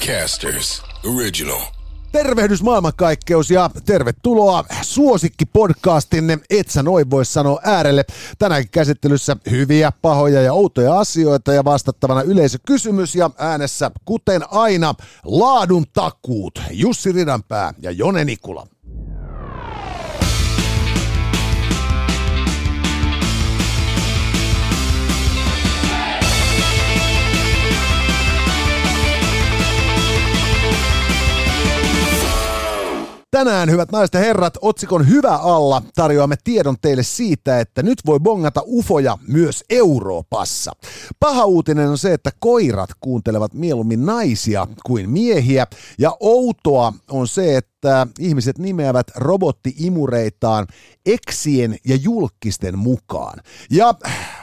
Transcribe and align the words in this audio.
Podcasters 0.00 0.82
Original. 1.16 1.60
Tervehdys 2.12 2.62
maailmankaikkeus 2.62 3.50
ja 3.50 3.70
tervetuloa 3.84 4.64
suosikkipodcastinne 4.82 6.38
Et 6.50 6.68
sä 6.68 6.82
noin 6.82 7.10
voi 7.10 7.24
sanoa 7.24 7.60
äärelle. 7.64 8.04
Tänäänkin 8.38 8.70
käsittelyssä 8.70 9.36
hyviä, 9.50 9.92
pahoja 10.02 10.42
ja 10.42 10.52
outoja 10.52 10.98
asioita 10.98 11.52
ja 11.52 11.64
vastattavana 11.64 12.22
yleisökysymys 12.22 13.14
ja 13.14 13.30
äänessä 13.38 13.90
kuten 14.04 14.42
aina 14.50 14.94
laadun 15.24 15.84
takuut 15.92 16.62
Jussi 16.70 17.12
Ridanpää 17.12 17.74
ja 17.80 17.90
Jone 17.90 18.24
Nikula. 18.24 18.66
Tänään, 33.30 33.70
hyvät 33.70 33.92
naiset 33.92 34.14
ja 34.14 34.20
herrat, 34.20 34.58
otsikon 34.60 35.08
Hyvä 35.08 35.36
alla 35.36 35.82
tarjoamme 35.94 36.36
tiedon 36.44 36.76
teille 36.82 37.02
siitä, 37.02 37.60
että 37.60 37.82
nyt 37.82 37.98
voi 38.06 38.20
bongata 38.20 38.62
ufoja 38.66 39.18
myös 39.28 39.64
Euroopassa. 39.70 40.72
Paha 41.20 41.44
uutinen 41.44 41.88
on 41.88 41.98
se, 41.98 42.12
että 42.12 42.30
koirat 42.38 42.90
kuuntelevat 43.00 43.54
mieluummin 43.54 44.06
naisia 44.06 44.66
kuin 44.86 45.10
miehiä, 45.10 45.66
ja 45.98 46.16
outoa 46.20 46.92
on 47.10 47.28
se, 47.28 47.56
että 47.56 47.69
että 47.80 48.06
ihmiset 48.18 48.58
nimeävät 48.58 49.06
robottiimureitaan 49.16 50.66
eksien 51.06 51.76
ja 51.84 51.96
julkisten 51.96 52.78
mukaan. 52.78 53.38
Ja 53.70 53.94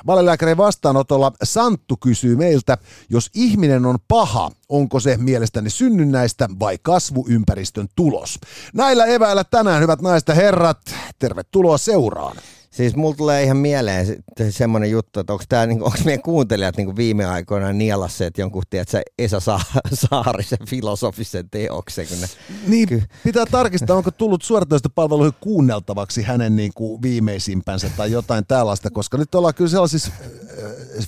valelääkärin 0.07 0.57
vastaanotolla 0.57 1.31
Santtu 1.43 1.97
kysyy 1.97 2.35
meiltä, 2.35 2.77
jos 3.09 3.29
ihminen 3.33 3.85
on 3.85 3.97
paha, 4.07 4.51
onko 4.69 4.99
se 4.99 5.17
mielestäni 5.17 5.69
synnynnäistä 5.69 6.49
vai 6.59 6.77
kasvuympäristön 6.81 7.87
tulos? 7.95 8.39
Näillä 8.73 9.05
eväillä 9.05 9.43
tänään, 9.43 9.81
hyvät 9.81 10.01
naiset 10.01 10.27
ja 10.27 10.35
herrat, 10.35 10.79
tervetuloa 11.19 11.77
seuraan. 11.77 12.37
Siis 12.77 12.95
mulla 12.95 13.15
tulee 13.15 13.43
ihan 13.43 13.57
mieleen 13.57 14.23
semmoinen 14.49 14.91
juttu, 14.91 15.19
että 15.19 15.33
onko, 15.33 15.45
niinku, 15.67 15.93
meidän 16.05 16.21
kuuntelijat 16.21 16.77
niinku 16.77 16.95
viime 16.95 17.25
aikoina 17.25 17.73
nielasseet 17.73 18.37
jonkun, 18.37 18.63
tiedätkö, 18.69 19.01
Esa 19.19 19.39
Sa- 19.39 19.59
Saarisen 19.93 20.67
filosofisen 20.67 21.49
teoksen. 21.49 22.07
Kun 22.07 22.21
ne, 22.21 22.27
niin, 22.67 22.87
ky- 22.87 23.03
pitää 23.23 23.45
tarkistaa, 23.45 23.97
onko 23.97 24.11
tullut 24.11 24.41
suoratoistopalveluihin 24.41 25.33
kuunneltavaksi 25.39 26.21
hänen 26.23 26.55
niinku 26.55 27.01
viimeisimpänsä 27.01 27.89
tai 27.97 28.11
jotain 28.11 28.45
tällaista, 28.47 28.89
koska 28.89 29.17
nyt 29.17 29.35
ollaan 29.35 29.53
kyllä 29.55 29.69
sellaisissa 29.71 30.11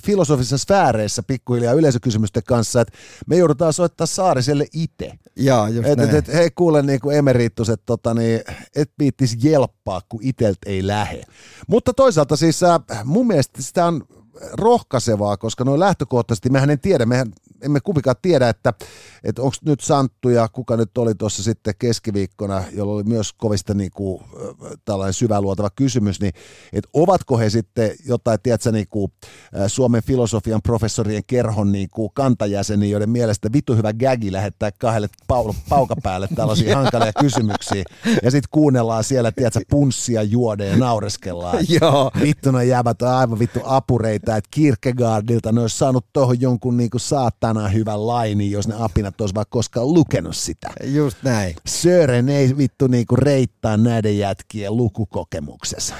filosofisissa 0.04 0.58
sfääreissä 0.58 1.22
pikkuhiljaa 1.22 1.72
yleisökysymysten 1.72 2.42
kanssa, 2.46 2.80
että 2.80 2.98
me 3.26 3.36
joudutaan 3.36 3.72
soittaa 3.72 4.06
Saariselle 4.06 4.66
itse. 4.74 5.12
Joo, 5.36 5.66
just 5.66 5.88
et, 5.88 5.98
näin. 5.98 6.10
et, 6.10 6.14
et, 6.14 6.34
hei 6.34 6.50
kuule 6.50 6.82
niinku 6.82 7.10
emeritus, 7.10 7.68
että 7.68 7.86
tota, 7.86 8.14
niin, 8.14 8.40
et 8.76 8.90
piittis 8.98 9.36
jelppaa, 9.44 10.00
kun 10.08 10.20
itelt 10.22 10.58
ei 10.66 10.86
lähe. 10.86 11.22
Mutta 11.68 11.94
toisaalta 11.94 12.36
siis 12.36 12.62
äh, 12.62 12.80
mun 13.04 13.26
mielestä 13.26 13.62
sitä 13.62 13.86
on 13.86 14.04
rohkaisevaa, 14.52 15.36
koska 15.36 15.64
noin 15.64 15.80
lähtökohtaisesti 15.80 16.50
mehän 16.50 16.70
en 16.70 16.80
tiedä, 16.80 17.06
mehän 17.06 17.32
emme 17.62 17.80
kumpikaan 17.80 18.16
tiedä, 18.22 18.48
että, 18.48 18.72
että 19.24 19.42
onko 19.42 19.56
nyt 19.64 19.80
Santtu 19.80 20.28
ja 20.28 20.48
kuka 20.48 20.76
nyt 20.76 20.98
oli 20.98 21.14
tuossa 21.14 21.42
sitten 21.42 21.74
keskiviikkona, 21.78 22.64
jolla 22.72 22.92
oli 22.92 23.02
myös 23.02 23.32
kovista 23.32 23.74
niin 23.74 23.90
kuin, 23.94 24.22
tällainen 24.84 25.14
syväluotava 25.14 25.70
kysymys, 25.70 26.20
niin 26.20 26.32
että 26.72 26.90
ovatko 26.92 27.38
he 27.38 27.50
sitten 27.50 27.90
jotain, 28.06 28.38
tiedätkö, 28.42 28.72
niin 28.72 28.86
kuin, 28.90 29.12
Suomen 29.66 30.02
filosofian 30.02 30.62
professorien 30.62 31.22
kerhon 31.26 31.72
niin 31.72 31.88
kuin 31.90 32.10
kantajäseniä, 32.14 32.90
joiden 32.90 33.10
mielestä 33.10 33.52
vitu 33.52 33.76
hyvä 33.76 33.92
gagi 33.92 34.32
lähettää 34.32 34.70
kahdelle 34.78 35.08
pau- 35.32 35.54
paukapäälle 35.68 36.28
tällaisia 36.34 36.76
hankalia 36.78 37.12
kysymyksiä, 37.20 37.84
ja 38.22 38.30
sitten 38.30 38.48
kuunnellaan 38.50 39.04
siellä, 39.04 39.32
tiedätkö, 39.32 39.60
punssia 39.70 40.22
juoda 40.22 40.64
ja 40.64 40.76
naureskellaan. 40.76 41.58
Joo. 41.80 42.10
Vittu 42.20 42.50
no 42.50 42.60
jäävät 42.60 43.02
aivan 43.02 43.38
vittu 43.38 43.60
apureita, 43.64 44.36
että 44.36 44.48
Kierkegaardilta 44.50 45.52
ne 45.52 45.60
olisi 45.60 45.78
saanut 45.78 46.06
tuohon 46.12 46.40
jonkun 46.40 46.76
niinku 46.76 46.98
saatana 47.54 47.68
hyvän 47.68 48.06
laini, 48.06 48.50
jos 48.50 48.68
ne 48.68 48.74
apinat 48.78 49.20
olisi 49.20 49.34
vaikka 49.34 49.50
koskaan 49.52 49.94
lukenut 49.94 50.36
sitä. 50.36 50.70
Just 50.84 51.18
näin. 51.22 51.56
Sören 51.66 52.28
ei 52.28 52.56
vittu 52.56 52.86
niinku 52.86 53.16
reittaa 53.16 53.76
näiden 53.76 54.18
jätkien 54.18 54.76
lukukokemuksessa. 54.76 55.94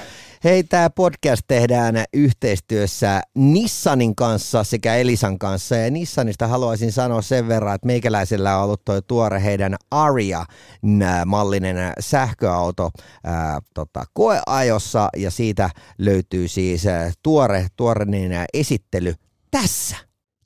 Hei, 0.44 0.64
tämä 0.64 0.90
podcast 0.90 1.42
tehdään 1.48 2.04
yhteistyössä 2.14 3.22
Nissanin 3.34 4.16
kanssa 4.16 4.64
sekä 4.64 4.94
Elisan 4.94 5.38
kanssa. 5.38 5.76
Ja 5.76 5.90
Nissanista 5.90 6.46
haluaisin 6.46 6.92
sanoa 6.92 7.22
sen 7.22 7.48
verran, 7.48 7.74
että 7.74 7.86
meikäläisellä 7.86 8.56
on 8.56 8.64
ollut 8.64 8.84
tuo 8.84 9.00
tuore 9.00 9.44
heidän 9.44 9.76
Aria-mallinen 9.90 11.76
sähköauto 12.00 12.90
ää, 13.24 13.58
tota, 13.74 14.04
koeajossa. 14.12 15.08
Ja 15.16 15.30
siitä 15.30 15.70
löytyy 15.98 16.48
siis 16.48 16.86
ää, 16.86 17.12
tuore, 17.22 17.66
tuore 17.76 18.04
niin, 18.04 18.32
ää, 18.32 18.46
esittely 18.54 19.14
tässä. 19.50 19.96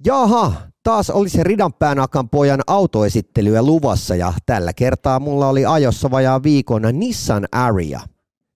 Jaha, 0.05 0.53
taas 0.85 1.11
oli 1.11 1.29
se 1.29 1.43
Ridanpään 1.43 1.99
akan 1.99 2.29
pojan 2.29 2.61
autoesittelyä 2.67 3.63
luvassa 3.63 4.17
ja 4.17 4.33
tällä 4.47 4.73
kertaa 4.73 5.21
mulla 5.21 5.49
oli 5.49 5.67
ajossa 5.67 6.11
vajaa 6.11 6.43
viikon 6.43 6.83
Nissan 6.93 7.47
Aria. 7.53 8.01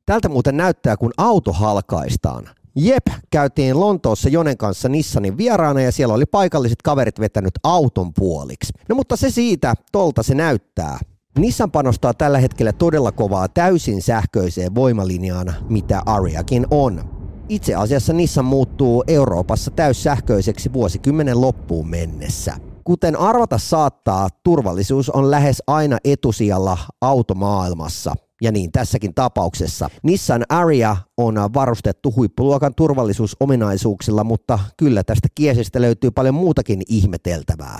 Tältä 0.07 0.29
muuten 0.29 0.57
näyttää, 0.57 0.97
kun 0.97 1.13
auto 1.17 1.53
halkaistaan. 1.53 2.49
Jep, 2.77 3.07
käytiin 3.31 3.81
Lontoossa 3.81 4.29
Jonen 4.29 4.57
kanssa 4.57 4.89
Nissanin 4.89 5.39
vieraana 5.39 5.81
ja 5.81 5.93
siellä 5.93 6.15
oli 6.15 6.27
paikalliset 6.27 6.83
kaverit 6.83 7.21
vetänyt 7.21 7.55
auton 7.65 8.15
puoliksi. 8.15 8.73
No 8.89 8.95
mutta 8.95 9.17
se 9.17 9.31
siitä, 9.31 9.75
tolta 9.93 10.23
se 10.23 10.35
näyttää. 10.35 10.99
Nissan 11.39 11.71
panostaa 11.71 12.15
tällä 12.15 12.39
hetkellä 12.39 12.73
todella 12.73 13.13
kovaa 13.13 13.49
täysin 13.49 14.03
sähköiseen 14.03 14.75
voimalinjaan, 14.75 15.55
mitä 15.69 16.03
Ariakin 16.07 16.67
on. 16.71 17.18
Itse 17.49 17.75
asiassa 17.75 18.13
Nissan 18.13 18.45
muuttuu 18.45 19.05
Euroopassa 19.07 19.71
täyssähköiseksi 19.71 20.73
vuosikymmenen 20.73 21.41
loppuun 21.41 21.89
mennessä. 21.89 22.57
Kuten 22.85 23.17
arvata 23.17 23.59
saattaa, 23.59 24.29
turvallisuus 24.45 25.11
on 25.11 25.31
lähes 25.31 25.63
aina 25.67 25.99
etusijalla 26.05 26.79
automaailmassa. 27.01 28.15
Ja 28.43 28.53
niin 28.53 28.73
tässäkin 28.73 29.15
tapauksessa. 29.15 29.91
Nissan 30.03 30.45
Aria 30.49 30.97
on 31.17 31.35
varustettu 31.55 32.13
huippuluokan 32.17 32.75
turvallisuusominaisuuksilla, 32.75 34.25
mutta 34.25 34.59
kyllä 34.77 35.05
tästä 35.05 35.29
kiesestä 35.35 35.81
löytyy 35.81 36.11
paljon 36.11 36.35
muutakin 36.35 36.83
ihmeteltävää. 36.89 37.79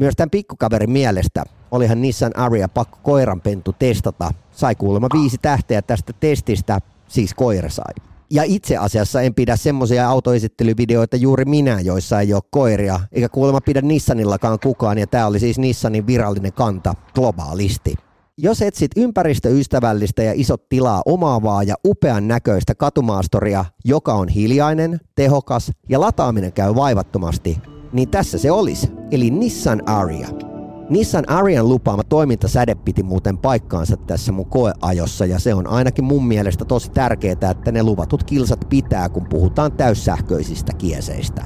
Myös 0.00 0.14
tämän 0.16 0.30
pikkukaverin 0.30 0.90
mielestä 0.90 1.44
olihan 1.70 2.02
Nissan 2.02 2.36
Aria 2.36 2.68
pakko 2.68 2.98
koiranpentu 3.02 3.72
testata. 3.78 4.34
Sai 4.50 4.74
kuulemma 4.74 5.08
viisi 5.12 5.38
tähteä 5.42 5.82
tästä 5.82 6.12
testistä, 6.12 6.78
siis 7.08 7.34
koira 7.34 7.68
sai. 7.70 8.09
Ja 8.32 8.42
itse 8.46 8.76
asiassa 8.76 9.22
en 9.22 9.34
pidä 9.34 9.56
semmoisia 9.56 10.08
autoesittelyvideoita 10.08 11.16
juuri 11.16 11.44
minä, 11.44 11.80
joissa 11.80 12.20
ei 12.20 12.34
ole 12.34 12.42
koiria, 12.50 13.00
eikä 13.12 13.28
kuulemma 13.28 13.60
pidä 13.60 13.80
Nissanillakaan 13.82 14.58
kukaan, 14.62 14.98
ja 14.98 15.06
tämä 15.06 15.26
oli 15.26 15.40
siis 15.40 15.58
Nissanin 15.58 16.06
virallinen 16.06 16.52
kanta 16.52 16.94
globaalisti. 17.14 17.94
Jos 18.38 18.62
etsit 18.62 18.92
ympäristöystävällistä 18.96 20.22
ja 20.22 20.32
isot 20.34 20.68
tilaa 20.68 21.02
omaavaa 21.06 21.62
ja 21.62 21.74
upean 21.86 22.28
näköistä 22.28 22.74
katumaastoria, 22.74 23.64
joka 23.84 24.14
on 24.14 24.28
hiljainen, 24.28 25.00
tehokas 25.14 25.72
ja 25.88 26.00
lataaminen 26.00 26.52
käy 26.52 26.74
vaivattomasti, 26.74 27.58
niin 27.92 28.08
tässä 28.08 28.38
se 28.38 28.50
olisi, 28.50 28.88
eli 29.10 29.30
Nissan 29.30 29.88
Aria. 29.88 30.49
Nissan 30.90 31.30
Arian 31.30 31.68
lupaama 31.68 32.04
toimintasäde 32.04 32.74
piti 32.74 33.02
muuten 33.02 33.38
paikkaansa 33.38 33.96
tässä 33.96 34.32
mun 34.32 34.46
koeajossa 34.46 35.26
ja 35.26 35.38
se 35.38 35.54
on 35.54 35.66
ainakin 35.66 36.04
mun 36.04 36.26
mielestä 36.26 36.64
tosi 36.64 36.90
tärkeää, 36.90 37.50
että 37.50 37.72
ne 37.72 37.82
luvatut 37.82 38.24
kilsat 38.24 38.60
pitää, 38.68 39.08
kun 39.08 39.26
puhutaan 39.26 39.72
täyssähköisistä 39.72 40.72
kieseistä. 40.72 41.44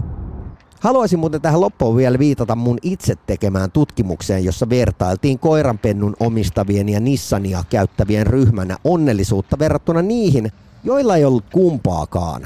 Haluaisin 0.80 1.18
muuten 1.18 1.40
tähän 1.40 1.60
loppuun 1.60 1.96
vielä 1.96 2.18
viitata 2.18 2.56
mun 2.56 2.78
itse 2.82 3.14
tekemään 3.26 3.70
tutkimukseen, 3.70 4.44
jossa 4.44 4.68
vertailtiin 4.68 5.38
koiranpennun 5.38 6.16
omistavien 6.20 6.88
ja 6.88 7.00
Nissania 7.00 7.64
käyttävien 7.70 8.26
ryhmänä 8.26 8.76
onnellisuutta 8.84 9.58
verrattuna 9.58 10.02
niihin, 10.02 10.52
joilla 10.84 11.16
ei 11.16 11.24
ollut 11.24 11.50
kumpaakaan. 11.52 12.42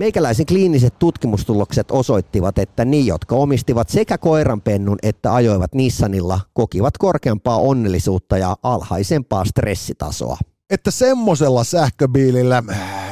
Meikäläisen 0.00 0.46
kliiniset 0.46 0.98
tutkimustulokset 0.98 1.90
osoittivat, 1.90 2.58
että 2.58 2.84
ne, 2.84 2.96
jotka 2.96 3.36
omistivat 3.36 3.88
sekä 3.88 4.18
koiranpennun 4.18 4.98
että 5.02 5.34
ajoivat 5.34 5.74
Nissanilla, 5.74 6.40
kokivat 6.52 6.98
korkeampaa 6.98 7.56
onnellisuutta 7.56 8.38
ja 8.38 8.56
alhaisempaa 8.62 9.44
stressitasoa. 9.44 10.38
että 10.70 10.90
semmoisella 10.90 11.64
sähköbiilillä 11.64 12.62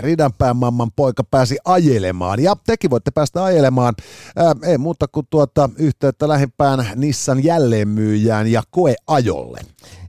Ridanpään 0.01 0.57
mamman 0.57 0.93
poika 0.97 1.25
pääsi 1.25 1.59
ajelemaan. 1.65 2.43
Ja 2.43 2.57
tekin 2.67 2.91
voitte 2.91 3.11
päästä 3.11 3.45
ajelemaan. 3.45 3.95
Ää, 4.37 4.55
ei 4.63 4.79
muuta 4.79 5.09
kuin 5.09 5.27
tuota 5.31 5.71
yhteyttä 5.79 6.29
lähimpään 6.29 6.87
Nissan 6.97 7.45
jälleenmyyjään 7.45 8.47
ja 8.47 8.63
koeajolle. 8.71 9.61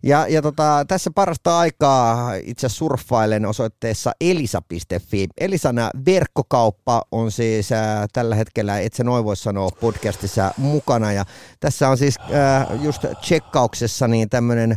Ja, 0.03 0.27
ja 0.27 0.41
tota, 0.41 0.85
tässä 0.87 1.11
parasta 1.15 1.59
aikaa 1.59 2.33
itse 2.33 2.69
surffailen 2.69 3.45
osoitteessa 3.45 4.11
elisa.fi. 4.21 5.27
Elisan 5.39 5.75
verkkokauppa 6.05 7.01
on 7.11 7.31
siis 7.31 7.71
äh, 7.71 8.07
tällä 8.13 8.35
hetkellä, 8.35 8.79
et 8.79 8.93
se 8.93 9.03
noin 9.03 9.25
voi 9.25 9.37
sanoa, 9.37 9.69
podcastissa 9.81 10.53
mukana. 10.57 11.11
Ja 11.11 11.25
tässä 11.59 11.89
on 11.89 11.97
siis 11.97 12.15
äh, 12.19 12.83
just 12.83 13.05
checkauksessa 13.21 14.07
niin 14.07 14.29
tämmöinen 14.29 14.75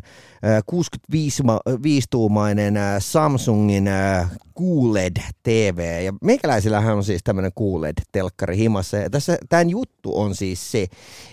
65-tuumainen 0.72 2.74
Samsungin 2.98 3.88
QLED 4.60 5.16
TV. 5.42 6.04
Ja 6.04 6.12
meikäläisillähän 6.22 6.96
on 6.96 7.04
siis 7.04 7.20
tämmöinen 7.24 7.52
QLED-telkkari 7.60 8.56
himassa. 8.56 8.96
Ja 8.96 9.10
tässä 9.10 9.38
tämän 9.48 9.70
juttu 9.70 10.20
on 10.20 10.34
siis 10.34 10.72
se, 10.72 10.86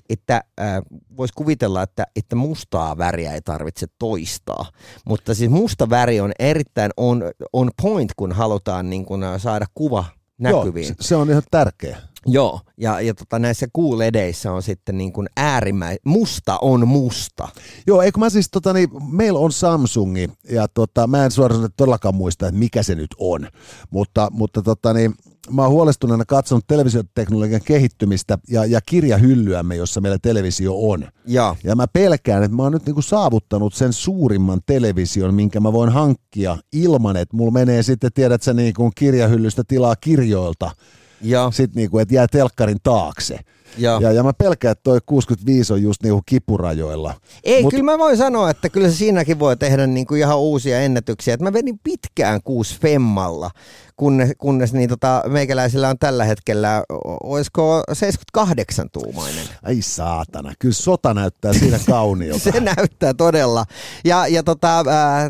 että 0.09 0.43
äh, 0.59 0.81
voisi 1.17 1.33
kuvitella, 1.33 1.83
että, 1.83 2.07
että 2.15 2.35
mustaa 2.35 2.97
väriä 2.97 3.33
ei 3.33 3.41
tarvitse 3.41 3.78
toistaa. 3.99 4.65
Mutta 5.05 5.33
siis 5.33 5.51
musta 5.51 5.89
väri 5.89 6.19
on 6.19 6.31
erittäin 6.39 6.91
on, 6.97 7.23
on 7.53 7.71
point, 7.81 8.11
kun 8.17 8.31
halutaan 8.31 8.89
niin 8.89 9.05
kun 9.05 9.21
saada 9.37 9.65
kuva 9.73 10.05
näkyviin. 10.37 10.87
Joo, 10.87 10.95
se 10.99 11.15
on 11.15 11.29
ihan 11.29 11.43
tärkeä. 11.51 11.97
Joo, 12.25 12.59
ja, 12.77 13.01
ja 13.01 13.13
tota, 13.13 13.39
näissä 13.39 13.67
QLEDeissä 13.77 14.51
on 14.51 14.63
sitten 14.63 14.97
niin 14.97 15.13
kuin 15.13 15.27
äärimmäi, 15.37 15.97
musta 16.05 16.57
on 16.61 16.87
musta. 16.87 17.47
Joo, 17.87 18.01
eikö 18.01 18.19
mä 18.19 18.29
siis, 18.29 18.49
tota, 18.51 18.73
niin, 18.73 18.89
meillä 19.11 19.39
on 19.39 19.51
Samsungi, 19.51 20.29
ja 20.51 20.67
tota, 20.67 21.07
mä 21.07 21.25
en 21.25 21.31
suoraan 21.31 21.69
todellakaan 21.77 22.15
muista, 22.15 22.47
että 22.47 22.59
mikä 22.59 22.83
se 22.83 22.95
nyt 22.95 23.15
on, 23.17 23.47
mutta, 23.89 24.27
mutta 24.31 24.61
tota, 24.61 24.93
niin, 24.93 25.13
mä 25.51 25.61
oon 25.61 25.71
huolestuneena 25.71 26.25
katsonut 26.25 26.67
televisioteknologian 26.67 27.61
kehittymistä 27.65 28.37
ja, 28.49 28.65
ja 28.65 28.79
kirjahyllyämme, 28.81 29.75
jossa 29.75 30.01
meillä 30.01 30.17
televisio 30.21 30.73
on. 30.75 31.07
Ja, 31.25 31.55
ja 31.63 31.75
mä 31.75 31.87
pelkään, 31.87 32.43
että 32.43 32.57
mä 32.57 32.63
oon 32.63 32.71
nyt 32.71 32.85
niinku 32.85 33.01
saavuttanut 33.01 33.73
sen 33.73 33.93
suurimman 33.93 34.59
television, 34.65 35.33
minkä 35.33 35.59
mä 35.59 35.73
voin 35.73 35.89
hankkia 35.89 36.57
ilman, 36.73 37.17
että 37.17 37.37
mulla 37.37 37.51
menee 37.51 37.83
sitten, 37.83 38.13
tiedät 38.13 38.41
sä, 38.41 38.53
niinku 38.53 38.91
kirjahyllystä 38.95 39.63
tilaa 39.67 39.95
kirjoilta, 39.95 40.71
ja. 41.21 41.51
sitten 41.53 41.75
niinku, 41.75 41.99
että 41.99 42.15
jää 42.15 42.27
telkkarin 42.27 42.77
taakse. 42.83 43.39
Ja. 43.77 43.99
Ja, 44.01 44.11
ja 44.11 44.23
mä 44.23 44.33
pelkään, 44.33 44.71
että 44.71 44.83
toi 44.83 44.99
65 45.05 45.73
on 45.73 45.83
just 45.83 46.03
niinku 46.03 46.21
kipurajoilla. 46.25 47.13
Ei, 47.43 47.61
Mut... 47.61 47.71
kyllä 47.71 47.83
mä 47.83 47.97
voin 47.97 48.17
sanoa, 48.17 48.49
että 48.49 48.69
kyllä 48.69 48.89
se 48.89 48.95
siinäkin 48.95 49.39
voi 49.39 49.57
tehdä 49.57 49.87
niinku 49.87 50.15
ihan 50.15 50.39
uusia 50.39 50.81
ennätyksiä. 50.81 51.33
Et 51.33 51.41
mä 51.41 51.53
vedin 51.53 51.79
pitkään 51.83 52.39
kuusi 52.43 52.79
femmalla, 52.79 53.51
kunnes, 53.99 54.31
kunnes 54.37 54.73
niin 54.73 54.89
tota, 54.89 55.23
meikäläisillä 55.27 55.89
on 55.89 55.99
tällä 55.99 56.23
hetkellä, 56.23 56.83
olisiko 57.23 57.83
78 57.93 58.89
tuumainen. 58.89 59.45
Ai 59.63 59.81
saatana, 59.81 60.53
kyllä 60.59 60.73
sota 60.73 61.13
näyttää 61.13 61.53
siinä 61.53 61.79
kauniilta. 61.89 62.39
Se 62.39 62.59
näyttää 62.59 63.13
todella. 63.13 63.65
Ja, 64.05 64.27
ja 64.27 64.43
tota, 64.43 64.83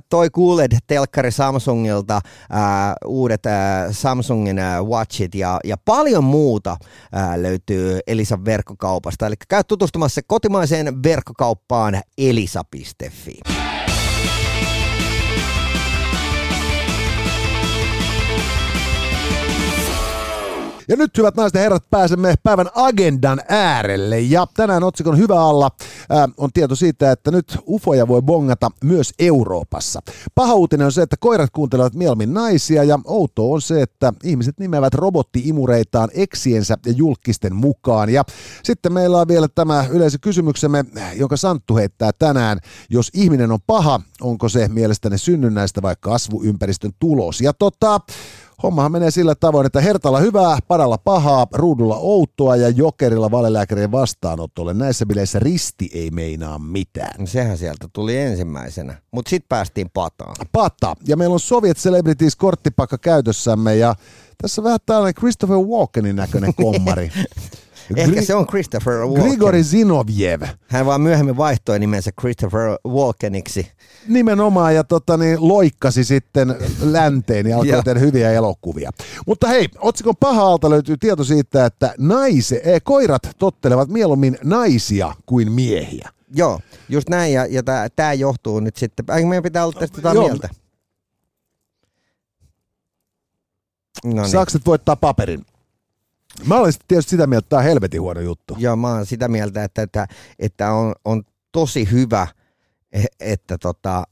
toi 0.09 0.27
QLED-telkkari 0.27 1.31
Samsungilta, 1.31 2.21
ää, 2.49 2.95
uudet 3.05 3.45
ää, 3.45 3.93
Samsungin 3.93 4.59
ää, 4.59 4.83
Watchit 4.83 5.35
ja, 5.35 5.59
ja 5.63 5.77
paljon 5.85 6.23
muuta 6.23 6.77
ää, 7.11 7.41
löytyy 7.43 7.99
Elisan 8.07 8.45
verkkokaupasta. 8.45 9.27
Eli 9.27 9.35
käy 9.49 9.63
tutustumassa 9.67 10.21
kotimaiseen 10.27 11.03
verkkokauppaan 11.03 12.01
elisa.fi. 12.17 13.68
Ja 20.89 20.95
nyt 20.95 21.17
hyvät 21.17 21.35
naiset 21.35 21.55
ja 21.55 21.61
herrat, 21.61 21.89
pääsemme 21.89 22.35
päivän 22.43 22.69
agendan 22.75 23.41
äärelle. 23.47 24.19
Ja 24.19 24.47
tänään 24.53 24.83
otsikon 24.83 25.17
hyvä 25.17 25.41
alla 25.41 25.71
ää, 26.09 26.29
on 26.37 26.49
tieto 26.53 26.75
siitä, 26.75 27.11
että 27.11 27.31
nyt 27.31 27.57
ufoja 27.67 28.07
voi 28.07 28.21
bongata 28.21 28.71
myös 28.83 29.13
Euroopassa. 29.19 29.99
Paha 30.35 30.53
uutinen 30.53 30.85
on 30.85 30.91
se, 30.91 31.01
että 31.01 31.15
koirat 31.19 31.49
kuuntelevat 31.49 31.93
mieluummin 31.93 32.33
naisia 32.33 32.83
ja 32.83 32.99
outo 33.05 33.51
on 33.51 33.61
se, 33.61 33.81
että 33.81 34.13
ihmiset 34.23 34.59
nimeävät 34.59 34.93
robottiimureitaan 34.93 36.09
eksiensä 36.13 36.77
ja 36.85 36.91
julkisten 36.91 37.55
mukaan. 37.55 38.09
Ja 38.09 38.23
sitten 38.63 38.93
meillä 38.93 39.17
on 39.17 39.27
vielä 39.27 39.47
tämä 39.55 39.85
yleisökysymyksemme, 39.89 40.85
jonka 41.15 41.37
Santtu 41.37 41.75
heittää 41.75 42.11
tänään. 42.19 42.59
Jos 42.89 43.11
ihminen 43.13 43.51
on 43.51 43.59
paha, 43.67 44.01
onko 44.21 44.49
se 44.49 44.67
mielestäni 44.67 45.17
synnynnäistä 45.17 45.81
vai 45.81 45.95
kasvuympäristön 45.99 46.91
tulos? 46.99 47.41
Ja 47.41 47.53
tota, 47.53 47.99
Hommahan 48.63 48.91
menee 48.91 49.11
sillä 49.11 49.35
tavoin, 49.35 49.65
että 49.65 49.81
Hertalla 49.81 50.19
hyvää, 50.19 50.57
Padalla 50.67 50.97
pahaa, 50.97 51.47
Ruudulla 51.53 51.95
outoa 51.95 52.55
ja 52.55 52.69
Jokerilla 52.69 53.31
valelääkärien 53.31 53.91
vastaanotolle. 53.91 54.73
Näissä 54.73 55.05
bileissä 55.05 55.39
risti 55.39 55.89
ei 55.93 56.11
meinaa 56.11 56.59
mitään. 56.59 57.27
Sehän 57.27 57.57
sieltä 57.57 57.87
tuli 57.93 58.17
ensimmäisenä, 58.17 58.95
mutta 59.11 59.29
sitten 59.29 59.49
päästiin 59.49 59.89
pataan. 59.93 60.35
Pata. 60.51 60.95
Ja 61.07 61.17
meillä 61.17 61.33
on 61.33 61.39
Soviet 61.39 61.77
Celebrities 61.77 62.35
korttipakka 62.35 62.97
käytössämme 62.97 63.75
ja 63.75 63.95
tässä 64.41 64.61
on 64.61 64.63
vähän 64.63 64.79
tällainen 64.85 65.15
Christopher 65.15 65.57
Walkenin 65.57 66.15
näköinen 66.15 66.53
kommari. 66.55 67.11
Ehkä 67.95 68.21
se 68.21 68.35
on 68.35 68.47
Christopher 68.47 68.93
Walken. 68.93 69.23
Grigori 69.23 69.63
Zinovjev. 69.63 70.41
Hän 70.67 70.85
vaan 70.85 71.01
myöhemmin 71.01 71.37
vaihtoi 71.37 71.79
nimensä 71.79 72.11
Christopher 72.19 72.77
Walkeniksi. 72.87 73.71
Nimenomaan 74.07 74.75
ja 74.75 74.83
tota, 74.83 75.17
niin, 75.17 75.37
loikkasi 75.47 76.03
sitten 76.03 76.55
länteen 76.81 77.47
ja 77.47 77.57
alkoi 77.57 77.83
tehdä 77.83 77.99
hyviä 77.99 78.31
elokuvia. 78.31 78.91
Mutta 79.27 79.47
hei, 79.47 79.67
otsikon 79.77 80.15
paha 80.19 80.57
löytyy 80.69 80.97
tieto 80.97 81.23
siitä, 81.23 81.65
että 81.65 81.93
naise, 81.97 82.61
eh, 82.63 82.81
koirat 82.83 83.21
tottelevat 83.37 83.89
mieluummin 83.89 84.37
naisia 84.43 85.13
kuin 85.25 85.51
miehiä. 85.51 86.09
Joo, 86.35 86.59
just 86.89 87.09
näin 87.09 87.33
ja, 87.33 87.45
ja 87.45 87.63
tämä 87.95 88.13
johtuu 88.13 88.59
nyt 88.59 88.75
sitten, 88.75 89.05
meidän 89.27 89.43
pitää 89.43 89.63
olla 89.63 89.79
tästä 89.79 89.97
jotain 89.97 90.17
mieltä. 90.17 90.49
No 94.03 94.21
niin. 94.21 94.29
Sakset 94.29 94.65
voittaa 94.65 94.95
paperin. 94.95 95.45
Mä 96.45 96.57
olen 96.57 96.73
tietysti 96.87 97.09
sitä 97.09 97.27
mieltä, 97.27 97.45
että 97.45 97.49
tämä 97.49 97.59
on 97.59 97.63
helvetin 97.63 98.01
huono 98.01 98.21
juttu. 98.21 98.55
Joo, 98.57 98.75
mä 98.75 98.93
olen 98.93 99.05
sitä 99.05 99.27
mieltä, 99.27 99.63
että, 99.63 99.81
että, 99.81 100.07
että 100.39 100.71
on, 100.71 100.93
on 101.05 101.23
tosi 101.51 101.91
hyvä, 101.91 102.27
e, 102.91 103.03
että, 103.19 103.57
tota, 103.57 104.03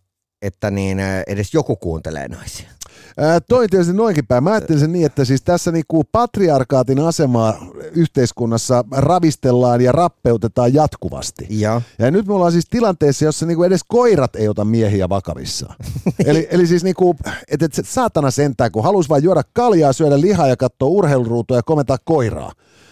että 0.42 0.72
niin 0.72 1.00
edes 1.28 1.54
joku 1.54 1.75
kuuntelee 1.75 2.28
naisia. 2.28 2.69
Ää, 3.17 3.39
toi 3.39 3.67
tietysti 3.67 3.94
noinkin 3.94 4.27
päin. 4.27 4.44
Mä 4.44 4.51
ajattelin 4.51 4.79
sen 4.79 4.91
niin, 4.91 5.05
että 5.05 5.25
siis 5.25 5.41
tässä 5.41 5.71
niinku 5.71 6.03
patriarkaatin 6.03 6.99
asemaa 6.99 7.67
yhteiskunnassa 7.91 8.83
ravistellaan 8.91 9.81
ja 9.81 9.91
rappeutetaan 9.91 10.73
jatkuvasti. 10.73 11.47
Ja, 11.49 11.81
ja 11.99 12.11
nyt 12.11 12.27
me 12.27 12.33
ollaan 12.33 12.51
siis 12.51 12.65
tilanteessa, 12.69 13.25
jossa 13.25 13.45
niinku 13.45 13.63
edes 13.63 13.81
koirat 13.88 14.35
ei 14.35 14.47
ota 14.47 14.65
miehiä 14.65 15.09
vakavissaan. 15.09 15.75
eli, 16.25 16.47
eli 16.51 16.67
siis 16.67 16.83
niinku, 16.83 17.15
että 17.51 17.65
et 17.65 17.85
saatana 17.85 18.31
sentään, 18.31 18.71
kun 18.71 18.83
haluaisi 18.83 19.09
vain 19.09 19.23
juoda 19.23 19.44
kaljaa, 19.53 19.94
syödä 19.94 20.21
lihaa 20.21 20.47
ja 20.47 20.57
katsoa 20.57 20.89
urheiluruutua 20.89 21.57
ja 21.57 21.63
komentaa 21.63 21.97
koiraa. 22.05 22.51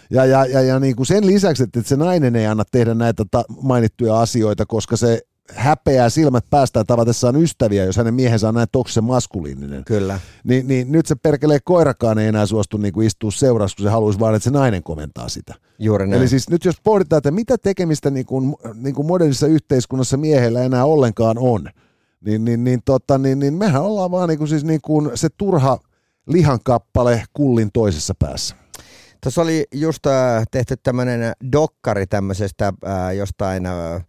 Ja, 0.09 0.25
ja, 0.25 0.45
ja, 0.45 0.61
ja 0.61 0.79
niin 0.79 0.95
kuin 0.95 1.05
sen 1.05 1.27
lisäksi, 1.27 1.63
että 1.63 1.81
se 1.85 1.95
nainen 1.95 2.35
ei 2.35 2.45
anna 2.45 2.63
tehdä 2.71 2.93
näitä 2.93 3.23
ta- 3.31 3.45
mainittuja 3.61 4.19
asioita, 4.19 4.65
koska 4.65 4.97
se 4.97 5.21
häpeää 5.53 6.10
silmät 6.10 6.46
päästään 6.50 6.86
tavatessaan 6.86 7.36
ystäviä, 7.36 7.86
jos 7.86 7.98
hänen 7.98 8.13
miehensä 8.13 8.48
on 8.50 8.55
näin 8.55 8.67
toksisen 8.72 9.03
maskuliininen. 9.03 9.86
Kyllä. 9.86 10.19
Ni, 10.43 10.63
niin 10.63 10.91
nyt 10.91 11.05
se 11.05 11.15
perkelee 11.15 11.60
koirakaan 11.63 12.19
ei 12.19 12.27
enää 12.27 12.46
suostu 12.46 12.77
niin 12.77 12.93
kuin 12.93 13.08
istua 13.08 13.31
seurassa, 13.31 13.75
kun 13.75 13.84
se 13.84 13.89
haluaisi 13.89 14.19
vaan, 14.19 14.36
että 14.36 14.43
se 14.43 14.50
nainen 14.50 14.84
komentaa 14.84 15.29
sitä. 15.29 15.53
Juuri 15.79 16.08
näin. 16.08 16.22
Eli 16.22 16.27
siis 16.27 16.50
nyt 16.50 16.65
jos 16.65 16.75
pohditaan, 16.84 17.17
että 17.17 17.31
mitä 17.31 17.58
tekemistä 17.58 18.10
niin 18.10 18.25
kuin, 18.25 18.55
niin 18.74 18.96
kuin 18.96 19.05
modernissa 19.08 19.48
yhteiskunnassa 19.48 20.17
miehellä 20.17 20.63
enää 20.63 20.86
ollenkaan 20.86 21.38
on, 21.39 21.69
niin, 22.25 22.46
niin, 22.46 22.63
niin, 22.63 22.79
tota, 22.86 23.17
niin, 23.17 23.39
niin 23.39 23.53
mehän 23.53 23.81
ollaan 23.81 24.12
vaan 24.12 24.29
niin 24.29 24.38
kuin, 24.38 24.48
siis 24.48 24.63
niin 24.63 24.81
kuin 24.81 25.12
se 25.15 25.27
turha 25.38 25.79
lihankappale 26.27 27.24
kullin 27.34 27.69
toisessa 27.74 28.13
päässä. 28.19 28.55
Tuossa 29.24 29.41
oli 29.41 29.65
just 29.74 30.05
äh, 30.05 30.43
tehty 30.51 30.77
tämmöinen 30.84 31.34
dokkari 31.51 32.08
tämmöisestä 32.08 32.74
äh, 32.88 33.15
jostain... 33.15 33.65
Äh, 33.65 34.05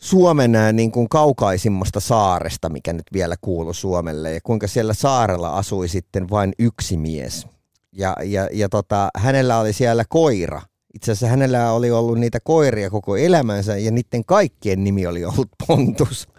Suomen 0.00 0.52
niin 0.72 0.92
kuin 0.92 1.08
kaukaisimmasta 1.08 2.00
saaresta, 2.00 2.68
mikä 2.68 2.92
nyt 2.92 3.06
vielä 3.12 3.36
kuuluu 3.40 3.74
Suomelle, 3.74 4.32
ja 4.32 4.40
kuinka 4.44 4.66
siellä 4.66 4.94
saarella 4.94 5.56
asui 5.56 5.88
sitten 5.88 6.30
vain 6.30 6.52
yksi 6.58 6.96
mies. 6.96 7.46
Ja, 7.92 8.16
ja, 8.24 8.48
ja 8.52 8.68
tota, 8.68 9.08
hänellä 9.16 9.58
oli 9.58 9.72
siellä 9.72 10.04
koira. 10.08 10.62
Itse 10.94 11.12
asiassa 11.12 11.26
hänellä 11.26 11.72
oli 11.72 11.90
ollut 11.90 12.18
niitä 12.18 12.40
koiria 12.40 12.90
koko 12.90 13.16
elämänsä, 13.16 13.76
ja 13.76 13.90
niiden 13.90 14.24
kaikkien 14.24 14.84
nimi 14.84 15.06
oli 15.06 15.24
ollut 15.24 15.48
Pontus. 15.66 16.28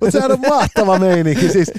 Mutta 0.00 0.10
sehän 0.10 0.32
on 0.32 0.40
mahtava 0.48 0.98
meininki. 0.98 1.48
Siis, 1.48 1.70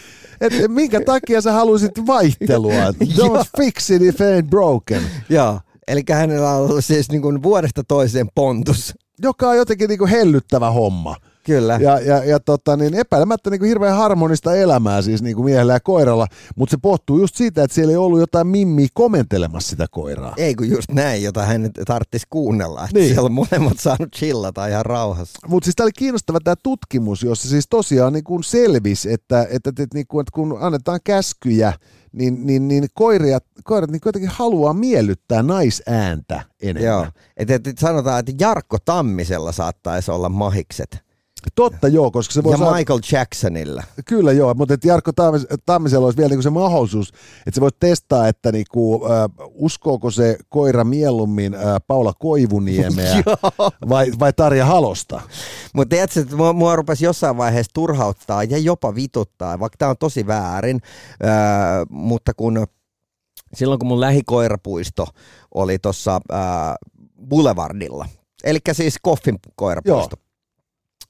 et 0.42 0.54
minkä 0.68 1.02
takia 1.02 1.42
sä 1.42 1.52
halusit 1.52 1.92
vaihtelua? 2.08 2.74
Don't 3.18 3.46
fix 3.58 3.90
it 3.90 4.02
if 4.02 4.16
it 4.16 4.22
ain't 4.22 4.50
broken. 4.50 5.02
Joo, 5.30 5.60
eli 5.88 6.04
hänellä 6.12 6.52
on 6.52 6.70
ollut 6.70 6.86
siis 6.86 7.12
niin 7.12 7.22
kuin 7.22 7.44
vuodesta 7.44 7.84
toiseen 7.84 8.28
Pontus 8.36 8.94
joka 9.22 9.50
on 9.50 9.58
jotenkin 9.58 9.90
niin 9.90 10.00
kuin 10.00 10.10
hellyttävä 10.10 10.72
homma. 10.72 11.16
Kyllä. 11.46 11.80
Ja, 11.82 12.00
ja, 12.00 12.24
ja 12.24 12.40
tota, 12.40 12.78
niin 12.78 12.94
epäilemättä 12.94 13.50
niin 13.50 13.60
kuin 13.60 13.68
hirveän 13.68 13.98
harmonista 13.98 14.56
elämää 14.56 15.02
siis 15.02 15.22
niin 15.22 15.36
kuin 15.36 15.46
miehellä 15.46 15.74
ja 15.74 15.80
koiralla, 15.80 16.28
mutta 16.56 16.72
se 16.72 16.78
pohtuu 16.82 17.20
just 17.20 17.36
siitä, 17.36 17.64
että 17.64 17.76
siellä 17.76 17.92
ei 17.92 17.98
ollut 17.98 18.20
jotain 18.20 18.48
mimmiä 18.48 18.88
komentelemassa 18.94 19.70
sitä 19.70 19.86
koiraa. 19.92 20.34
Ei 20.38 20.56
kun 20.56 20.70
just 20.70 20.92
näin, 20.92 21.24
jota 21.24 21.46
hän 21.46 21.72
tarvitsisi 21.88 22.28
kuunnella. 22.30 22.84
Että 22.84 23.00
Niin. 23.00 23.08
Siellä 23.08 23.26
on 23.26 23.32
molemmat 23.32 23.80
saanut 23.80 24.12
chillata 24.16 24.68
ihan 24.68 24.86
rauhassa. 24.86 25.40
Mutta 25.48 25.66
siis 25.66 25.76
tämä 25.76 25.86
oli 25.86 25.92
kiinnostava 25.98 26.40
tämä 26.44 26.56
tutkimus, 26.64 27.24
jossa 27.24 27.50
siis 27.50 27.66
tosiaan 27.70 28.14
niin 28.14 28.24
kuin 28.24 28.44
selvisi, 28.44 29.14
että, 29.14 29.48
että, 29.50 29.70
että, 29.70 29.86
niin 29.94 30.08
kuin, 30.08 30.22
että 30.22 30.32
kun 30.34 30.58
annetaan 30.60 31.00
käskyjä, 31.04 31.74
niin, 32.14 32.46
niin, 32.46 32.68
niin 32.68 32.88
koirat, 32.94 33.46
koirat 33.64 33.92
niin 33.92 34.02
jotenkin 34.06 34.32
haluaa 34.34 34.74
miellyttää 34.74 35.44
naisääntä 35.44 36.42
enemmän. 36.62 36.92
Joo. 36.92 37.08
Et, 37.38 37.52
et, 37.52 37.68
et 37.68 37.78
sanotaan, 37.78 38.20
että 38.20 38.32
Jarkko 38.40 38.78
Tammisella 38.86 39.52
saattaisi 39.52 40.12
olla 40.12 40.30
mahikset. 40.30 41.03
Totta 41.56 41.88
joo, 41.88 42.12
koska 42.12 42.34
se 42.34 42.40
Ja 42.40 42.44
voi 42.44 42.58
saada, 42.58 42.78
Michael 42.78 43.00
Jacksonilla. 43.12 43.84
Kyllä 44.06 44.32
joo, 44.32 44.54
mutta 44.54 44.74
että 44.74 44.88
Jarkko 44.88 45.12
Tammis- 45.12 45.58
Tammisella 45.66 46.06
olisi 46.06 46.18
vielä 46.18 46.30
niinku 46.30 46.42
se 46.42 46.50
mahdollisuus, 46.50 47.10
että 47.38 47.56
se 47.56 47.62
voisi 47.62 47.78
testaa, 47.80 48.28
että 48.28 48.52
niinku, 48.52 49.06
äh, 49.06 49.50
uskooko 49.54 50.12
se 50.12 50.38
koira 50.50 50.84
mieluummin 50.84 51.54
äh, 51.56 51.62
Paula 51.88 52.14
Koivuniemeä 52.20 53.16
vai, 53.90 54.12
vai 54.20 54.34
Tarja 54.34 54.66
Halosta. 54.66 55.22
Mutta 55.74 55.90
tiedätkö, 55.90 56.20
että 56.20 56.36
mua, 56.36 56.54
mua 56.54 56.76
rupesi 56.76 57.06
jossain 57.06 57.38
vaiheessa 57.38 57.72
turhauttaa 57.74 58.44
ja 58.44 58.58
jopa 58.58 58.96
vituttaa, 58.96 59.60
vaikka 59.60 59.78
tämä 59.78 59.90
on 59.90 59.98
tosi 60.00 60.28
väärin, 60.28 60.82
öö, 61.24 61.30
mutta 61.90 62.34
kun 62.34 62.68
silloin 63.54 63.80
kun 63.80 63.88
mun 63.88 64.02
lähikoirapuisto 64.02 65.08
oli 65.56 65.80
tuossa 65.80 66.22
öö, 66.32 66.40
Boulevardilla, 67.30 68.06
eli 68.44 68.60
siis 68.74 68.96
Koffin 69.02 69.40
koirapuisto. 69.56 70.16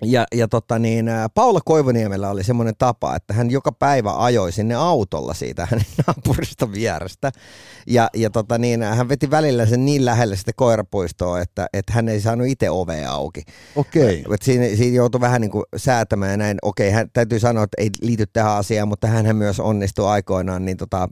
Ja, 0.06 0.26
ja 0.36 0.48
tota 0.48 0.80
niin, 0.80 1.06
Paula 1.34 1.60
Koivuniemellä 1.66 2.30
oli 2.30 2.44
semmoinen 2.44 2.74
tapa, 2.78 3.16
että 3.16 3.34
hän 3.34 3.52
joka 3.52 3.72
päivä 3.72 4.14
ajoi 4.18 4.52
sinne 4.52 4.76
autolla 4.76 5.34
siitä 5.34 5.68
hänen 5.72 5.86
naapurista 6.08 6.72
vierestä. 6.72 7.32
Ja, 7.88 8.10
ja 8.16 8.30
tota 8.30 8.58
niin, 8.58 8.84
hän 8.84 9.10
veti 9.10 9.32
välillä 9.32 9.66
sen 9.66 9.86
niin 9.86 10.06
lähelle 10.06 10.36
sitä 10.36 10.52
koirapuistoa, 10.56 11.42
että, 11.42 11.68
että 11.74 11.94
hän 11.94 12.10
ei 12.10 12.22
saanut 12.22 12.48
itse 12.48 12.70
ovea 12.70 13.12
auki. 13.12 13.42
Okei. 13.76 14.24
Et 14.34 14.42
siinä, 14.42 14.76
siinä 14.76 14.96
joutui 14.96 15.22
vähän 15.22 15.42
niin 15.42 15.52
kuin 15.52 15.64
säätämään 15.78 16.32
ja 16.32 16.38
näin. 16.38 16.58
Okei, 16.62 16.92
hän, 16.92 17.10
täytyy 17.14 17.40
sanoa, 17.40 17.64
että 17.64 17.82
ei 17.82 17.90
liity 18.02 18.26
tähän 18.34 18.52
asiaan, 18.52 18.88
mutta 18.88 19.08
hän 19.08 19.36
myös 19.36 19.60
onnistui 19.60 20.08
aikoinaan 20.08 20.66
niin 20.66 20.78
tota, 20.78 21.10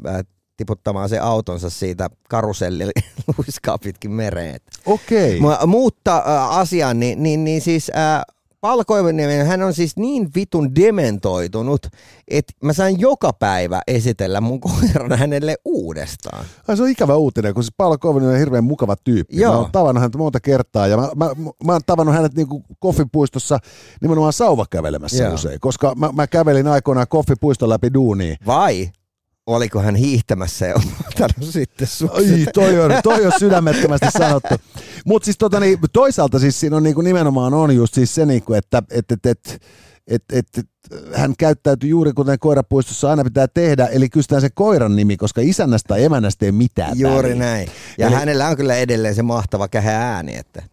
tiputtamaan 0.61 1.09
se 1.09 1.19
autonsa 1.19 1.69
siitä 1.69 2.09
karuselli 2.29 2.83
luiskaa 3.37 3.77
pitkin 3.77 4.11
mereen. 4.11 4.59
Okei. 4.85 5.39
Mu- 5.39 5.65
Mutta 5.67 6.17
äh, 6.17 6.57
asiaan, 6.57 6.99
niin, 6.99 7.23
niin, 7.23 7.43
niin 7.43 7.61
siis 7.61 7.91
äh, 7.95 8.21
Paula 8.61 8.85
Koivuniemi, 8.85 9.33
hän 9.33 9.61
on 9.61 9.73
siis 9.73 9.97
niin 9.97 10.29
vitun 10.35 10.75
dementoitunut, 10.75 11.87
että 12.27 12.53
mä 12.63 12.73
sain 12.73 12.99
joka 12.99 13.33
päivä 13.33 13.81
esitellä 13.87 14.41
mun 14.41 14.59
koiran 14.59 15.19
hänelle 15.19 15.55
uudestaan. 15.65 16.45
Ai, 16.67 16.77
se 16.77 16.83
on 16.83 16.89
ikävä 16.89 17.15
uutinen, 17.15 17.53
kun 17.53 17.63
siis 17.63 17.73
Paula 17.77 17.97
Koivunen 17.97 18.29
on 18.29 18.37
hirveän 18.37 18.63
mukava 18.63 18.95
tyyppi. 18.95 19.37
Joo. 19.37 19.53
Mä 19.53 19.59
oon 19.59 19.71
tavannut 19.71 20.01
häntä 20.01 20.17
monta 20.17 20.39
kertaa 20.39 20.87
ja 20.87 20.97
mä, 20.97 21.09
mä, 21.15 21.29
mä 21.63 21.71
oon 21.71 21.81
tavannut 21.85 22.15
hänet 22.15 22.33
niinku 22.33 22.63
koffipuistossa 22.79 23.59
nimenomaan 24.01 24.33
sauvakävelemässä 24.33 25.23
Joo. 25.23 25.33
usein, 25.33 25.59
koska 25.59 25.95
mä, 25.95 26.09
mä 26.13 26.27
kävelin 26.27 26.67
aikoinaan 26.67 27.07
koffipuiston 27.09 27.69
läpi 27.69 27.93
duuniin. 27.93 28.37
Vai 28.45 28.89
oliko 29.45 29.79
hän 29.79 29.95
hiihtämässä 29.95 30.65
ja 30.65 30.75
ottanut 31.07 31.51
sitten 31.51 31.87
sukset? 31.87 32.31
Ai, 32.31 32.45
toi 32.53 32.79
on, 32.79 32.91
toi 33.03 33.25
on 33.25 33.31
sydämettömästi 33.39 34.11
sanottu. 34.11 34.55
Mutta 35.05 35.25
siis 35.25 35.37
tota, 35.37 35.59
niin, 35.59 35.79
toisaalta 35.93 36.39
siis 36.39 36.59
siinä 36.59 36.77
on 36.77 36.83
niinku 36.83 37.01
nimenomaan 37.01 37.53
on 37.53 37.75
just 37.75 37.93
siis 37.93 38.15
se, 38.15 38.25
niinku, 38.25 38.53
että 38.53 38.83
et, 38.91 39.11
et, 39.11 39.25
et, 39.25 39.61
et, 40.07 40.23
et, 40.33 40.45
et, 40.57 40.65
hän 41.13 41.33
käyttäytyy 41.37 41.89
juuri 41.89 42.13
kuten 42.13 42.39
koirapuistossa 42.39 43.09
aina 43.09 43.23
pitää 43.23 43.47
tehdä, 43.47 43.85
eli 43.85 44.09
kysytään 44.09 44.41
se 44.41 44.49
koiran 44.49 44.95
nimi, 44.95 45.17
koska 45.17 45.41
isännästä 45.41 45.87
tai 45.87 46.03
emännästä 46.03 46.45
ei 46.45 46.51
mitään 46.51 46.99
Juuri 46.99 47.29
väliä. 47.29 47.45
näin. 47.45 47.69
Ja 47.97 48.07
Eli- 48.07 48.15
hänellä 48.15 48.47
on 48.47 48.57
kyllä 48.57 48.75
edelleen 48.75 49.15
se 49.15 49.21
mahtava 49.21 49.67
kähe 49.67 49.91
ääni, 49.91 50.35
että 50.37 50.63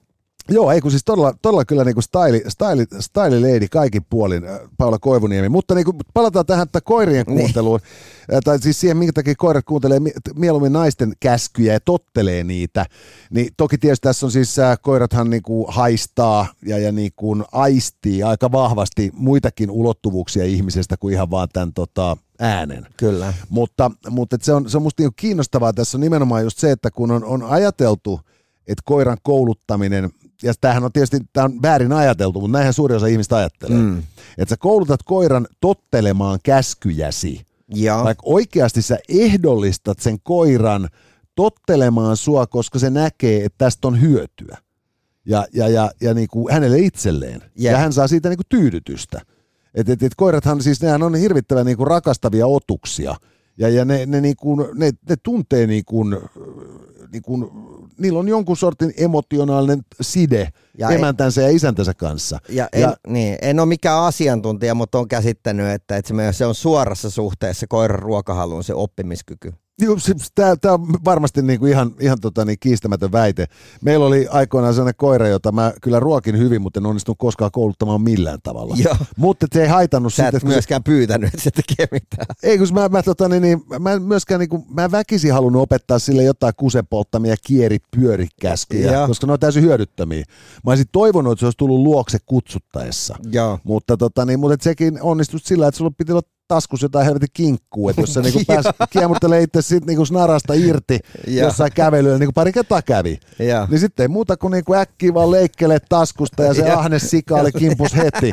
Joo, 0.50 0.73
ei 0.73 0.81
kun 0.81 0.90
siis 0.90 1.05
todella, 1.05 1.35
todella 1.43 1.64
kyllä 1.64 1.85
niinku 1.85 2.02
style, 2.02 2.43
style, 2.49 2.87
style 3.00 3.40
lady 3.40 3.69
kaikin 3.71 4.02
puolin 4.11 4.45
äh, 4.45 4.59
Paula 4.78 4.99
Koivuniemi, 4.99 5.49
mutta 5.49 5.75
niinku 5.75 5.95
palataan 6.14 6.47
tähän 6.47 6.62
että 6.64 6.81
koirien 6.81 7.25
Niin. 7.26 7.38
kuunteluun, 7.38 7.81
äh, 8.35 8.38
tai 8.45 8.59
siis 8.59 8.81
siihen, 8.81 8.97
minkä 8.97 9.12
takia 9.12 9.35
koirat 9.38 9.64
kuuntelee 9.64 10.00
mi- 10.00 10.12
mieluummin 10.35 10.73
naisten 10.73 11.12
käskyjä 11.21 11.73
ja 11.73 11.81
tottelee 11.81 12.45
niitä, 12.45 12.87
niin 13.31 13.49
toki 13.57 13.78
tietysti 13.78 14.02
tässä 14.02 14.26
on 14.26 14.33
siis, 14.33 14.59
äh, 14.59 14.78
koirathan 14.83 15.31
niinku 15.31 15.67
haistaa 15.69 16.47
ja, 16.67 16.78
ja 16.78 16.93
niinku 16.93 17.37
aistii 17.52 18.23
aika 18.23 18.52
vahvasti 18.52 19.11
muitakin 19.14 19.71
ulottuvuuksia 19.71 20.45
ihmisestä 20.45 20.97
kuin 20.97 21.14
ihan 21.14 21.31
vaan 21.31 21.49
tämän 21.52 21.73
tota, 21.73 22.17
äänen. 22.40 22.87
kyllä. 22.97 23.35
Mutta, 23.49 23.90
mutta 24.11 24.37
se, 24.43 24.52
on, 24.52 24.71
se 24.71 24.76
on 24.76 24.83
musta 24.83 25.02
niinku 25.02 25.14
kiinnostavaa 25.17 25.73
tässä 25.73 25.97
on 25.97 26.00
nimenomaan 26.00 26.43
just 26.43 26.59
se, 26.59 26.71
että 26.71 26.90
kun 26.90 27.11
on, 27.11 27.25
on 27.25 27.43
ajateltu, 27.43 28.21
että 28.69 28.83
koiran 28.85 29.17
kouluttaminen, 29.23 30.11
ja 30.42 30.52
tämähän 30.61 30.85
on 30.85 30.92
tietysti 30.92 31.21
tää 31.33 31.45
on 31.45 31.62
väärin 31.62 31.92
ajateltu, 31.92 32.40
mutta 32.40 32.52
näinhän 32.52 32.75
suurin 32.75 32.97
osa 32.97 33.07
ihmistä 33.07 33.37
ajattelee, 33.37 33.76
mm. 33.76 34.02
että 34.38 34.52
sä 34.52 34.57
koulutat 34.57 35.02
koiran 35.02 35.47
tottelemaan 35.61 36.38
käskyjäsi, 36.42 37.47
Ja, 37.75 38.00
vaikka 38.04 38.23
oikeasti 38.26 38.83
sä 38.83 38.99
ehdollistat 39.09 39.99
sen 39.99 40.18
koiran 40.23 40.88
tottelemaan 41.35 42.16
sua, 42.16 42.47
koska 42.47 42.78
se 42.78 42.90
näkee, 42.90 43.45
että 43.45 43.59
tästä 43.59 43.88
on 43.88 44.00
hyötyä. 44.00 44.59
Ja, 45.26 45.47
ja, 45.52 45.68
ja, 45.68 45.90
ja 46.00 46.14
niin 46.14 46.28
kuin 46.28 46.54
hänelle 46.54 46.78
itselleen. 46.78 47.42
Jep. 47.42 47.73
Ja 47.73 47.78
hän 47.78 47.92
saa 47.92 48.09
siitä 48.09 48.28
niin 48.28 48.37
kuin 48.37 48.47
tyydytystä. 48.49 49.21
Et, 49.75 49.88
et, 49.88 50.02
et 50.02 50.12
koirathan 50.16 50.62
siis, 50.62 50.83
nehän 50.83 51.02
on 51.02 51.14
hirvittävän 51.14 51.66
niin 51.66 51.76
kuin 51.76 51.87
rakastavia 51.87 52.47
otuksia. 52.47 53.16
Ja, 53.59 53.68
ja 53.68 53.85
ne, 53.85 54.07
ne, 54.07 54.21
niin 54.21 54.37
kuin, 54.37 54.68
ne, 54.75 54.90
ne 55.09 55.16
tuntee 55.23 55.66
niin 55.66 55.85
kuin, 55.85 56.16
niin 57.12 57.23
kuin, 57.23 57.50
niillä 57.99 58.19
on 58.19 58.28
jonkun 58.28 58.57
sortin 58.57 58.93
emotionaalinen 58.97 59.83
side 60.00 60.49
Ja 60.78 60.90
emäntänsä 60.90 61.43
ja 61.43 61.49
isäntänsä 61.49 61.95
kanssa. 61.95 62.38
ja, 62.49 62.69
en, 62.73 62.81
ja 62.81 62.97
niin, 63.07 63.38
en 63.43 63.61
ole 63.61 63.69
mikään 63.69 64.02
asiantuntija, 64.02 64.75
mutta 64.75 64.99
on 64.99 65.09
käsittänyt, 65.09 65.69
että, 65.69 65.97
että 65.97 66.33
se 66.33 66.47
on 66.47 66.55
suorassa 66.55 67.11
suhteessa 67.11 67.67
koiran 67.69 67.99
ruokahaluun 67.99 68.64
se 68.64 68.75
oppimiskyky. 68.75 69.52
Tämä 70.35 70.75
on 70.75 70.87
varmasti 71.05 71.43
niinku 71.43 71.67
ihan, 71.67 71.93
ihan 72.01 72.21
tota 72.21 72.45
niin 72.45 72.59
kiistämätön 72.61 73.13
väite. 73.13 73.47
Meillä 73.83 74.07
oli 74.07 74.27
aikoinaan 74.31 74.75
sellainen 74.75 74.97
koira, 74.97 75.29
jota 75.29 75.53
mä 75.53 75.73
kyllä 75.83 76.01
ruokin 76.01 76.39
hyvin, 76.39 76.63
mutta 76.63 76.81
en 76.81 76.87
onnistunut 76.87 77.19
koskaan 77.19 77.51
kouluttamaan 77.51 78.03
millään 78.03 78.39
tavalla. 78.43 78.77
Joo. 78.79 78.97
Mutta 79.17 79.47
se 79.53 79.63
ei 79.63 79.69
haitannut 79.69 80.15
Sä 80.15 80.17
sitä, 80.17 80.37
et 80.37 80.43
kun 80.43 80.51
se, 80.51 80.55
myöskään 80.55 80.83
pyytänyt, 80.83 81.35
että 81.35 81.43
se 81.43 81.51
tekee 81.51 81.89
mitään. 81.93 82.27
ei 82.43 82.59
kun 82.59 82.67
mä, 82.73 82.89
mä, 82.89 83.03
tota, 83.03 83.29
niin, 83.29 83.43
niin, 83.43 83.63
mä 83.79 83.93
en 83.93 84.03
myöskään 84.03 84.39
niinku, 84.39 84.65
mä 84.71 84.85
en 84.85 84.93
väkisin 84.93 85.33
halunnut 85.33 85.63
opettaa 85.63 85.99
sille 85.99 86.23
jotain 86.23 86.55
kusepolttamia 86.57 87.35
kieri 87.47 87.79
pyörikäskyjä, 87.97 88.93
Joo. 88.93 89.07
koska 89.07 89.27
ne 89.27 89.33
on 89.33 89.41
täysin 89.41 89.63
hyödyttömiä. 89.63 90.25
Mä 90.65 90.71
olisin 90.71 90.87
toivonut, 90.93 91.33
että 91.33 91.41
se 91.41 91.47
olisi 91.47 91.59
tullut 91.59 91.81
luokse 91.81 92.19
kutsuttaessa. 92.27 93.17
Joo. 93.33 93.59
Mutta, 93.65 93.97
tota, 93.97 94.25
niin, 94.25 94.41
mutta 94.41 94.65
sekin 94.65 94.99
onnistui 95.03 95.41
sillä, 95.41 95.69
että 95.69 95.79
sulla 95.79 95.91
piti 95.99 96.13
olla 96.13 96.23
taskussa 96.49 96.85
jotain 96.85 97.05
helvetin 97.05 97.28
kinkkuu, 97.33 97.88
että 97.88 98.02
jos 98.02 98.14
sä 98.14 98.21
niinku 98.21 98.43
pääs 98.49 98.64
kiemurtelee 98.90 99.43
itse 99.43 99.62
sit 99.62 99.87
niinku 99.87 100.05
snarasta 100.05 100.55
irti 100.55 100.99
Joo. 101.26 101.47
jossain 101.47 101.73
kävelyllä, 101.73 102.19
niin 102.19 102.26
kuin 102.26 102.35
pari 102.35 102.52
kertaa 102.52 102.83
kävi. 102.83 103.19
Joo. 103.38 103.67
Niin 103.71 103.81
sitten 103.81 104.05
ei 104.05 104.09
muuta 104.09 104.37
kuin 104.37 104.50
niinku 104.50 104.75
äkkiä 104.75 105.14
vaan 105.14 105.31
leikkelee 105.31 105.78
taskusta 105.88 106.43
ja 106.43 106.55
se 106.55 106.67
Joo. 106.69 106.78
ahne 106.78 106.99
sika 106.99 107.35
oli 107.35 107.52
kimpus 107.52 107.97
heti. 107.97 108.33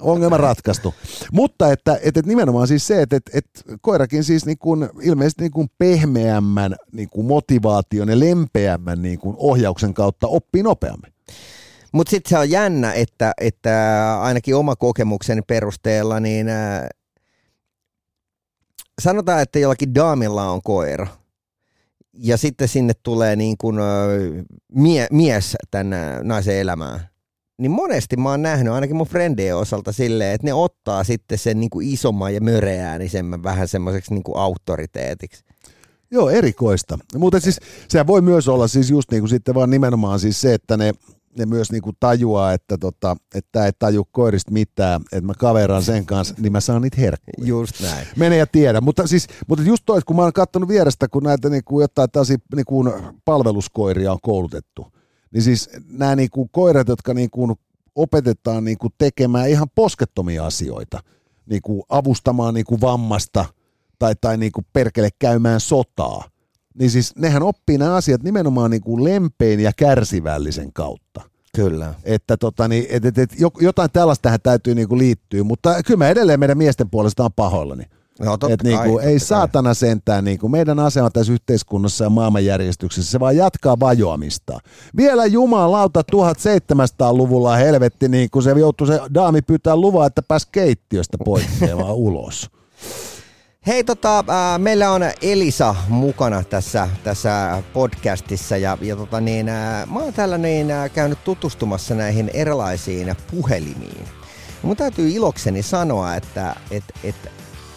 Ongelma 0.00 0.36
ratkaistu. 0.36 0.94
Mutta 1.32 1.72
että, 1.72 1.94
että, 1.94 2.08
että 2.20 2.22
nimenomaan 2.30 2.68
siis 2.68 2.86
se, 2.86 3.02
että, 3.02 3.16
että, 3.16 3.30
että 3.34 3.60
koirakin 3.80 4.24
siis 4.24 4.46
niin 4.46 4.58
kuin, 4.58 4.88
ilmeisesti 5.02 5.42
niin 5.42 5.50
kuin 5.50 5.68
pehmeämmän 5.78 6.76
niin 6.92 7.08
kuin 7.08 7.26
motivaation 7.26 8.08
ja 8.08 8.20
lempeämmän 8.20 9.02
niin 9.02 9.18
kuin 9.18 9.36
ohjauksen 9.38 9.94
kautta 9.94 10.26
oppii 10.26 10.62
nopeammin. 10.62 11.12
Mutta 11.92 12.10
sitten 12.10 12.30
se 12.30 12.38
on 12.38 12.50
jännä, 12.50 12.92
että, 12.92 13.32
että 13.40 14.18
ainakin 14.20 14.56
oma 14.56 14.76
kokemukseni 14.76 15.42
perusteella, 15.42 16.20
niin 16.20 16.48
äh, 16.48 16.88
sanotaan, 19.02 19.42
että 19.42 19.58
jollakin 19.58 19.94
daamilla 19.94 20.50
on 20.50 20.62
koira. 20.62 21.06
Ja 22.12 22.36
sitten 22.36 22.68
sinne 22.68 22.92
tulee 23.02 23.36
niin 23.36 23.58
kuin, 23.58 23.76
mie, 24.72 25.06
mies 25.10 25.56
tänne 25.70 26.22
naisen 26.22 26.56
elämään. 26.56 27.08
Niin 27.58 27.70
monesti 27.70 28.16
mä 28.16 28.30
oon 28.30 28.42
nähnyt 28.42 28.72
ainakin 28.72 28.96
mun 28.96 29.06
frendien 29.06 29.56
osalta 29.56 29.92
silleen, 29.92 30.34
että 30.34 30.46
ne 30.46 30.54
ottaa 30.54 31.04
sitten 31.04 31.38
sen 31.38 31.60
niin 31.60 31.70
kuin 31.70 31.88
isomman 31.88 32.34
ja 32.34 32.40
möreäänisemmän 32.40 33.42
vähän 33.42 33.68
semmoiseksi 33.68 34.14
niin 34.14 34.22
kuin 34.22 34.36
auktoriteetiksi. 34.36 35.44
Joo, 36.10 36.30
erikoista. 36.30 36.98
Mutta 37.16 37.40
siis 37.40 37.60
sehän 37.88 38.06
voi 38.06 38.20
myös 38.20 38.48
olla 38.48 38.68
siis 38.68 38.90
just 38.90 39.10
niin 39.10 39.20
kuin 39.20 39.30
sitten 39.30 39.54
vaan 39.54 39.70
nimenomaan 39.70 40.20
siis 40.20 40.40
se, 40.40 40.54
että 40.54 40.76
ne, 40.76 40.92
ne 41.38 41.46
myös 41.46 41.72
niin 41.72 41.82
kuin 41.82 41.96
tajuaa, 42.00 42.52
että 42.52 42.78
tota, 42.78 43.16
että 43.34 43.66
ei 43.66 43.72
taju 43.78 44.04
koirista 44.12 44.52
mitään, 44.52 45.00
että 45.12 45.26
mä 45.26 45.32
kaveraan 45.38 45.82
sen 45.82 46.06
kanssa, 46.06 46.34
niin 46.38 46.52
mä 46.52 46.60
saan 46.60 46.82
niitä 46.82 47.00
herkkuja. 47.00 47.48
Just 47.48 47.80
näin. 47.80 48.06
Mene 48.16 48.36
ja 48.36 48.46
tiedä, 48.46 48.80
mutta, 48.80 49.06
siis, 49.06 49.26
mutta 49.48 49.64
just 49.64 49.82
toi, 49.86 50.00
kun 50.06 50.16
mä 50.16 50.22
oon 50.22 50.32
katsonut 50.32 50.68
vierestä, 50.68 51.08
kun 51.08 51.22
näitä 51.22 51.48
niin 51.48 51.64
kuin 51.64 51.82
jotain 51.82 52.10
tällaisia 52.10 52.36
niin 52.54 52.64
kuin 52.64 52.92
palveluskoiria 53.24 54.12
on 54.12 54.18
koulutettu, 54.22 54.86
niin 55.30 55.42
siis 55.42 55.70
nämä 55.88 56.16
niin 56.16 56.30
kuin 56.30 56.48
koirat, 56.52 56.88
jotka 56.88 57.14
niin 57.14 57.30
kuin 57.30 57.54
opetetaan 57.94 58.64
niin 58.64 58.78
kuin 58.78 58.92
tekemään 58.98 59.50
ihan 59.50 59.66
poskettomia 59.74 60.46
asioita, 60.46 61.00
niin 61.46 61.62
kuin 61.62 61.82
avustamaan 61.88 62.54
niin 62.54 62.66
kuin 62.66 62.80
vammasta 62.80 63.44
tai, 63.98 64.14
tai 64.20 64.36
niin 64.36 64.52
kuin 64.52 64.66
perkele 64.72 65.08
käymään 65.18 65.60
sotaa, 65.60 66.24
niin 66.78 66.90
siis 66.90 67.16
nehän 67.16 67.42
oppii 67.42 67.78
nämä 67.78 67.94
asiat 67.94 68.22
nimenomaan 68.22 68.70
niin 68.70 68.82
kuin 68.82 69.04
lempein 69.04 69.60
ja 69.60 69.72
kärsivällisen 69.76 70.72
kautta. 70.72 71.20
Kyllä. 71.56 71.94
Että 72.04 72.36
tota, 72.36 72.68
niin, 72.68 72.86
et, 72.88 73.04
et, 73.04 73.18
et, 73.18 73.34
jotain 73.60 73.90
tällaista 73.92 74.22
tähän 74.22 74.40
täytyy 74.42 74.74
niin 74.74 74.88
kuin 74.88 74.98
liittyä, 74.98 75.44
mutta 75.44 75.82
kyllä 75.86 75.98
mä 75.98 76.08
edelleen 76.08 76.40
meidän 76.40 76.58
miesten 76.58 76.90
puolesta 76.90 77.24
on 77.24 77.32
pahoillani. 77.36 77.84
No, 78.20 78.36
totta 78.36 78.54
Et 78.54 78.62
niinku, 78.62 78.78
kai, 78.78 78.88
totta 78.88 79.02
ei 79.02 79.18
kai. 79.18 79.26
saatana 79.26 79.74
sentään, 79.74 80.24
niinku, 80.24 80.48
meidän 80.48 80.78
asema 80.78 81.10
tässä 81.10 81.32
yhteiskunnassa 81.32 82.04
ja 82.04 82.10
maailmanjärjestyksessä, 82.10 83.10
se 83.10 83.20
vaan 83.20 83.36
jatkaa 83.36 83.80
vajoamista. 83.80 84.58
Vielä 84.96 85.26
jumalauta 85.26 86.02
1700-luvulla 86.12 87.56
helvetti, 87.56 88.08
niin 88.08 88.30
kun 88.30 88.42
se 88.42 88.50
joutui 88.50 88.86
se 88.86 89.00
daami 89.14 89.42
pyytää 89.42 89.76
luvaa, 89.76 90.06
että 90.06 90.22
pääsi 90.22 90.48
keittiöstä 90.52 91.18
poikkeamaan 91.24 91.94
ulos. 91.94 92.50
Hei, 93.66 93.84
tota, 93.84 94.24
ää, 94.28 94.58
meillä 94.58 94.90
on 94.90 95.02
Elisa 95.22 95.74
mukana 95.88 96.44
tässä, 96.44 96.88
tässä 97.04 97.62
podcastissa 97.72 98.56
ja, 98.56 98.78
ja 98.80 98.96
tota 98.96 99.20
niin, 99.20 99.48
ää, 99.48 99.86
mä 99.86 99.98
oon 99.98 100.12
täällä 100.12 100.38
niin, 100.38 100.70
ää, 100.70 100.88
käynyt 100.88 101.24
tutustumassa 101.24 101.94
näihin 101.94 102.30
erilaisiin 102.34 103.14
puhelimiin. 103.30 104.04
Mun 104.62 104.76
täytyy 104.76 105.10
ilokseni 105.10 105.62
sanoa, 105.62 106.14
että 106.14 106.56
et, 106.70 106.84
et, 107.04 107.16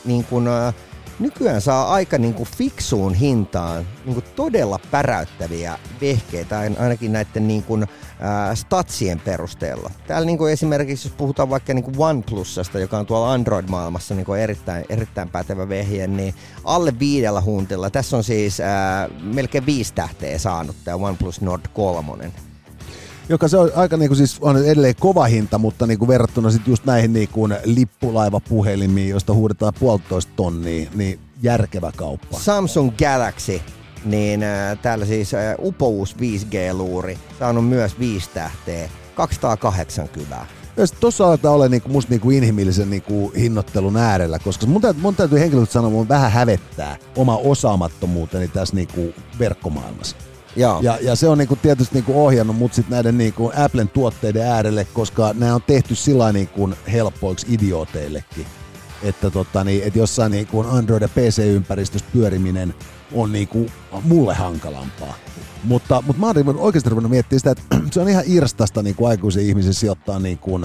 niin 0.06 0.24
kun, 0.24 0.48
ää, 0.48 0.74
nykyään 1.20 1.62
saa 1.62 1.94
aika 1.94 2.18
niin 2.18 2.34
kuin 2.34 2.50
fiksuun 2.58 3.14
hintaan 3.14 3.88
niin 4.06 4.14
kuin 4.14 4.26
todella 4.36 4.80
päräyttäviä 4.92 5.80
vehkeitä, 6.02 6.60
ain- 6.60 6.80
ainakin 6.80 7.12
näiden 7.12 7.48
niin 7.48 7.64
kuin, 7.64 7.88
ää, 8.20 8.56
statsien 8.56 9.20
perusteella. 9.20 9.92
Täällä 10.08 10.26
niin 10.26 10.38
kuin 10.38 10.54
esimerkiksi, 10.54 11.08
jos 11.08 11.16
puhutaan 11.18 11.50
vaikka 11.50 11.74
niin 11.74 11.84
kuin 11.84 11.96
OnePlusasta, 12.00 12.80
joka 12.80 12.98
on 12.98 13.06
tuolla 13.06 13.34
Android-maailmassa 13.34 14.16
niin 14.16 14.26
kuin 14.26 14.42
erittäin, 14.42 14.86
erittäin 14.90 15.30
pätevä 15.30 15.70
vehje, 15.70 16.08
niin 16.08 16.36
alle 16.64 17.00
viidellä 17.00 17.42
huntilla. 17.42 17.90
Tässä 17.90 18.18
on 18.18 18.24
siis 18.24 18.60
ää, 18.60 19.10
melkein 19.22 19.66
viisi 19.66 19.94
tähteä 19.94 20.38
saanut 20.38 20.76
tämä 20.84 21.08
OnePlus 21.08 21.42
Nord 21.42 21.64
3. 21.74 22.32
Joka 23.30 23.48
se 23.48 23.58
on 23.58 23.72
aika 23.76 23.98
niinku 23.98 24.16
siis 24.16 24.38
on 24.42 24.66
edelleen 24.66 24.96
kova 25.00 25.26
hinta, 25.26 25.58
mutta 25.58 25.88
niinku 25.88 26.08
verrattuna 26.08 26.52
sitten 26.52 26.72
just 26.72 26.86
näihin 26.86 27.14
niinku 27.14 27.50
lippulaivapuhelimiin, 27.64 29.10
joista 29.10 29.34
huudetaan 29.34 29.74
puolitoista 29.80 30.32
tonnia, 30.36 30.90
niin 30.96 31.20
järkevä 31.42 31.92
kauppa. 31.96 32.40
Samsung 32.40 32.92
Galaxy, 32.98 33.62
niin 34.06 34.44
äh, 34.44 34.78
täällä 34.82 35.06
siis 35.06 35.34
äh, 35.34 35.56
upous 35.60 36.16
5G-luuri, 36.16 37.18
saanut 37.40 37.70
myös 37.70 38.00
viisi 38.00 38.30
tähteä, 38.34 38.90
280. 39.16 40.46
Ja 40.78 40.88
sit 40.88 41.00
tossa 41.00 41.28
aletaan 41.28 41.56
olla 41.56 41.68
niinku, 41.68 41.90
musta 41.90 42.10
niinku 42.10 42.30
inhimillisen 42.30 42.90
niinku 42.90 43.32
hinnoittelun 43.38 43.98
äärellä, 43.98 44.40
koska 44.40 44.66
mun, 44.66 44.82
täytyy, 44.82 45.02
mun 45.02 45.16
täytyy 45.16 45.40
henkilökohtaisesti 45.40 45.74
sanoa, 45.74 45.90
mun 45.90 46.10
vähän 46.10 46.32
hävettää 46.32 46.98
oma 47.16 47.38
osaamattomuuteni 47.38 48.48
tässä 48.48 48.76
niinku 48.76 49.14
verkkomaailmassa. 49.40 50.16
Joo. 50.58 50.80
Ja, 50.82 50.98
ja 51.02 51.16
se 51.16 51.28
on 51.28 51.38
niinku 51.38 51.56
tietysti 51.56 51.96
niinku 51.96 52.26
ohjannut 52.26 52.56
mut 52.56 52.74
sit 52.74 52.90
näiden 52.90 53.18
niinku 53.18 53.52
Applen 53.58 53.90
tuotteiden 53.90 54.48
äärelle, 54.48 54.88
koska 54.94 55.34
nämä 55.34 55.56
on 55.56 55.62
tehty 55.68 55.96
sillä 55.96 56.32
niinku 56.32 56.70
helppoiksi 56.92 57.48
idiooteillekin. 57.50 58.46
Että 59.04 59.30
tota, 59.30 59.64
niin, 59.64 59.84
et 59.84 59.96
jossain 59.96 60.32
niinku 60.32 60.62
Android- 60.64 61.02
ja 61.02 61.10
PC-ympäristössä 61.10 62.08
pyöriminen 62.14 62.76
on 63.14 63.32
niinku 63.32 63.66
mulle 64.04 64.34
hankalampaa. 64.34 65.14
Mutta, 65.64 66.04
mutta 66.08 66.20
mä 66.20 66.28
oon 66.28 66.58
oikeasti 66.60 66.90
ruvennut 66.90 67.12
miettimään 67.12 67.40
sitä, 67.40 67.52
että 67.52 67.78
se 67.92 68.02
on 68.02 68.10
ihan 68.10 68.24
irstasta 68.28 68.84
niinku 68.84 69.06
aikuisen 69.06 69.44
ihmisen 69.44 69.74
sijoittaa 69.74 70.20
niinku 70.20 70.60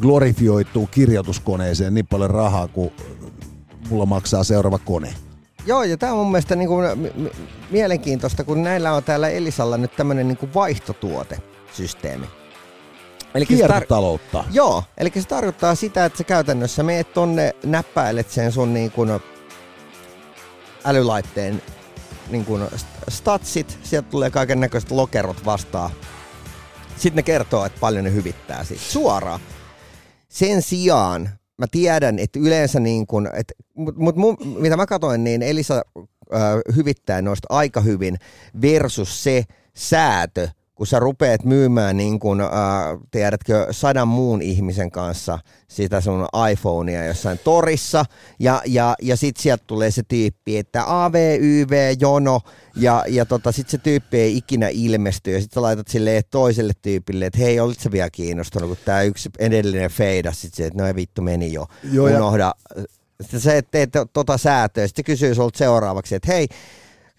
glorifioituu 0.00 0.86
kirjoituskoneeseen 0.86 1.94
niin 1.94 2.06
paljon 2.06 2.30
rahaa, 2.30 2.68
kuin 2.68 2.92
mulla 3.90 4.06
maksaa 4.06 4.44
seuraava 4.44 4.78
kone. 4.78 5.14
Joo, 5.66 5.82
ja 5.82 5.96
tämä 5.96 6.12
on 6.12 6.18
mun 6.18 6.30
mielestä 6.30 6.56
niinku 6.56 6.76
m- 6.80 7.22
m- 7.22 7.30
mielenkiintoista, 7.70 8.44
kun 8.44 8.62
näillä 8.62 8.92
on 8.92 9.04
täällä 9.04 9.28
Elisalla 9.28 9.76
nyt 9.76 9.96
tämmöinen 9.96 10.28
niinku 10.28 10.48
vaihtotuotesysteemi. 10.54 12.26
Eli 13.34 13.46
Kiertotaloutta. 13.46 14.44
Joo, 14.52 14.84
eli 14.98 15.12
se 15.14 15.28
tarkoittaa 15.28 15.74
sitä, 15.74 16.04
että 16.04 16.18
sä 16.18 16.24
käytännössä 16.24 16.82
meet 16.82 17.12
tonne, 17.14 17.54
näppäilet 17.64 18.30
sen 18.30 18.52
sun 18.52 18.74
niin 18.74 18.90
kuin 18.90 19.10
älylaitteen 20.84 21.62
niin 22.30 22.44
kuin 22.44 22.62
statsit, 23.08 23.78
sieltä 23.82 24.08
tulee 24.10 24.30
kaiken 24.30 24.60
näköiset 24.60 24.90
lokerot 24.90 25.44
vastaan. 25.44 25.90
Sitten 26.96 27.16
ne 27.16 27.22
kertoo, 27.22 27.64
että 27.64 27.80
paljon 27.80 28.04
ne 28.04 28.12
hyvittää 28.12 28.64
siitä 28.64 28.82
suoraan. 28.82 29.40
Sen 30.28 30.62
sijaan 30.62 31.30
mä 31.58 31.66
tiedän, 31.70 32.18
että 32.18 32.38
yleensä 32.38 32.80
niin 32.80 33.06
kuin, 33.06 33.28
että, 33.34 33.54
mut, 33.74 33.96
mut 33.96 34.16
mun, 34.16 34.36
mitä 34.58 34.76
mä 34.76 34.86
katsoin, 34.86 35.24
niin 35.24 35.42
Elisa 35.42 35.82
äh, 36.34 36.40
hyvittää 36.76 37.22
noista 37.22 37.46
aika 37.50 37.80
hyvin 37.80 38.16
versus 38.62 39.24
se 39.24 39.44
säätö, 39.74 40.48
kun 40.74 40.86
sä 40.86 40.98
rupeat 40.98 41.44
myymään 41.44 41.96
niin 41.96 42.18
kuin, 42.18 42.40
äh, 42.40 42.48
tiedätkö, 43.10 43.66
sadan 43.70 44.08
muun 44.08 44.42
ihmisen 44.42 44.90
kanssa 44.90 45.38
sitä 45.68 46.00
sun 46.00 46.26
iPhonea 46.52 47.04
jossain 47.04 47.40
torissa, 47.44 48.04
ja, 48.38 48.62
ja, 48.66 48.94
ja 49.02 49.16
sit 49.16 49.36
sieltä 49.36 49.64
tulee 49.66 49.90
se 49.90 50.02
tyyppi, 50.08 50.58
että 50.58 51.04
AVYV, 51.04 51.96
jono, 52.00 52.40
ja, 52.76 53.04
ja 53.08 53.26
tota, 53.26 53.52
sit 53.52 53.68
se 53.68 53.78
tyyppi 53.78 54.18
ei 54.20 54.36
ikinä 54.36 54.68
ilmesty, 54.68 55.30
ja 55.32 55.40
sit 55.40 55.52
sä 55.52 55.62
laitat 55.62 55.88
silleen 55.88 56.22
toiselle 56.30 56.72
tyypille, 56.82 57.26
että 57.26 57.38
hei, 57.38 57.60
olit 57.60 57.80
sä 57.80 57.90
vielä 57.92 58.10
kiinnostunut, 58.10 58.68
kun 58.68 58.78
tää 58.84 59.02
yksi 59.02 59.30
edellinen 59.38 59.90
feidas, 59.90 60.40
sit 60.40 60.54
se, 60.54 60.66
että 60.66 60.82
no 60.82 60.86
ei 60.86 60.94
vittu 60.94 61.22
meni 61.22 61.52
jo, 61.52 61.66
Joo, 61.92 62.08
ja- 62.08 62.16
unohda. 62.16 62.52
Sitten 63.20 63.40
se, 63.40 63.58
että 63.58 63.70
teet 63.70 63.90
tota 64.12 64.38
säätöä, 64.38 64.86
sitten 64.86 65.02
se 65.02 65.06
kysyy 65.06 65.34
sulta 65.34 65.58
seuraavaksi, 65.58 66.14
että 66.14 66.32
hei, 66.32 66.48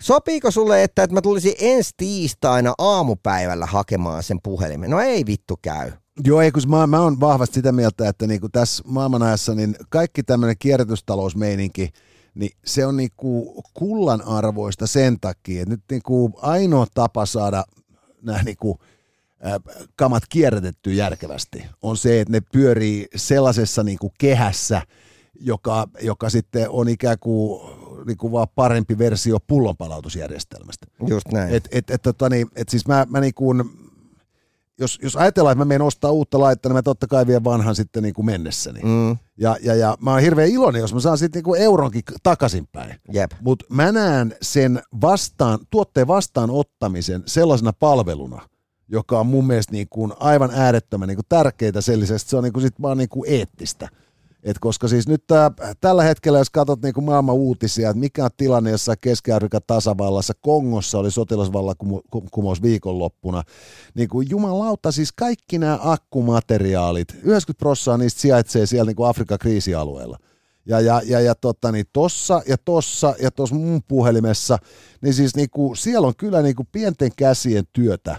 Sopiiko 0.05 0.51
sulle, 0.51 0.83
että, 0.83 1.03
että 1.03 1.13
mä 1.13 1.21
tulisin 1.21 1.53
ensi 1.59 1.91
tiistaina 1.97 2.73
aamupäivällä 2.77 3.65
hakemaan 3.65 4.23
sen 4.23 4.39
puhelimen? 4.43 4.89
No 4.89 4.99
ei 4.99 5.25
vittu 5.25 5.59
käy. 5.61 5.91
Joo, 6.25 6.41
ei, 6.41 6.51
kun 6.51 6.63
mä, 6.67 6.87
mä 6.87 7.01
oon 7.01 7.19
vahvasti 7.19 7.53
sitä 7.53 7.71
mieltä, 7.71 8.09
että 8.09 8.27
niinku 8.27 8.49
tässä 8.49 8.83
maailmanajassa 8.87 9.55
niin 9.55 9.75
kaikki 9.89 10.23
tämmöinen 10.23 10.55
kierrätystalousmeininki, 10.59 11.89
niin 12.35 12.51
se 12.65 12.85
on 12.85 12.97
niinku 12.97 13.63
kullan 13.73 14.21
arvoista 14.21 14.87
sen 14.87 15.19
takia, 15.19 15.61
että 15.61 15.73
nyt 15.73 15.83
niinku 15.91 16.31
ainoa 16.41 16.85
tapa 16.93 17.25
saada 17.25 17.63
nämä 18.21 18.43
niinku, 18.43 18.79
äh, 19.45 19.53
kamat 19.95 20.23
kierrätettyä 20.29 20.93
järkevästi 20.93 21.65
on 21.81 21.97
se, 21.97 22.21
että 22.21 22.31
ne 22.31 22.41
pyörii 22.51 23.07
sellaisessa 23.15 23.83
niinku 23.83 24.11
kehässä, 24.17 24.81
joka, 25.39 25.87
joka 26.01 26.29
sitten 26.29 26.69
on 26.69 26.89
ikään 26.89 27.17
kuin, 27.19 27.61
niinku 28.05 28.31
vaan 28.31 28.47
parempi 28.55 28.97
versio 28.97 29.37
pullonpalautusjärjestelmästä. 29.47 30.87
Just 31.07 31.27
näin. 31.31 31.53
Et, 31.53 31.67
et, 31.71 31.89
et, 31.89 32.01
tota 32.01 32.29
niin, 32.29 32.47
et 32.55 32.69
siis 32.69 32.87
mä, 32.87 33.05
mä 33.09 33.19
niin 33.19 33.33
kuin, 33.33 33.63
jos, 34.79 34.99
jos 35.03 35.15
ajatellaan, 35.15 35.51
että 35.51 35.65
mä 35.65 35.67
menen 35.67 35.81
ostaa 35.81 36.11
uutta 36.11 36.39
laitetta, 36.39 36.69
niin 36.69 36.75
mä 36.75 36.81
totta 36.81 37.07
kai 37.07 37.27
vien 37.27 37.43
vanhan 37.43 37.75
sitten 37.75 38.03
niin 38.03 38.13
kuin 38.13 38.25
mennessäni. 38.25 38.79
Mm, 38.83 39.17
Ja, 39.37 39.57
ja, 39.61 39.75
ja 39.75 39.97
mä 40.01 40.11
oon 40.11 40.21
hirveän 40.21 40.49
iloinen, 40.49 40.79
jos 40.79 40.93
mä 40.93 40.99
saan 40.99 41.17
sitten 41.17 41.39
niin 41.39 41.43
kuin 41.43 41.61
euronkin 41.61 42.03
takaisinpäin. 42.23 42.95
Mutta 43.41 43.65
mä 43.69 43.91
näen 43.91 44.35
sen 44.41 44.81
vastaan, 45.01 45.59
tuotteen 45.69 46.07
vastaanottamisen 46.07 47.23
sellaisena 47.25 47.73
palveluna, 47.73 48.41
joka 48.87 49.19
on 49.19 49.27
mun 49.27 49.47
mielestä 49.47 49.71
niin 49.71 49.87
kuin 49.89 50.13
aivan 50.19 50.51
äärettömän 50.53 51.07
niin 51.07 51.17
kuin 51.17 51.25
tärkeää 51.29 51.69
että 51.69 51.81
se 52.17 52.37
on 52.37 52.43
niin 52.43 52.53
kuin 52.53 52.63
sit 52.63 52.81
vaan 52.81 52.97
niin 52.97 53.09
kuin 53.09 53.31
eettistä. 53.31 53.89
Et 54.45 54.59
koska 54.59 54.87
siis 54.87 55.07
nyt 55.07 55.23
tää, 55.27 55.51
tällä 55.81 56.03
hetkellä, 56.03 56.37
jos 56.37 56.49
katsot 56.49 56.81
niin 56.81 56.93
kuin 56.93 57.03
maailman 57.05 57.35
uutisia, 57.35 57.89
että 57.89 57.99
mikä 57.99 58.25
on 58.25 58.29
tilanne 58.37 58.71
jossain 58.71 58.97
Keski-Afrikan 59.01 59.61
tasavallassa, 59.67 60.33
Kongossa 60.41 60.99
oli 60.99 61.11
sotilasvallankumous 61.11 62.61
viikonloppuna, 62.61 63.43
niin 63.95 64.09
kuin 64.09 64.29
jumalauta, 64.29 64.91
siis 64.91 65.11
kaikki 65.11 65.57
nämä 65.57 65.79
akkumateriaalit, 65.81 67.13
90 67.13 67.59
prosenttia 67.59 67.97
niistä 67.97 68.21
sijaitsee 68.21 68.65
siellä 68.65 68.89
niin 68.89 68.95
kuin 68.95 69.09
Afrikan 69.09 69.39
kriisialueella. 69.39 70.17
Ja, 70.65 70.79
ja, 70.79 71.01
ja, 71.05 71.19
ja 71.19 71.35
tota, 71.35 71.71
niin 71.71 71.85
tossa 71.93 72.41
ja 72.47 72.57
tossa 72.57 73.15
ja 73.21 73.31
tuossa 73.31 73.55
mun 73.55 73.81
puhelimessa, 73.87 74.57
niin 75.01 75.13
siis 75.13 75.35
niinku, 75.35 75.75
siellä 75.75 76.07
on 76.07 76.13
kyllä 76.17 76.41
niinku 76.41 76.67
pienten 76.71 77.11
käsien 77.17 77.63
työtä, 77.73 78.17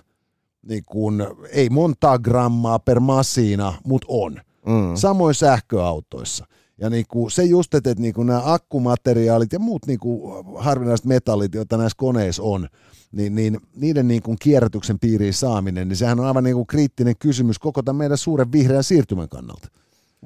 niinku, 0.69 1.13
ei 1.51 1.71
montaa 1.71 2.19
grammaa 2.19 2.79
per 2.79 3.01
masiina, 3.01 3.75
mutta 3.85 4.07
on. 4.11 4.46
Mm. 4.67 4.97
Samoin 4.97 5.35
sähköautoissa. 5.35 6.47
Ja 6.81 6.91
niinku, 6.91 7.31
se 7.31 7.45
just, 7.45 7.75
että 7.75 7.91
et 7.91 7.99
niinku 7.99 8.23
nämä 8.23 8.43
akkumateriaalit 8.45 9.53
ja 9.53 9.59
muut 9.59 9.87
niinku 9.87 10.33
harvinaiset 10.57 11.07
metallit, 11.07 11.55
joita 11.55 11.77
näissä 11.77 11.97
koneissa 11.97 12.43
on, 12.43 12.69
niin, 13.13 13.35
niin 13.35 13.61
niiden 13.77 14.09
niinku 14.09 14.37
kierrätyksen 14.41 14.99
piiriin 14.99 15.35
saaminen, 15.35 15.89
niin 15.89 15.97
sehän 15.97 16.21
on 16.21 16.27
aivan 16.27 16.45
niinku 16.45 16.65
kriittinen 16.65 17.15
kysymys 17.19 17.59
koko 17.59 17.83
tämän 17.83 17.97
meidän 17.97 18.19
suuren 18.19 18.53
vihreän 18.53 18.85
siirtymän 18.85 19.29
kannalta. 19.29 19.69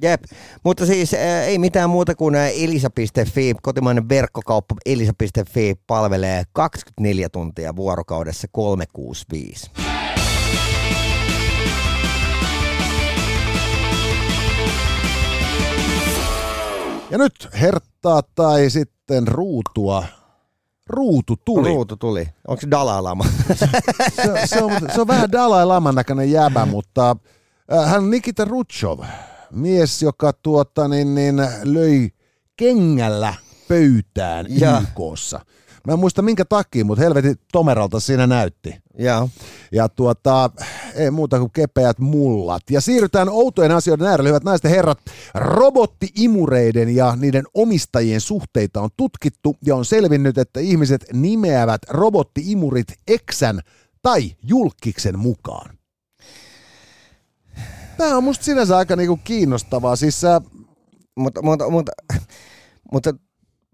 Jep, 0.03 0.23
mutta 0.65 0.87
siis 0.87 1.15
ää, 1.15 1.45
ei 1.45 1.59
mitään 1.59 1.91
muuta 1.91 2.15
kuin 2.15 2.35
elisa.fi, 2.35 3.55
kotimainen 3.63 4.09
verkkokauppa 4.09 4.75
elisa.fi 4.87 5.75
palvelee 5.87 6.43
24 6.53 7.29
tuntia 7.29 7.77
vuorokaudessa 7.77 8.49
365. 8.53 9.71
Ja 17.11 17.19
nyt 17.19 17.49
herttaa 17.61 18.23
tai 18.35 18.71
sitten 18.71 19.29
ruutua. 19.29 20.05
Ruutu 20.87 21.37
tuli. 21.45 21.69
Ruutu 21.69 21.97
tuli. 21.97 22.29
Onko 22.49 22.61
se 22.61 22.71
Dalai 22.71 23.03
Lama? 23.03 23.25
se, 23.59 23.69
se, 24.47 24.63
on, 24.63 24.73
se 24.95 25.01
on 25.01 25.07
vähän 25.07 25.33
Dalai 25.33 25.67
Laman 25.67 25.95
näköinen 25.95 26.31
jäbä, 26.31 26.67
mutta 26.67 27.17
äh, 27.73 27.91
hän 27.91 28.03
on 28.03 28.11
Nikita 28.11 28.45
Rutschov, 28.45 29.01
mies, 29.51 30.03
joka 30.03 30.33
tuota, 30.33 30.89
niin, 30.89 31.15
niin, 31.15 31.37
löi 31.63 32.11
kengällä 32.57 33.35
pöytään 33.69 34.47
Ja. 34.49 34.83
YKssa. 34.83 35.41
Mä 35.87 35.93
en 35.93 35.99
muista 35.99 36.23
minkä 36.23 36.45
takia, 36.45 36.85
mutta 36.85 37.03
helvetin 37.03 37.37
tomeralta 37.53 38.01
siinä 38.01 38.27
näytti. 38.27 38.75
Joo. 38.99 39.29
Ja 39.73 39.89
tuota, 39.89 40.51
ei 40.95 41.11
muuta 41.11 41.39
kuin 41.39 41.51
kepeät 41.51 41.99
mullat. 41.99 42.63
Ja 42.71 42.81
siirrytään 42.81 43.29
outojen 43.29 43.73
asioiden 43.73 44.07
äärelle, 44.07 44.29
hyvät 44.29 44.45
naiset 44.45 44.65
ja 44.65 44.71
herrat. 44.71 44.99
Robottiimureiden 45.35 46.95
ja 46.97 47.17
niiden 47.17 47.45
omistajien 47.55 48.21
suhteita 48.21 48.81
on 48.81 48.91
tutkittu 48.97 49.57
ja 49.67 49.77
on 49.77 49.85
selvinnyt, 49.85 50.39
että 50.39 50.61
ihmiset 50.61 51.05
nimeävät 51.13 51.83
robottiimurit 51.89 52.89
eksän 53.09 53.61
tai 54.03 54.37
julkiksen 54.43 55.19
mukaan. 55.19 55.71
Tämä 57.97 58.17
on 58.17 58.25
musta 58.25 58.45
sinänsä 58.45 58.77
aika 58.77 58.97
niinku 58.97 59.21
kiinnostavaa. 59.25 59.97
Siis 59.97 60.25
äh, 60.25 60.43
Mutta, 61.17 61.43
mutta, 61.43 61.71
mutta, 61.71 61.93
mutta 62.93 63.15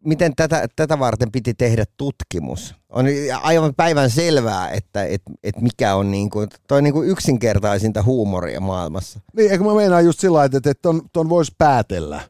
miten 0.06 0.32
tätä, 0.36 0.68
tätä 0.76 0.98
varten 0.98 1.32
piti 1.32 1.54
tehdä 1.54 1.84
tutkimus? 1.96 2.74
On 2.88 3.06
aivan 3.42 3.74
päivän 3.74 4.10
selvää, 4.10 4.70
että 4.70 5.04
et, 5.04 5.22
et 5.42 5.60
mikä 5.60 5.94
on 5.94 6.10
niin 6.10 6.30
kuin, 6.30 6.48
toi 6.68 6.82
niin 6.82 6.92
kuin 6.92 7.08
yksinkertaisinta 7.08 8.02
huumoria 8.02 8.60
maailmassa. 8.60 9.20
Niin, 9.36 9.50
eikö 9.50 9.64
mä 9.64 9.74
meinaan 9.74 10.04
just 10.04 10.20
sillä 10.20 10.36
lailla, 10.36 10.56
että, 10.56 10.70
että 10.70 10.82
ton, 10.82 11.02
ton 11.12 11.28
voisi 11.28 11.52
päätellä. 11.58 12.20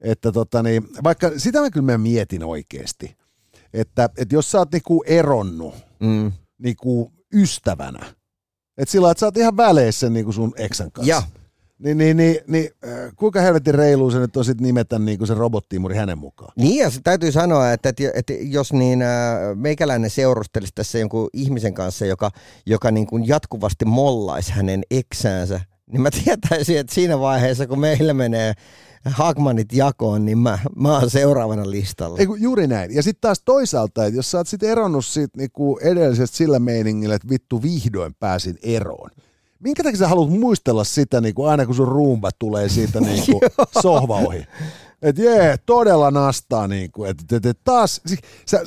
Että 0.00 0.32
tota 0.32 0.62
niin, 0.62 0.88
vaikka 1.04 1.30
sitä 1.36 1.60
mä 1.60 1.70
kyllä 1.70 1.92
mä 1.92 1.98
mietin 1.98 2.44
oikeasti, 2.44 3.16
että, 3.72 4.08
että 4.18 4.34
jos 4.34 4.50
sä 4.50 4.58
oot 4.58 4.72
niinku 4.72 5.04
eronnut 5.06 5.74
Mm. 6.00 6.32
niinku 6.58 7.12
ystävänä, 7.34 8.06
että 8.78 8.92
sillä 8.92 9.02
lailla, 9.02 9.12
että 9.12 9.20
sä 9.20 9.26
oot 9.26 9.36
ihan 9.36 9.56
väleissä 9.56 10.10
niinku 10.10 10.32
sun 10.32 10.52
eksän 10.56 10.92
kanssa. 10.92 11.10
Ja, 11.10 11.22
Niin, 11.82 11.98
niin, 11.98 12.16
niin, 12.16 12.36
niin 12.46 12.70
äh, 12.84 13.12
kuinka 13.16 13.40
helvetin 13.40 13.74
reilu 13.74 14.10
se 14.10 14.18
nyt 14.18 14.36
on 14.36 14.44
sit 14.44 14.60
nimetä 14.60 14.98
niinku 14.98 15.26
se 15.26 15.34
robottiimuri 15.34 15.96
hänen 15.96 16.18
mukaan? 16.18 16.52
niin 16.56 16.76
ja 16.76 16.90
se 16.90 17.00
täytyy 17.04 17.32
sanoa, 17.32 17.72
että, 17.72 17.88
että, 17.88 18.02
että 18.14 18.32
jos 18.40 18.72
niin 18.72 19.02
äh, 19.02 19.08
meikäläinen 19.54 20.10
seurustelisi 20.10 20.72
tässä 20.74 20.98
jonkun 20.98 21.28
ihmisen 21.32 21.74
kanssa, 21.74 22.06
joka, 22.06 22.30
joka 22.66 22.90
niin 22.90 23.06
kuin 23.06 23.28
jatkuvasti 23.28 23.84
mollaisi 23.84 24.52
hänen 24.52 24.82
eksäänsä, 24.90 25.60
niin 25.92 26.02
mä 26.02 26.10
tietäisin, 26.24 26.78
että 26.78 26.94
siinä 26.94 27.18
vaiheessa, 27.20 27.66
kun 27.66 27.80
meillä 27.80 28.14
menee 28.14 28.54
Hagmanit 29.04 29.72
jakoon, 29.72 30.24
niin 30.24 30.38
mä, 30.38 30.58
mä 30.76 30.98
oon 30.98 31.10
seuraavana 31.10 31.70
listalla. 31.70 32.18
Ei, 32.18 32.26
kun 32.26 32.42
juuri 32.42 32.66
näin. 32.66 32.94
Ja 32.94 33.02
sitten 33.02 33.20
taas 33.20 33.42
toisaalta, 33.44 34.04
että 34.04 34.16
jos 34.16 34.30
sä 34.30 34.38
oot 34.38 34.48
sit 34.48 34.62
eronnut 34.62 35.04
siitä 35.04 35.38
niinku 35.38 35.78
edellisestä 35.82 36.36
sillä 36.36 36.58
meiningillä, 36.58 37.14
että 37.14 37.28
vittu 37.28 37.62
vihdoin 37.62 38.14
pääsin 38.14 38.58
eroon. 38.62 39.10
Minkä 39.62 39.82
takia 39.82 39.98
sä 39.98 40.08
haluat 40.08 40.30
muistella 40.30 40.84
sitä 40.84 41.20
niinku 41.20 41.44
aina 41.44 41.66
kun 41.66 41.74
sun 41.74 41.88
ruumba 41.88 42.30
tulee 42.38 42.68
siitä 42.68 43.00
niinku 43.00 43.40
sohva 43.82 44.16
ohi? 44.16 44.46
Et 45.02 45.18
jee, 45.18 45.56
todella 45.66 46.10
nastaa 46.10 46.68
niinku, 46.68 47.04
että 47.04 47.36
et, 47.36 47.46
et 47.46 47.58
taas, 47.64 48.00
siis, 48.06 48.20
sä, 48.46 48.62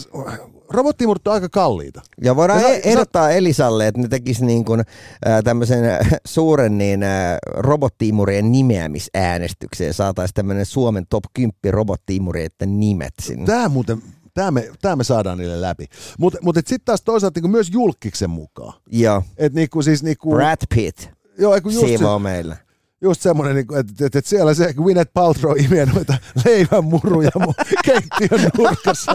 robottiimurut 0.69 1.27
on 1.27 1.33
aika 1.33 1.49
kalliita. 1.49 2.01
Ja 2.21 2.35
voidaan 2.35 2.61
Ja 2.61 2.67
sä- 2.67 2.79
ehdottaa 2.83 3.29
Elisalle, 3.29 3.87
että 3.87 4.01
ne 4.01 4.07
tekisi 4.07 4.45
niin 4.45 4.65
kuin, 4.65 4.79
äh, 4.79 5.43
tämmöisen 5.43 5.83
suuren 6.25 6.77
niin, 6.77 7.03
äh, 7.03 7.37
robottiimurien 7.57 8.51
nimeämisäänestyksen 8.51 9.87
ja 9.87 9.93
saataisiin 9.93 10.33
tämmöinen 10.33 10.65
Suomen 10.65 11.05
top 11.09 11.23
10 11.33 11.53
robottiimureiden 11.69 12.79
nimet 12.79 13.13
sinne. 13.21 13.45
Tää 13.45 13.69
muuten, 13.69 14.01
tää 14.35 14.51
me, 14.51 14.69
tää 14.81 14.95
me 14.95 15.03
saadaan 15.03 15.37
niille 15.37 15.61
läpi. 15.61 15.87
Mutta 16.19 16.39
mut, 16.41 16.55
sitten 16.55 16.85
taas 16.85 17.01
toisaalta 17.01 17.37
niinku 17.37 17.47
myös 17.47 17.69
julkiksen 17.71 18.29
mukaan. 18.29 18.73
Joo, 18.91 19.23
Et 19.37 19.53
niinku 19.53 19.81
siis 19.81 20.03
niinku, 20.03 20.29
Brad 20.35 20.61
Pitt 20.75 21.07
joo, 21.37 21.55
just, 21.55 21.79
se, 21.79 21.85
siivoo 21.87 22.19
meillä. 22.19 22.57
just 23.01 23.21
semmoinen, 23.21 23.55
niinku, 23.55 23.75
että 23.75 24.05
et, 24.05 24.15
et 24.15 24.25
siellä 24.25 24.53
se 24.53 24.73
Gwyneth 24.73 25.11
Paltrow 25.13 25.59
imee 25.59 25.85
noita 25.85 26.17
leivänmuruja 26.45 27.31
mun 27.35 27.53
keittiön 27.85 28.51
nurkassa. 28.57 29.11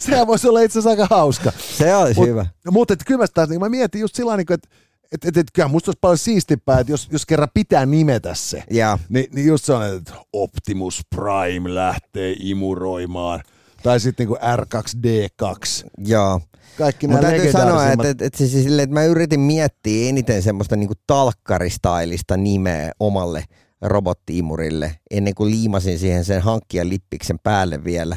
Sehän 0.00 0.26
voisi 0.26 0.48
olla 0.48 0.60
itse 0.60 0.78
asiassa 0.78 1.02
aika 1.02 1.16
hauska. 1.16 1.52
Se 1.78 1.96
olisi 1.96 2.20
Mut- 2.20 2.28
hyvä. 2.28 2.46
Mutta 2.70 2.94
et 2.94 3.00
kyllä 3.06 3.20
mä, 3.20 3.26
taas, 3.34 3.48
niin 3.48 3.60
mä 3.60 3.68
mietin 3.68 4.00
just 4.00 4.14
sillä 4.14 4.30
tavalla, 4.30 4.54
että 4.54 4.68
et, 5.12 5.24
et, 5.24 5.36
et, 5.36 5.46
kyllä 5.52 5.68
musta 5.68 5.88
olisi 5.90 5.98
paljon 6.00 6.18
siistimpää, 6.18 6.80
että 6.80 6.92
jos, 6.92 7.08
jos 7.12 7.26
kerran 7.26 7.48
pitää 7.54 7.86
nimetä 7.86 8.34
se, 8.34 8.64
Ja, 8.70 8.98
niin, 9.08 9.26
niin 9.34 9.46
just 9.46 9.64
se 9.64 9.72
on, 9.72 9.86
että 9.96 10.12
Optimus 10.32 11.00
Prime 11.16 11.74
lähtee 11.74 12.36
imuroimaan. 12.40 13.40
Tai 13.82 14.00
sitten 14.00 14.26
niinku 14.26 14.44
R2D2. 14.44 15.90
joo. 15.98 16.40
Kaikki 16.78 17.08
Mutta 17.08 17.26
täytyy 17.26 17.52
sanoa, 17.52 17.86
että, 17.92 18.08
että, 18.08 18.24
että, 18.24 18.38
siis 18.38 18.52
silleen, 18.52 18.84
että 18.84 18.94
mä 18.94 19.04
yritin 19.04 19.40
miettiä 19.40 20.08
eniten 20.08 20.42
semmoista 20.42 20.76
niinku 20.76 20.94
talkkaristailista 21.06 22.36
nimeä 22.36 22.92
omalle 23.00 23.44
robottiimurille, 23.82 24.98
ennen 25.10 25.34
kuin 25.34 25.50
liimasin 25.50 25.98
siihen 25.98 26.24
sen 26.24 26.42
hankkijan 26.42 26.88
lippiksen 26.88 27.38
päälle 27.38 27.84
vielä. 27.84 28.16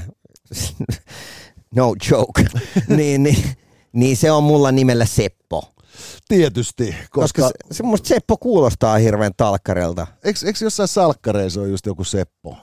no 1.75 1.95
joke. 2.11 2.45
niin, 2.97 3.23
niin, 3.23 3.43
niin 3.93 4.17
se 4.17 4.31
on 4.31 4.43
mulla 4.43 4.71
nimellä 4.71 5.05
Seppo. 5.05 5.73
Tietysti, 6.27 6.95
koska, 7.09 7.41
Koska 7.41 7.41
se, 7.47 7.75
se 7.77 7.83
musta 7.83 8.07
Seppo 8.07 8.37
kuulostaa 8.37 8.97
hirveän 8.97 9.31
talkkarilta. 9.37 10.07
eikö, 10.23 10.39
eikö 10.45 10.65
jossain 10.65 10.87
salkkareissa 10.87 11.61
ole 11.61 11.69
just 11.69 11.85
joku 11.85 12.03
Seppo? 12.03 12.57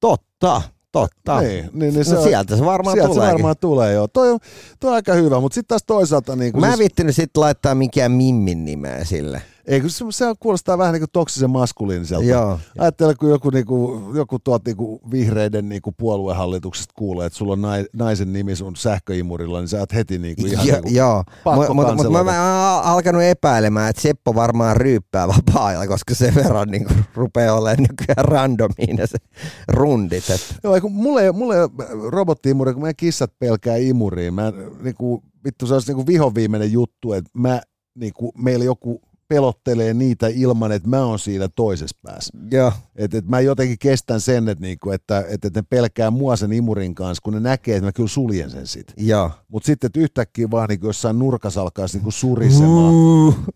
Totta, 0.00 0.62
totta. 1.00 1.40
Niin, 1.40 1.70
niin, 1.72 1.94
niin 1.94 2.04
se 2.04 2.14
no 2.14 2.20
on- 2.20 2.26
sieltä 2.28 2.56
se 2.56 2.64
varmaan 2.64 2.96
Sieltä 2.96 3.08
tulee. 3.14 3.26
se 3.28 3.32
varmaan 3.32 3.56
tulee, 3.60 3.92
joo. 3.92 4.08
Toi 4.08 4.30
on, 4.30 4.38
toi 4.80 4.88
on 4.90 4.94
aika 4.94 5.12
hyvä, 5.12 5.40
mutta 5.40 5.54
sitten 5.54 5.68
taas 5.68 5.82
toisaalta... 5.86 6.36
Niin 6.36 6.60
Mä 6.60 6.72
en 6.72 6.78
viittinyt 6.78 7.14
sitten 7.16 7.40
laittaa 7.40 7.74
mikään 7.74 8.12
Mimmin 8.12 8.64
nimeä 8.64 9.04
sille. 9.04 9.42
Ei, 9.68 9.80
kun 9.80 9.90
se, 9.90 10.04
se 10.10 10.24
kuulostaa 10.40 10.78
vähän 10.78 10.92
niin 10.92 11.00
kuin 11.00 11.10
toksisen 11.12 11.50
maskuliiniselta. 11.50 12.24
Joo. 12.24 12.58
Ajattele, 12.78 13.14
kun 13.14 13.30
joku, 13.30 13.50
niinku, 13.50 14.02
joku 14.14 14.38
tuot 14.38 14.64
niinku 14.64 15.00
vihreiden 15.10 15.68
niinku 15.68 15.92
puoluehallituksesta 15.92 16.94
kuulee, 16.96 17.26
että 17.26 17.36
sulla 17.36 17.52
on 17.52 17.62
nai, 17.62 17.86
naisen 17.92 18.32
nimi 18.32 18.56
sun 18.56 18.76
sähköimurilla, 18.76 19.60
niin 19.60 19.68
sä 19.68 19.78
oot 19.78 19.94
heti 19.94 20.18
niinku 20.18 20.46
ihan 20.46 20.66
Jo, 20.66 20.74
niinku, 20.74 20.90
joo, 20.90 21.24
mutta 21.44 21.74
mut, 21.74 21.96
mut 21.96 22.12
mä, 22.12 22.24
mä 22.24 22.74
oon 22.74 22.84
alkanut 22.84 23.22
epäilemään, 23.22 23.90
että 23.90 24.02
Seppo 24.02 24.34
varmaan 24.34 24.76
ryyppää 24.76 25.28
vapaa 25.28 25.86
koska 25.86 26.14
sen 26.14 26.34
verran 26.34 26.68
niin 26.68 26.86
rupeaa 27.14 27.56
olemaan 27.56 27.86
nykyään 27.90 28.24
randomiin 28.24 28.96
ne 28.96 29.06
se 29.06 29.18
rundit. 29.68 30.30
Et. 30.30 30.54
Joo, 30.64 30.80
kun 30.80 30.92
mulle, 30.92 31.32
mulle 31.32 31.62
ole 31.62 31.70
robottiimuri, 32.10 32.72
kun 32.72 32.82
meidän 32.82 32.96
kissat 32.96 33.32
pelkää 33.38 33.76
imuriin. 33.76 34.34
Mä, 34.34 34.52
niinku, 34.82 35.22
vittu, 35.44 35.66
se 35.66 35.74
olisi 35.74 35.88
niinku 35.88 36.06
vihoviimeinen 36.06 36.72
juttu, 36.72 37.12
että 37.12 37.30
mä, 37.34 37.60
niinku, 37.94 38.32
meillä 38.38 38.64
joku 38.64 39.00
pelottelee 39.28 39.94
niitä 39.94 40.26
ilman, 40.34 40.72
että 40.72 40.88
mä 40.88 41.04
oon 41.04 41.18
siinä 41.18 41.48
toisessa 41.48 41.96
päässä. 42.02 42.38
Joo, 42.50 42.72
Et, 42.96 43.14
et 43.14 43.28
mä 43.28 43.40
jotenkin 43.40 43.78
kestän 43.78 44.20
sen, 44.20 44.48
että, 44.48 44.64
niinku, 44.64 44.90
että, 44.90 45.24
että 45.28 45.50
ne 45.54 45.62
pelkää 45.70 46.10
mua 46.10 46.36
sen 46.36 46.52
imurin 46.52 46.94
kanssa, 46.94 47.22
kun 47.22 47.32
ne 47.32 47.40
näkee, 47.40 47.76
että 47.76 47.86
mä 47.86 47.92
kyllä 47.92 48.08
suljen 48.08 48.50
sen 48.50 48.66
sit. 48.66 48.92
Mutta 49.48 49.66
sitten, 49.66 49.90
yhtäkkiä 49.96 50.50
vaan 50.50 50.68
niinku 50.68 50.86
jossain 50.86 51.18
nurkassa 51.18 51.60
alkaisi 51.62 51.96
niinku 51.96 52.10
surisemaan. 52.10 52.94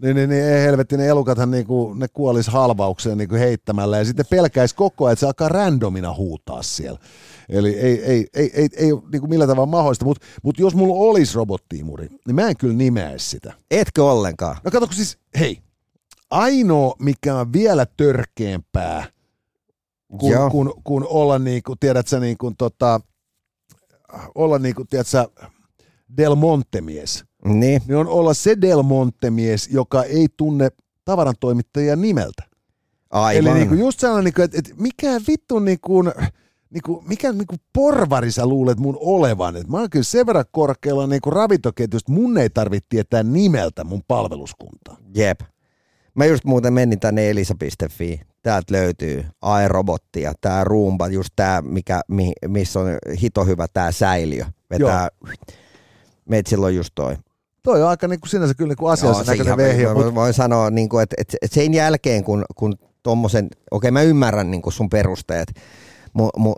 Niin, 0.03 0.17
niin, 0.17 0.29
niin 0.29 0.45
ei 0.45 0.63
helvetti, 0.63 0.97
ne 0.97 1.07
elukathan 1.07 1.51
niinku, 1.51 1.95
ne 1.95 2.09
kuolis 2.09 2.47
halvaukseen 2.49 3.19
niinku 3.19 3.35
heittämällä 3.35 3.99
ja 3.99 4.05
sitten 4.05 4.27
pelkäisi 4.31 4.75
koko 4.75 5.05
ajan, 5.05 5.13
että 5.13 5.21
se 5.21 5.27
alkaa 5.27 5.49
randomina 5.49 6.15
huutaa 6.15 6.63
siellä. 6.63 6.99
Eli 7.49 7.75
ei, 7.79 8.05
ei, 8.05 8.27
ei, 8.35 8.51
ei, 8.55 8.69
ei 8.77 8.93
ole 8.93 9.03
niinku 9.13 9.27
millään 9.27 9.49
tavalla 9.49 9.67
mahdollista, 9.67 10.05
mutta 10.05 10.27
mut 10.43 10.59
jos 10.59 10.75
mulla 10.75 10.95
olisi 10.95 11.35
robottiimuri, 11.35 12.09
niin 12.27 12.35
mä 12.35 12.49
en 12.49 12.57
kyllä 12.57 12.75
nimeäisi 12.75 13.29
sitä. 13.29 13.53
Etkö 13.71 14.05
ollenkaan? 14.05 14.57
No 14.65 14.71
kato, 14.71 14.87
kun 14.87 14.97
siis, 14.97 15.19
hei, 15.39 15.59
ainoa 16.31 16.97
mikä 16.99 17.37
on 17.37 17.53
vielä 17.53 17.87
törkeämpää 17.97 19.05
kun, 20.19 20.31
Joo. 20.31 20.51
kun, 20.51 20.75
kun 20.85 21.07
olla 21.11 21.39
niinku, 21.39 21.77
tiedät 21.77 22.09
sä 22.09 22.21
niinku 22.21 22.53
tota, 22.59 23.01
olla 24.35 24.59
niinku, 24.59 24.85
tiedät 24.85 25.07
sä, 25.07 25.29
Del 26.17 26.35
Monte-mies, 26.35 27.25
Niin, 27.45 27.83
niin 27.89 27.97
on 27.97 28.07
olla 28.07 28.35
se 28.35 28.57
Del 28.61 28.83
Monte-mies, 28.83 29.69
joka 29.69 30.05
ei 30.05 30.29
tunne 30.37 30.69
tavarantoimittajia 31.05 31.97
nimeltä. 31.97 32.43
aivan. 33.11 33.47
Eli 33.47 33.59
niinku 33.59 33.75
just 33.75 34.01
sellainen, 34.01 34.25
niinku, 34.25 34.43
että, 34.43 34.59
että 34.59 34.75
mikä 34.83 35.21
vittu 35.29 35.59
niinku, 35.59 36.05
niinku, 36.73 37.05
mikä 37.09 37.33
niinku 37.33 37.55
porvari 37.73 38.31
sä 38.31 38.47
luulet 38.47 38.79
mun 38.79 38.99
olevan. 39.01 39.57
Et 39.57 39.69
mä 39.69 39.79
oon 39.79 39.91
kyllä 39.91 40.05
sen 40.05 40.27
verran 40.27 40.45
korkealla 40.51 41.07
niinku 41.07 41.31
ravintoketjusta, 41.31 42.13
mun 42.13 42.39
ei 42.39 42.51
tarvitse 42.51 42.87
tietää 42.89 43.23
nimeltä 43.23 43.85
mun 43.85 44.03
palveluskuntaa. 44.09 44.97
Jep. 45.15 45.41
Mä 46.15 46.25
just 46.25 46.45
muuten 46.45 46.73
menin 46.73 47.01
tänne 47.01 47.31
elisa.fi. 47.31 48.21
Täältä 48.43 48.75
löytyy 48.75 49.25
aerobottia, 49.43 50.33
tää 50.41 50.65
Roomba, 50.65 51.09
just 51.09 51.31
tää, 51.37 51.63
mikä, 51.63 52.01
mi, 52.09 52.33
missä 52.49 52.81
on 52.81 52.87
hito 53.23 53.45
hyvä 53.45 53.67
tää 53.73 53.93
säiliö. 53.93 54.45
Vetää, 54.71 55.09
Metsillä 56.29 56.67
on 56.67 56.75
just 56.75 56.91
toi. 56.95 57.17
Toi 57.63 57.83
on 57.83 57.89
aika 57.89 58.09
niinku 58.09 58.27
sinänsä 58.27 58.55
kyllä 58.55 58.69
niinku 58.69 58.87
asiallisen 58.87 59.27
se 59.27 59.45
näköinen 59.45 59.89
mä 59.89 59.95
mutta 59.95 60.15
voin 60.15 60.35
sanoa, 60.35 60.71
niin 60.71 60.89
kuin, 60.89 61.03
että, 61.03 61.17
että 61.21 61.55
sen 61.55 61.75
jälkeen 61.75 62.25
kun, 62.25 62.45
kun 62.55 62.75
tommosen, 63.03 63.49
okei 63.71 63.91
mä 63.91 64.03
ymmärrän 64.03 64.51
niin 64.51 64.63
kuin 64.63 64.73
sun 64.73 64.91
perusteet, 64.91 65.53
mu, 66.13 66.31
mu, 66.39 66.55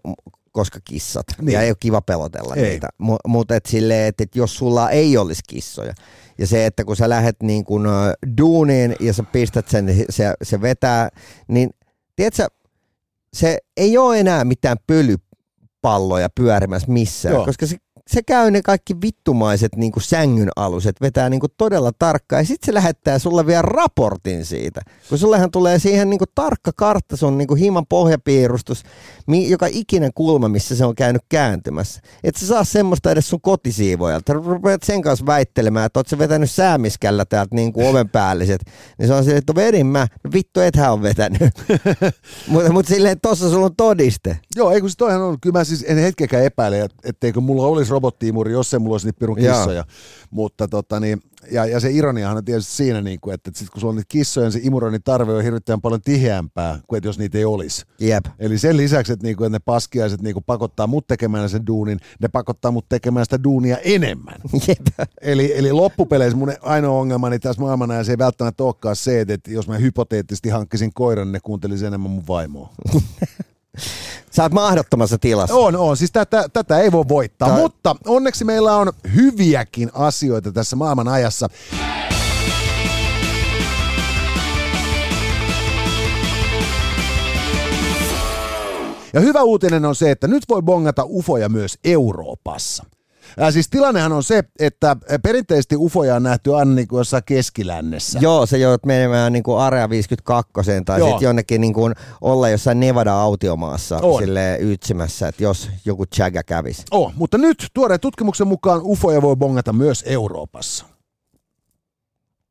koska 0.52 0.78
kissat. 0.84 1.26
Niin. 1.28 1.46
Niin. 1.46 1.54
Ja 1.54 1.62
ei 1.62 1.70
ole 1.70 1.76
kiva 1.80 2.02
pelotella 2.02 2.54
Ei. 2.54 2.62
niitä. 2.62 2.88
Mutta 3.26 3.56
et 3.56 3.66
silleen, 3.66 4.08
että 4.08 4.24
et 4.24 4.36
jos 4.36 4.56
sulla 4.56 4.90
ei 4.90 5.16
olisi 5.16 5.42
kissoja, 5.48 5.94
ja 6.38 6.46
se, 6.46 6.66
että 6.66 6.84
kun 6.84 6.96
sä 6.96 7.08
lähdet 7.08 7.36
niin 7.42 7.64
kun, 7.64 7.88
duuniin 8.38 8.96
ja 9.00 9.12
sä 9.12 9.22
pistät 9.22 9.68
sen, 9.68 9.86
se, 10.10 10.34
se 10.42 10.60
vetää, 10.60 11.08
niin 11.48 11.70
tiedätkö, 12.16 12.46
se 13.32 13.58
ei 13.76 13.98
ole 13.98 14.20
enää 14.20 14.44
mitään 14.44 14.76
pölypalloja 14.86 16.28
pyörimässä 16.34 16.92
missään. 16.92 17.34
Joo. 17.34 17.44
koska 17.44 17.66
se, 17.66 17.76
se 18.10 18.22
käy 18.22 18.50
ne 18.50 18.62
kaikki 18.62 19.00
vittumaiset 19.00 19.76
niin 19.76 19.92
sängyn 20.00 20.48
aluset, 20.56 21.00
vetää 21.00 21.30
niin 21.30 21.40
todella 21.56 21.92
tarkkaan 21.98 22.42
ja 22.42 22.46
sitten 22.46 22.66
se 22.66 22.74
lähettää 22.74 23.18
sulle 23.18 23.46
vielä 23.46 23.62
raportin 23.62 24.44
siitä, 24.44 24.80
kun 25.08 25.18
sullehan 25.18 25.50
tulee 25.50 25.78
siihen 25.78 26.10
niin 26.10 26.20
tarkka 26.34 26.70
kartta 26.76 27.16
sun 27.16 27.38
niin 27.38 27.56
himan 27.56 27.86
pohjapiirustus, 27.88 28.82
joka 29.48 29.66
ikinen 29.70 30.10
kulma, 30.14 30.48
missä 30.48 30.76
se 30.76 30.84
on 30.84 30.94
käynyt 30.94 31.22
kääntymässä. 31.28 32.00
Et 32.24 32.36
sä 32.36 32.46
saa 32.46 32.64
semmoista 32.64 33.10
edes 33.10 33.28
sun 33.28 33.40
kotisiivojalta. 33.40 34.32
Rupeat 34.32 34.82
sen 34.82 35.02
kanssa 35.02 35.26
väittelemään, 35.26 35.86
että 35.86 35.98
oot 35.98 36.08
sä 36.08 36.18
vetänyt 36.18 36.50
säämiskällä 36.50 37.24
täältä 37.24 37.54
niin 37.54 37.72
kuin 37.72 37.86
oven 37.88 38.08
päälliset. 38.08 38.60
Niin 38.98 39.08
se 39.08 39.14
on 39.14 39.22
silleen, 39.22 39.38
että 39.38 39.54
vedin 39.54 39.86
mä. 39.86 40.06
No 40.24 40.30
vittu, 40.32 40.60
ethän 40.60 40.92
on 40.92 41.02
vetänyt. 41.02 41.40
Mutta 42.48 42.72
mut 42.72 42.86
silleen, 42.86 43.12
että 43.12 43.28
tossa 43.28 43.50
sulla 43.50 43.66
on 43.66 43.76
todiste. 43.76 44.38
Joo, 44.56 44.70
ei 44.70 44.80
kun 44.80 44.90
se 44.90 44.96
toihan 44.96 45.22
on, 45.22 45.40
kyllä 45.40 45.58
mä 45.58 45.64
siis 45.64 45.84
en 45.88 45.98
hetkeäkään 45.98 46.44
epäile, 46.44 46.80
et- 46.80 46.94
etteikö 47.04 47.40
mulla 47.40 47.66
olisi 47.66 47.93
robottiimuri, 47.94 48.52
jos 48.52 48.74
ei 48.74 48.80
mulla 48.80 48.94
olisi 48.94 49.06
niitä 49.06 49.18
pirun 49.18 49.36
kissoja. 49.36 49.84
Mutta 50.30 50.68
tota 50.68 51.00
niin, 51.00 51.20
ja, 51.50 51.66
ja 51.66 51.80
se 51.80 51.90
ironiahan 51.90 52.36
on 52.36 52.44
tietysti 52.44 52.72
siinä, 52.72 53.00
niin 53.00 53.20
kuin, 53.20 53.34
että, 53.34 53.50
että 53.50 53.58
sit 53.58 53.70
kun 53.70 53.80
sulla 53.80 53.90
on 53.90 53.96
niitä 53.96 54.08
kissoja, 54.08 54.44
niin 54.44 54.52
se 54.52 54.60
imuroinnin 54.62 55.02
tarve 55.02 55.32
on 55.32 55.42
hirvittävän 55.42 55.80
paljon 55.80 56.00
tiheämpää 56.00 56.78
kuin 56.86 56.96
että 56.98 57.08
jos 57.08 57.18
niitä 57.18 57.38
ei 57.38 57.44
olisi. 57.44 57.84
Jep. 58.00 58.24
Eli 58.38 58.58
sen 58.58 58.76
lisäksi, 58.76 59.12
että, 59.12 59.26
niinku, 59.26 59.44
että 59.44 59.56
ne 59.56 59.62
paskiaiset 59.64 60.22
niinku 60.22 60.40
pakottaa 60.40 60.86
mut 60.86 61.06
tekemään 61.06 61.50
sen 61.50 61.66
duunin, 61.66 62.00
ne 62.20 62.28
pakottaa 62.28 62.70
mut 62.70 62.88
tekemään 62.88 63.26
sitä 63.26 63.44
duunia 63.44 63.78
enemmän. 63.78 64.40
Jep. 64.68 65.10
Eli, 65.20 65.58
eli 65.58 65.72
loppupeleissä 65.72 66.38
mun 66.38 66.52
ainoa 66.62 67.00
ongelmani 67.00 67.38
tässä 67.38 67.62
maailmanajassa 67.62 68.12
ei 68.12 68.18
välttämättä 68.18 68.64
olekaan 68.64 68.96
se, 68.96 69.20
että 69.20 69.50
jos 69.50 69.68
mä 69.68 69.78
hypoteettisesti 69.78 70.48
hankkisin 70.48 70.90
koiran, 70.94 71.26
niin 71.26 71.32
ne 71.32 71.40
kuuntelisi 71.42 71.86
enemmän 71.86 72.10
mun 72.10 72.26
vaimoa. 72.28 72.68
Sä 74.30 74.42
oot 74.42 74.52
mahdottomassa 74.52 75.18
tilassa. 75.18 75.54
On, 75.54 75.76
on. 75.76 75.96
Siis 75.96 76.12
tätä, 76.12 76.48
tätä 76.52 76.78
ei 76.78 76.92
voi 76.92 77.04
voittaa, 77.08 77.48
Tää- 77.48 77.58
mutta 77.58 77.96
onneksi 78.06 78.44
meillä 78.44 78.76
on 78.76 78.92
hyviäkin 79.14 79.90
asioita 79.94 80.52
tässä 80.52 80.76
maailman 80.76 81.08
ajassa. 81.08 81.48
Ja 89.12 89.20
hyvä 89.20 89.42
uutinen 89.42 89.84
on 89.84 89.94
se, 89.94 90.10
että 90.10 90.28
nyt 90.28 90.44
voi 90.48 90.62
bongata 90.62 91.04
ufoja 91.06 91.48
myös 91.48 91.78
Euroopassa. 91.84 92.84
Ää, 93.38 93.50
siis 93.50 93.68
tilannehan 93.68 94.12
on 94.12 94.22
se, 94.22 94.44
että 94.58 94.96
perinteisesti 95.22 95.76
ufoja 95.78 96.16
on 96.16 96.22
nähty 96.22 96.54
aina 96.54 96.74
niin 96.74 96.88
kuin 96.88 96.98
jossain 96.98 97.22
keskilännessä. 97.26 98.18
Joo, 98.22 98.46
se 98.46 98.58
joudut 98.58 98.86
menemään 98.86 99.32
niin 99.32 99.42
kuin 99.42 99.60
Area 99.60 99.90
52 99.90 100.52
tai 100.84 101.00
sitten 101.00 101.26
jonnekin 101.26 101.60
niin 101.60 101.74
kuin 101.74 101.94
olla 102.20 102.48
jossain 102.48 102.80
Nevada-autiomaassa 102.80 104.00
sille 104.18 104.58
ytsimässä, 104.60 105.28
että 105.28 105.42
jos 105.42 105.70
joku 105.84 106.06
chaga 106.06 106.42
kävisi. 106.42 106.82
Oh, 106.90 107.12
mutta 107.16 107.38
nyt 107.38 107.66
tuoreen 107.74 108.00
tutkimuksen 108.00 108.48
mukaan 108.48 108.80
ufoja 108.84 109.22
voi 109.22 109.36
bongata 109.36 109.72
myös 109.72 110.04
Euroopassa. 110.06 110.84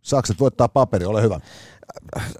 Sakset 0.02 0.40
voittaa 0.40 0.68
paperi, 0.68 1.06
ole 1.06 1.22
hyvä. 1.22 1.40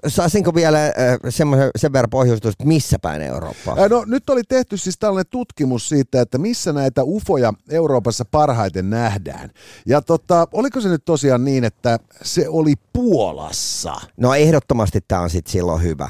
Saisinko 0.06 0.54
vielä 0.54 0.84
äh, 0.86 0.92
semmoisen 1.28 1.70
sen 1.76 1.92
verran 1.92 2.10
pohjustus, 2.10 2.52
että 2.52 2.64
missä 2.64 2.98
päin 2.98 3.22
Eurooppaa? 3.22 3.76
Ää, 3.78 3.88
No 3.88 4.04
nyt 4.06 4.30
oli 4.30 4.42
tehty 4.48 4.76
siis 4.76 4.98
tällainen 4.98 5.30
tutkimus 5.30 5.88
siitä, 5.88 6.20
että 6.20 6.38
missä 6.38 6.72
näitä 6.72 7.04
ufoja 7.04 7.52
Euroopassa 7.70 8.24
parhaiten 8.24 8.90
nähdään. 8.90 9.50
Ja 9.86 10.02
tota, 10.02 10.48
oliko 10.52 10.80
se 10.80 10.88
nyt 10.88 11.04
tosiaan 11.04 11.44
niin, 11.44 11.64
että 11.64 11.98
se 12.22 12.48
oli 12.48 12.74
Puolassa? 12.92 13.94
No 14.16 14.34
ehdottomasti 14.34 15.00
tämä 15.08 15.20
on 15.20 15.30
sitten 15.30 15.52
silloin 15.52 15.82
hyvä. 15.82 16.08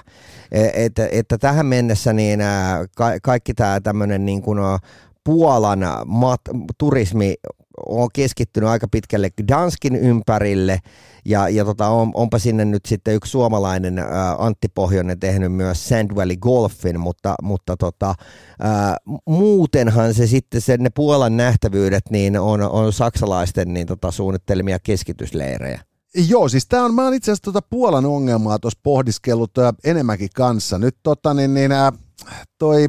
E- 0.52 0.85
Että, 0.85 1.09
että 1.12 1.38
tähän 1.38 1.66
mennessä 1.66 2.12
niin 2.12 2.40
ää, 2.40 2.87
ka- 2.96 3.20
kaikki 3.22 3.54
tämä 3.54 3.80
tämmöinen 3.80 4.26
niin 4.26 4.42
kuin 4.42 4.59
Puolan 5.24 5.80
mat, 6.07 6.40
turismi 6.78 7.35
on 7.88 8.08
keskittynyt 8.12 8.70
aika 8.70 8.88
pitkälle 8.88 9.30
Danskin 9.48 9.96
ympärille 9.96 10.78
ja, 11.24 11.48
ja 11.48 11.64
tota, 11.64 11.88
on, 11.88 12.10
onpa 12.14 12.38
sinne 12.38 12.64
nyt 12.64 12.87
sitten 12.87 13.14
yksi 13.14 13.30
suomalainen 13.30 13.98
ää, 13.98 14.37
Antti 14.38 14.68
Pohjonen 14.68 15.20
tehnyt 15.20 15.52
myös 15.52 15.88
Sand 15.88 16.14
Valley 16.14 16.37
Golfin, 16.37 17.00
mutta, 17.00 17.34
mutta 17.42 17.76
tota, 17.76 18.14
ää, 18.60 18.96
muutenhan 19.26 20.14
se 20.14 20.26
sitten 20.26 20.60
se, 20.60 20.76
ne 20.76 20.90
Puolan 20.90 21.37
nähtävyydet 21.37 22.04
niin 22.10 22.40
on, 22.40 22.62
on 22.62 22.92
saksalaisten 22.92 23.74
niin 23.74 23.87
tota, 23.87 24.10
suunnittelemia 24.10 24.78
keskitysleirejä. 24.78 25.80
Joo, 26.28 26.48
siis 26.48 26.66
tämä 26.66 26.84
on, 26.84 26.94
mä 26.94 27.04
oon 27.04 27.14
itse 27.14 27.30
asiassa 27.30 27.52
tuota 27.52 27.66
Puolan 27.70 28.06
ongelmaa 28.06 28.58
tuossa 28.58 28.80
pohdiskellut 28.82 29.50
enemmänkin 29.84 30.28
kanssa. 30.37 30.78
Nyt 30.78 30.96
tota 31.02 31.34
niin, 31.34 31.54
niin 31.54 31.72
ää, 31.72 31.92
toi, 32.58 32.87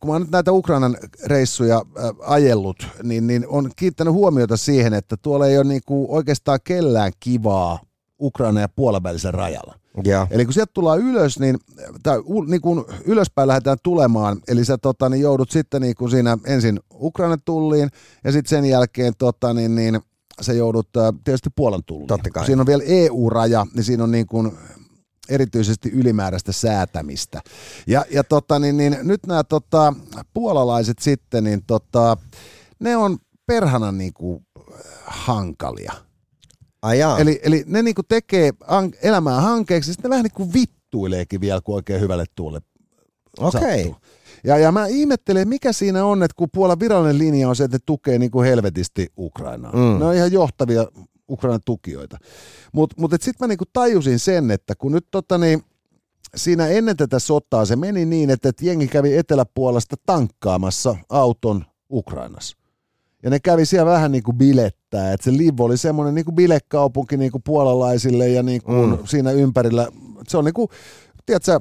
kun 0.00 0.10
mä 0.10 0.12
oon 0.12 0.22
nyt 0.22 0.30
näitä 0.30 0.52
Ukrainan 0.52 0.96
reissuja 1.24 1.82
ää, 1.96 2.12
ajellut, 2.20 2.86
niin, 3.02 3.26
niin 3.26 3.48
on 3.48 3.70
kiinnittänyt 3.76 4.14
huomiota 4.14 4.56
siihen, 4.56 4.94
että 4.94 5.16
tuolla 5.16 5.46
ei 5.46 5.58
ole 5.58 5.64
niinku 5.64 6.06
oikeastaan 6.08 6.58
kellään 6.64 7.12
kivaa 7.20 7.78
Ukraina 8.20 8.60
ja 8.60 8.68
Puolan 8.68 9.02
välisen 9.02 9.34
rajalla. 9.34 9.74
Joo. 10.04 10.26
Eli 10.30 10.44
kun 10.44 10.54
sieltä 10.54 10.70
tullaan 10.74 11.00
ylös, 11.00 11.38
niin, 11.38 11.58
tai 12.02 12.22
niin 12.46 12.60
kun 12.60 12.84
ylöspäin 13.04 13.48
lähdetään 13.48 13.78
tulemaan, 13.82 14.40
eli 14.48 14.64
sä 14.64 14.78
tota, 14.78 15.08
niin 15.08 15.22
joudut 15.22 15.50
sitten 15.50 15.82
niin 15.82 15.94
kun 15.94 16.10
siinä 16.10 16.38
ensin 16.46 16.80
Ukrainan 16.94 17.38
tulliin, 17.44 17.88
ja 18.24 18.32
sitten 18.32 18.50
sen 18.50 18.64
jälkeen 18.64 19.12
tota, 19.18 19.54
niin, 19.54 19.74
niin, 19.74 20.00
sä 20.40 20.52
joudut 20.52 20.96
ä, 20.96 21.12
tietysti 21.24 21.50
Puolan 21.56 21.82
tulliin. 21.86 22.08
Totta 22.08 22.30
kai. 22.30 22.46
Siinä 22.46 22.62
on 22.62 22.66
vielä 22.66 22.82
EU-raja, 22.86 23.66
niin 23.74 23.84
siinä 23.84 24.04
on 24.04 24.10
niin 24.10 24.26
kun 24.26 24.58
erityisesti 25.28 25.90
ylimääräistä 25.90 26.52
säätämistä. 26.52 27.40
Ja, 27.86 28.04
ja 28.10 28.24
tota, 28.24 28.58
niin, 28.58 28.76
niin, 28.76 28.96
nyt 29.02 29.26
nämä 29.26 29.44
tota, 29.44 29.94
puolalaiset 30.34 30.98
sitten, 30.98 31.44
niin 31.44 31.62
tota, 31.66 32.16
ne 32.78 32.96
on 32.96 33.18
perhana 33.46 33.92
niin 33.92 34.12
kuin, 34.14 34.46
hankalia. 35.06 35.92
Ai 36.82 36.98
jaa. 36.98 37.18
Eli, 37.18 37.40
eli 37.42 37.64
ne 37.66 37.82
niinku 37.82 38.02
tekee 38.02 38.52
an- 38.66 38.92
elämää 39.02 39.40
hankeeksi, 39.40 39.92
sitten 39.92 40.08
ne 40.08 40.10
vähän 40.10 40.22
niinku 40.22 40.52
vittuileekin 40.52 41.40
vielä, 41.40 41.60
kun 41.60 41.74
oikein 41.74 42.00
hyvälle 42.00 42.24
tuulle 42.34 42.60
Okei. 43.38 43.60
sattuu. 43.84 43.96
Ja, 44.44 44.58
ja 44.58 44.72
mä 44.72 44.86
ihmettelen, 44.86 45.48
mikä 45.48 45.72
siinä 45.72 46.04
on, 46.04 46.22
että 46.22 46.34
kun 46.36 46.48
Puolan 46.52 46.80
virallinen 46.80 47.18
linja 47.18 47.48
on 47.48 47.56
se, 47.56 47.64
että 47.64 47.74
ne 47.74 47.80
tukee 47.86 48.18
niinku 48.18 48.42
helvetisti 48.42 49.12
Ukrainaa. 49.18 49.72
Mm. 49.72 49.98
Ne 49.98 50.04
on 50.04 50.14
ihan 50.14 50.32
johtavia 50.32 50.86
Ukrainan 51.30 51.60
tukijoita. 51.64 52.18
Mutta 52.72 52.96
mut, 52.98 53.12
mut 53.12 53.22
sitten 53.22 53.46
mä 53.46 53.48
niinku 53.48 53.64
tajusin 53.72 54.18
sen, 54.18 54.50
että 54.50 54.74
kun 54.74 54.92
nyt 54.92 55.06
tota 55.10 55.38
niin, 55.38 55.62
siinä 56.36 56.66
ennen 56.68 56.96
tätä 56.96 57.18
sotaa 57.18 57.64
se 57.64 57.76
meni 57.76 58.04
niin, 58.04 58.30
että, 58.30 58.48
että 58.48 58.64
jengi 58.66 58.88
kävi 58.88 59.16
eteläpuolesta 59.16 59.96
tankkaamassa 60.06 60.96
auton 61.08 61.64
Ukrainassa. 61.90 62.56
Ja 63.22 63.30
ne 63.30 63.40
kävi 63.40 63.66
siellä 63.66 63.92
vähän 63.92 64.12
niin 64.12 64.22
kuin 64.22 64.36
bilettää, 64.36 65.12
että 65.12 65.24
se 65.24 65.36
Liv 65.36 65.60
oli 65.60 65.76
semmoinen 65.76 66.14
niin 66.14 66.24
kuin 66.24 66.34
bilekaupunki 66.34 67.16
niin 67.16 67.32
kuin 67.32 67.42
puolalaisille 67.42 68.28
ja 68.28 68.42
niin 68.42 68.62
kuin 68.62 68.90
Mm. 68.90 68.98
siinä 69.06 69.30
ympärillä. 69.30 69.88
Se 70.28 70.38
on 70.38 70.44
niin 70.44 70.54
kuin, 70.54 70.68
tiedätkö, 71.26 71.60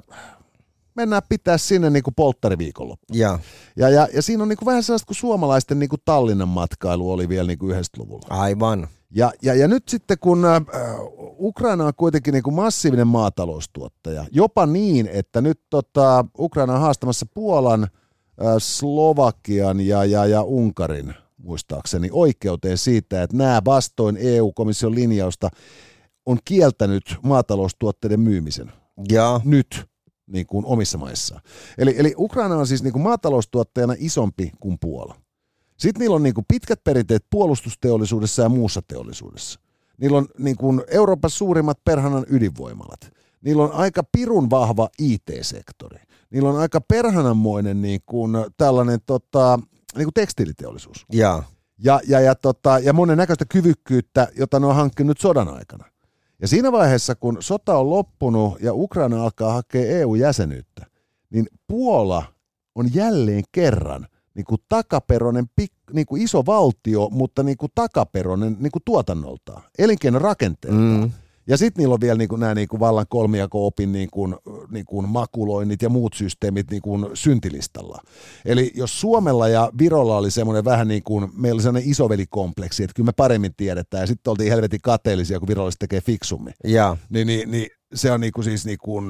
mennään 0.95 1.21
pitää 1.29 1.57
sinne 1.57 1.89
niin 1.89 2.03
kuin 2.03 2.13
polttariviikonloppu. 2.15 3.05
Joo. 3.11 3.39
Ja, 3.77 3.89
ja, 3.89 4.07
ja 4.13 4.21
siinä 4.21 4.43
on 4.43 4.49
niin 4.49 4.57
kuin 4.57 4.65
vähän 4.65 4.83
sellaista 4.83 5.05
kuin 5.05 5.17
suomalaisten 5.17 5.79
niin 5.79 5.89
kuin 5.89 6.01
Tallinnan 6.05 6.47
matkailu 6.47 7.11
oli 7.11 7.29
vielä 7.29 7.47
niin 7.47 7.59
kuin 7.59 7.75
90-luvulla. 7.75 8.27
Aivan. 8.29 8.87
Ja, 9.15 9.31
ja, 9.41 9.53
ja 9.53 9.67
nyt 9.67 9.83
sitten 9.89 10.17
kun 10.19 10.45
äh, 10.45 10.61
Ukraina 11.39 11.85
on 11.85 11.93
kuitenkin 11.97 12.33
niin 12.33 12.43
kuin 12.43 12.53
massiivinen 12.53 13.07
maataloustuottaja, 13.07 14.25
jopa 14.31 14.65
niin, 14.65 15.09
että 15.13 15.41
nyt 15.41 15.59
tota, 15.69 16.25
Ukraina 16.39 16.73
on 16.73 16.81
haastamassa 16.81 17.25
Puolan, 17.33 17.83
äh, 17.83 18.55
Slovakian 18.57 19.81
ja, 19.81 20.05
ja, 20.05 20.25
ja 20.25 20.43
Unkarin 20.43 21.13
muistaakseni 21.37 22.09
oikeuteen 22.11 22.77
siitä, 22.77 23.23
että 23.23 23.37
nämä 23.37 23.61
vastoin 23.65 24.17
EU-komission 24.19 24.95
linjausta 24.95 25.49
on 26.25 26.37
kieltänyt 26.45 27.15
maataloustuotteiden 27.23 28.19
myymisen 28.19 28.71
Joo. 29.09 29.41
nyt 29.43 29.85
niin 30.27 30.47
kuin 30.47 30.65
omissa 30.65 30.97
maissaan. 30.97 31.41
Eli, 31.77 31.95
eli 31.97 32.13
Ukraina 32.17 32.55
on 32.55 32.67
siis 32.67 32.83
niin 32.83 32.93
kuin 32.93 33.03
maataloustuottajana 33.03 33.95
isompi 33.97 34.51
kuin 34.59 34.77
Puola. 34.79 35.15
Sitten 35.77 35.99
niillä 35.99 36.15
on 36.15 36.23
niin 36.23 36.33
kuin 36.33 36.45
pitkät 36.47 36.83
perinteet 36.83 37.25
puolustusteollisuudessa 37.29 38.41
ja 38.41 38.49
muussa 38.49 38.81
teollisuudessa. 38.87 39.59
Niillä 39.97 40.17
on 40.17 40.27
niin 40.37 40.57
kuin 40.57 40.81
Euroopan 40.87 41.29
suurimmat 41.29 41.79
perhanan 41.85 42.25
ydinvoimalat. 42.29 43.11
Niillä 43.41 43.63
on 43.63 43.71
aika 43.71 44.03
pirun 44.11 44.49
vahva 44.49 44.89
IT-sektori. 44.99 45.99
Niillä 46.29 46.49
on 46.49 46.59
aika 46.59 46.81
perhananmoinen 46.81 47.81
niin 47.81 47.99
kuin 48.05 48.31
tällainen 48.57 48.99
tota, 49.05 49.59
niin 49.95 50.05
kuin 50.05 50.13
tekstiiliteollisuus. 50.13 51.05
Joo. 51.11 51.43
Ja, 51.77 51.99
ja, 52.07 52.19
ja, 52.19 52.35
tota, 52.35 52.79
ja 52.79 52.93
monen 52.93 53.17
näköistä 53.17 53.45
kyvykkyyttä, 53.45 54.27
jota 54.37 54.59
ne 54.59 54.65
on 54.65 54.75
hankkinut 54.75 55.19
sodan 55.19 55.47
aikana. 55.47 55.85
Ja 56.41 56.47
siinä 56.47 56.71
vaiheessa, 56.71 57.15
kun 57.15 57.37
sota 57.39 57.77
on 57.77 57.89
loppunut 57.89 58.61
ja 58.61 58.73
Ukraina 58.73 59.23
alkaa 59.23 59.53
hakea 59.53 59.97
EU-jäsenyyttä, 59.99 60.85
niin 61.29 61.47
Puola 61.67 62.23
on 62.75 62.93
jälleen 62.93 63.43
kerran 63.51 64.07
niin 64.35 64.45
kuin 64.45 64.61
takaperonen, 64.69 65.45
niin 65.93 66.05
kuin 66.05 66.21
iso 66.21 66.45
valtio, 66.45 67.09
mutta 67.09 67.43
niin 67.43 67.57
kuin 67.57 67.71
takaperonen 67.75 68.57
niin 68.59 68.71
kuin 68.71 68.83
tuotannoltaan, 68.85 69.63
elinkeinorakenteeltaan. 69.79 71.01
Mm. 71.01 71.11
Ja 71.47 71.57
sitten 71.57 71.81
niillä 71.81 71.93
on 71.93 72.01
vielä 72.01 72.17
niinku 72.17 72.35
nämä 72.35 72.55
niinku 72.55 72.79
vallan 72.79 73.05
kolmijako-opin 73.09 73.91
niinku, 73.91 74.29
niinku 74.71 75.01
makuloinnit 75.01 75.81
ja 75.81 75.89
muut 75.89 76.13
systeemit 76.13 76.71
niinku 76.71 77.09
syntilistalla. 77.13 78.01
Eli 78.45 78.71
jos 78.75 79.01
Suomella 79.01 79.47
ja 79.47 79.71
Virolla 79.79 80.17
oli 80.17 80.31
semmoinen 80.31 80.65
vähän 80.65 80.87
niin 80.87 81.03
kuin, 81.03 81.29
meillä 81.35 81.55
oli 81.55 81.63
semmoinen 81.63 81.89
isovelikompleksi, 81.89 82.83
että 82.83 82.93
kyllä 82.93 83.07
me 83.07 83.11
paremmin 83.11 83.53
tiedetään, 83.57 84.01
ja 84.01 84.07
sitten 84.07 84.31
oltiin 84.31 84.51
helvetin 84.51 84.81
kateellisia, 84.83 85.39
kun 85.39 85.47
virolliset 85.47 85.79
tekee 85.79 86.01
fiksummin. 86.01 86.53
Ja. 86.63 86.97
Niin, 87.09 87.27
niin, 87.27 87.51
niin 87.51 87.67
se 87.93 88.11
on 88.11 88.21
niinku 88.21 88.43
siis 88.43 88.65
niinku 88.65 89.01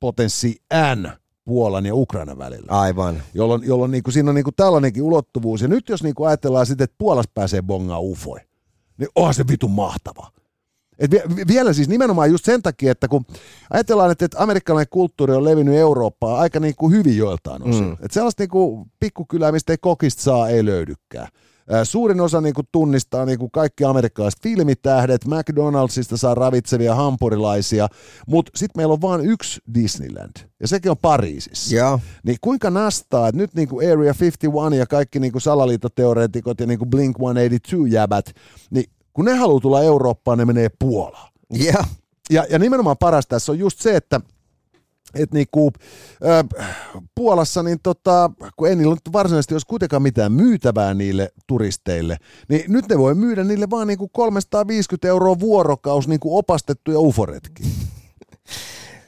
potenssi 0.00 0.62
N 0.94 1.08
Puolan 1.44 1.86
ja 1.86 1.94
Ukrainan 1.94 2.38
välillä. 2.38 2.66
Aivan. 2.68 3.22
Jolloin, 3.34 3.62
jolloin 3.64 3.90
niinku, 3.90 4.10
siinä 4.10 4.30
on 4.30 4.34
niinku 4.34 4.52
tällainenkin 4.52 5.02
ulottuvuus. 5.02 5.62
Ja 5.62 5.68
nyt 5.68 5.88
jos 5.88 6.02
niinku 6.02 6.24
ajatellaan 6.24 6.66
sitten, 6.66 6.84
että 6.84 6.96
Puolassa 6.98 7.30
pääsee 7.34 7.62
bongaa 7.62 8.00
ufoi, 8.00 8.40
niin 8.98 9.08
onhan 9.14 9.34
se 9.34 9.44
vitun 9.48 9.70
mahtava. 9.70 10.30
Et 10.98 11.10
vielä 11.48 11.72
siis 11.72 11.88
nimenomaan 11.88 12.30
just 12.30 12.44
sen 12.44 12.62
takia, 12.62 12.92
että 12.92 13.08
kun 13.08 13.24
ajatellaan, 13.70 14.10
että, 14.10 14.24
että 14.24 14.42
amerikkalainen 14.42 14.90
kulttuuri 14.90 15.34
on 15.34 15.44
levinnyt 15.44 15.74
Eurooppaan 15.74 16.38
aika 16.38 16.60
niin 16.60 16.74
kuin 16.76 16.92
hyvin 16.92 17.16
joiltain 17.16 17.62
osin. 17.62 17.84
Mm. 17.84 17.92
Että 17.92 18.08
sellaista 18.10 18.42
niin 18.42 18.50
kuin 18.50 18.90
pikkukylää, 19.00 19.52
mistä 19.52 19.72
ei 19.72 19.78
kokista 19.80 20.22
saa, 20.22 20.48
ei 20.48 20.64
löydykään. 20.64 21.28
Suurin 21.84 22.20
osa 22.20 22.40
niin 22.40 22.54
kuin 22.54 22.68
tunnistaa 22.72 23.24
niin 23.24 23.38
kuin 23.38 23.50
kaikki 23.50 23.84
amerikkalaiset 23.84 24.42
filmitähdet, 24.42 25.24
McDonaldsista 25.24 26.16
saa 26.16 26.34
ravitsevia 26.34 26.94
hampurilaisia, 26.94 27.88
mutta 28.26 28.52
sitten 28.56 28.80
meillä 28.80 28.92
on 28.92 29.00
vain 29.00 29.20
yksi 29.20 29.60
Disneyland, 29.74 30.36
ja 30.60 30.68
sekin 30.68 30.90
on 30.90 30.96
Pariisissa. 31.02 31.74
Yeah. 31.76 32.00
Niin 32.22 32.36
kuinka 32.40 32.70
nastaa, 32.70 33.28
että 33.28 33.36
nyt 33.36 33.54
niin 33.54 33.68
kuin 33.68 33.92
Area 33.92 34.14
51 34.20 34.78
ja 34.78 34.86
kaikki 34.86 35.20
niin 35.20 35.32
kuin 35.32 35.42
salaliittoteoreetikot 35.42 36.60
ja 36.60 36.66
niin 36.66 36.78
kuin 36.78 36.90
Blink-182-jäbät, 36.90 38.32
niin 38.70 38.84
kun 39.16 39.24
ne 39.24 39.34
haluaa 39.34 39.60
tulla 39.60 39.82
Eurooppaan, 39.82 40.38
ne 40.38 40.44
menee 40.44 40.68
Puolaan. 40.78 41.32
Yeah. 41.64 41.88
Ja, 42.30 42.46
ja 42.50 42.58
nimenomaan 42.58 42.96
paras 42.98 43.26
tässä 43.26 43.52
on 43.52 43.58
just 43.58 43.80
se, 43.80 43.96
että 43.96 44.20
et 45.14 45.32
niinku, 45.32 45.72
äh, 46.26 46.68
Puolassa, 47.14 47.62
niin 47.62 47.78
tota, 47.82 48.30
kun 48.56 48.68
ei 48.68 48.76
niillä 48.76 48.94
nyt 48.94 49.12
varsinaisesti 49.12 49.54
olisi 49.54 49.66
kuitenkaan 49.66 50.02
mitään 50.02 50.32
myytävää 50.32 50.94
niille 50.94 51.32
turisteille, 51.46 52.16
niin 52.48 52.64
nyt 52.68 52.88
ne 52.88 52.98
voi 52.98 53.14
myydä 53.14 53.44
niille 53.44 53.70
vaan 53.70 53.86
niinku 53.86 54.08
350 54.08 55.08
euroa 55.08 55.40
vuorokaus 55.40 56.08
niinku 56.08 56.38
opastettuja 56.38 57.00
uforetki. 57.00 57.62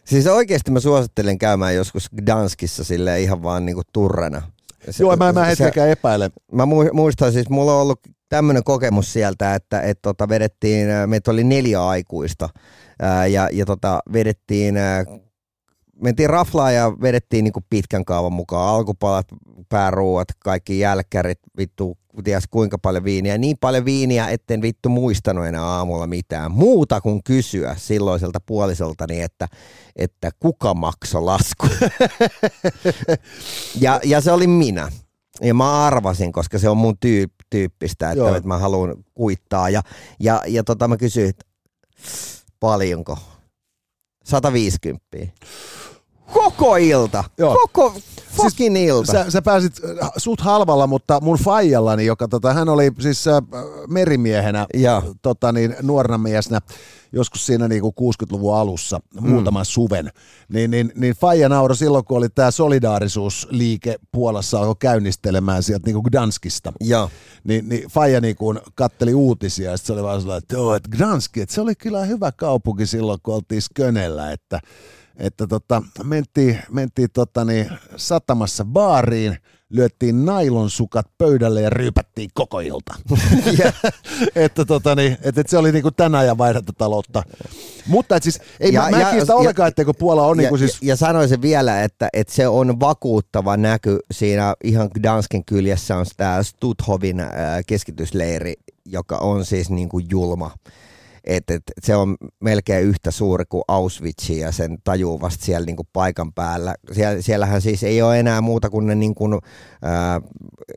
Siis 0.05 0.27
oikeasti 0.27 0.71
mä 0.71 0.81
suosittelen 0.81 1.39
käymään 1.39 1.75
joskus 1.75 2.11
Gdanskissa 2.17 2.85
sille 2.85 3.21
ihan 3.21 3.43
vaan 3.43 3.67
niinku 3.67 3.83
turrena. 3.93 4.43
Se, 4.91 5.03
Joo, 5.03 5.17
mä, 5.17 5.33
mä 5.33 5.45
hetkeäkään 5.45 5.89
epäile. 5.89 6.31
Mä 6.53 6.67
muistan 6.93 7.33
siis, 7.33 7.49
mulla 7.49 7.75
on 7.75 7.83
ollut 7.83 8.01
tämmöinen 8.29 8.65
kokemus 8.65 9.13
sieltä, 9.13 9.55
että 9.55 9.81
et 9.81 9.99
tota, 10.03 10.29
vedettiin, 10.29 10.89
meitä 11.07 11.31
oli 11.31 11.45
neljä 11.45 11.87
aikuista 11.87 12.49
ää, 13.03 13.27
ja, 13.27 13.49
ja 13.53 13.67
tota, 13.67 14.01
vedettiin, 14.13 14.77
ää, 14.77 15.05
mentiin 16.03 16.31
raflaa 16.31 16.71
ja 16.71 16.93
vedettiin 17.03 17.45
niinku 17.45 17.61
pitkän 17.71 18.05
kaavan 18.05 18.33
mukaan, 18.33 18.75
alkupalat, 18.75 19.27
pääruuat, 19.69 20.29
kaikki 20.39 20.79
jälkkärit, 20.79 21.39
vittu, 21.59 21.99
ties 22.25 22.45
kuinka 22.51 22.79
paljon 22.79 23.05
viiniä, 23.05 23.39
niin 23.39 23.57
paljon 23.61 23.85
viiniä, 23.85 24.29
etten 24.29 24.63
vittu 24.63 24.89
muistanut 24.89 25.47
enää 25.47 25.65
aamulla 25.65 26.07
mitään 26.07 26.53
muuta 26.53 27.01
kuin 27.01 27.23
kysyä 27.25 27.75
silloiselta 27.79 28.41
puolisoltani, 28.47 29.21
että, 29.21 29.49
että 29.97 30.31
kuka 30.41 30.75
maksoi 30.75 31.23
lasku. 31.23 31.67
ja, 33.81 34.01
ja 34.05 34.21
se 34.21 34.33
oli 34.33 34.47
minä. 34.47 34.93
Ja 35.41 35.55
mä 35.55 35.87
arvasin, 35.87 36.33
koska 36.33 36.59
se 36.59 36.69
on 36.69 36.77
mun 36.77 36.99
tyyp, 37.01 37.33
tyyppistä, 37.51 38.11
että, 38.11 38.37
että 38.37 38.49
mä 38.49 38.59
haluan 38.59 38.95
kuittaa. 39.15 39.71
Ja, 39.71 39.83
ja, 40.21 40.43
ja 40.47 40.65
tota 40.65 40.89
mä 40.89 40.97
kysyin, 40.97 41.29
että 41.29 41.45
paljonko? 42.61 43.19
150. 44.29 45.07
Koko 46.33 46.77
ilta. 46.77 47.25
Joo. 47.39 47.55
Koko 47.55 47.95
fucking 48.37 48.77
siis, 48.77 48.89
ilta. 48.89 49.13
Sä, 49.13 49.31
sä 49.31 49.43
pääsit 49.43 49.73
äh, 50.03 50.11
sut 50.17 50.41
halvalla, 50.41 50.87
mutta 50.87 51.21
mun 51.21 51.39
faijallani, 51.39 52.07
joka 52.07 52.29
tota, 52.29 52.53
hän 52.53 52.69
oli 52.69 52.91
siis 53.01 53.29
äh, 53.29 53.43
merimiehenä 53.89 54.67
ja. 54.75 55.03
tota, 55.23 55.53
niin, 55.53 55.77
nuorena 55.83 56.19
miesnä, 56.19 56.61
joskus 57.13 57.47
siinä 57.47 57.69
niin 57.69 57.83
kuin 57.83 57.95
60-luvun 58.01 58.57
alussa, 58.57 59.01
mm. 59.21 59.29
muutaman 59.29 59.65
suven, 59.65 60.11
niin, 60.49 60.71
niin, 60.71 60.93
niin 60.95 61.15
Faija 61.15 61.49
nauro 61.49 61.75
silloin, 61.75 62.05
kun 62.05 62.19
oli 62.19 62.29
tämä 62.29 62.51
solidaarisuusliike 62.51 63.97
Puolassa 64.13 64.59
alkoi 64.59 64.77
käynnistelemään 64.79 65.63
sieltä 65.63 65.87
niin 65.87 65.95
kuin 65.95 66.05
Gdanskista. 66.11 66.73
Ja. 66.81 67.09
Niin, 67.45 67.69
niin 67.69 67.89
Faija 67.91 68.21
niin 68.21 68.37
kuin 68.37 68.61
katteli 68.75 69.15
uutisia, 69.15 69.71
ja 69.71 69.77
se 69.77 69.93
oli 69.93 70.03
vaan 70.03 70.21
sellainen, 70.21 70.43
että, 70.43 70.77
että 70.77 70.97
Gdanski, 70.97 71.41
että 71.41 71.55
se 71.55 71.61
oli 71.61 71.75
kyllä 71.75 72.05
hyvä 72.05 72.33
kaupunki 72.33 72.87
silloin, 72.87 73.19
kun 73.23 73.35
oltiin 73.35 73.63
Skönellä, 73.63 74.33
että 74.33 74.61
että 75.19 75.47
tota, 75.47 75.83
mentiin, 76.05 76.59
mentiin 76.71 77.09
tota 77.13 77.45
niin, 77.45 77.71
satamassa 77.97 78.65
baariin, 78.65 79.39
lyöttiin 79.71 80.25
nailonsukat 80.25 81.07
pöydälle 81.19 81.63
ja 81.63 81.71
ryypättiin 81.71 82.31
koko 82.35 82.61
ilta. 82.61 82.95
että 84.35 84.65
tota 84.65 84.95
niin, 84.95 85.17
että 85.23 85.41
et 85.41 85.49
se 85.49 85.59
oli 85.59 85.73
niinku 85.73 85.91
tänä 85.91 86.19
ajan 86.19 86.39
taloutta. 86.79 87.23
Mutta 87.87 88.17
et 88.17 88.23
siis, 88.23 88.41
ei 88.61 88.73
ja, 88.73 88.83
mä, 88.83 88.91
mä 88.91 89.01
ja, 89.01 89.11
kiistä 89.11 89.35
ollenkaan, 89.35 89.69
etteikö 89.69 89.93
Puola 89.99 90.27
on 90.27 90.37
ja, 90.37 90.43
niinku 90.43 90.57
siis... 90.57 90.79
Ja, 90.83 90.89
ja 90.89 90.97
sanoisin 90.97 91.43
vielä, 91.43 91.83
että, 91.83 92.09
että 92.13 92.35
se 92.35 92.49
on 92.49 92.81
vakuuttava 92.81 93.57
näky 93.57 93.99
siinä 94.11 94.55
ihan 94.65 94.91
Dansken 95.03 95.45
kyljessä 95.45 95.97
on 95.97 96.07
tämä 96.17 96.43
Stuthovin 96.43 97.21
äh, 97.21 97.29
keskitysleiri, 97.67 98.55
joka 98.85 99.19
on 99.19 99.45
siis 99.45 99.71
niinku 99.71 99.99
julma 99.99 100.51
et, 101.29 101.51
et, 101.51 101.63
se 101.83 101.97
on 101.97 102.17
melkein 102.41 102.85
yhtä 102.85 103.11
suuri 103.11 103.45
kuin 103.49 103.63
Auschwitz 103.69 104.31
ja 104.31 104.53
sen 104.53 104.79
tajuu 104.85 105.21
vasta 105.21 105.45
siellä 105.45 105.67
niin 105.67 105.77
kuin 105.77 105.89
paikan 105.93 106.33
päällä. 106.33 106.75
Siellä, 106.93 107.23
siellähän 107.23 107.63
siis 107.63 107.83
ei 107.83 108.03
ole 108.03 108.21
enää 108.21 108.41
muuta 108.41 108.71
kuin 108.71 108.87
ne 108.87 108.95
niin 108.95 109.15
kuin, 109.15 109.35
äh, 109.35 109.41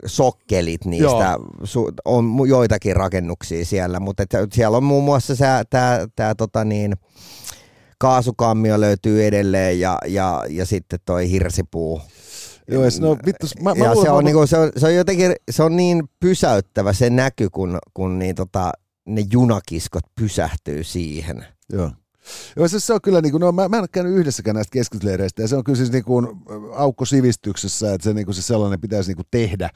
sokkelit 0.05 0.85
niistä, 0.85 1.37
su, 1.63 1.91
on 2.05 2.25
joitakin 2.47 2.95
rakennuksia 2.95 3.65
siellä, 3.65 3.99
mutta 3.99 4.23
et, 4.23 4.29
siellä 4.53 4.77
on 4.77 4.83
muun 4.83 5.03
muassa 5.03 5.33
tämä 6.15 6.35
tota 6.35 6.65
niin, 6.65 6.93
kaasukammio 7.97 8.79
löytyy 8.79 9.25
edelleen 9.25 9.79
ja, 9.79 9.97
ja, 10.07 10.45
ja 10.49 10.65
sitten 10.65 10.99
toi 11.05 11.29
hirsipuu. 11.29 12.01
Joo, 12.67 12.83
no, 12.99 13.17
vittu, 13.25 13.47
mä, 13.61 13.75
mä 13.75 13.85
ja 13.85 13.95
se, 13.95 14.09
on, 14.09 14.15
mä... 14.15 14.21
niinku, 14.21 14.47
se, 14.47 14.57
on, 14.57 14.71
se 14.77 14.85
on 14.85 14.95
jotenkin, 14.95 15.33
se 15.51 15.63
on 15.63 15.75
niin 15.75 16.03
pysäyttävä 16.19 16.93
se 16.93 17.09
näky, 17.09 17.49
kun, 17.49 17.79
kun 17.93 18.19
niin, 18.19 18.35
tota, 18.35 18.71
ne 19.05 19.25
junakiskot 19.31 20.03
pysähtyy 20.15 20.83
siihen. 20.83 21.45
Joo. 21.73 21.91
Joo, 22.55 22.67
se, 22.67 22.79
se 22.79 22.93
on 22.93 23.01
kyllä, 23.01 23.21
niin 23.21 23.31
kuin, 23.31 23.41
no, 23.41 23.51
mä, 23.51 23.69
mä 23.69 23.77
en 23.77 23.81
ole 23.81 23.87
käynyt 23.91 24.13
yhdessäkään 24.13 24.55
näistä 24.55 24.73
keskitysleireistä, 24.73 25.41
ja 25.41 25.47
se 25.47 25.55
on 25.55 25.63
kyllä 25.63 25.77
siis 25.77 25.91
niin 25.91 26.03
kuin, 26.03 26.27
aukko 26.75 27.05
sivistyksessä, 27.05 27.93
että 27.93 28.03
se, 28.05 28.13
niin 28.13 28.25
kuin, 28.25 28.35
se 28.35 28.41
sellainen 28.41 28.81
pitäisi 28.81 29.09
niin 29.09 29.15
kuin, 29.15 29.27
tehdä 29.31 29.69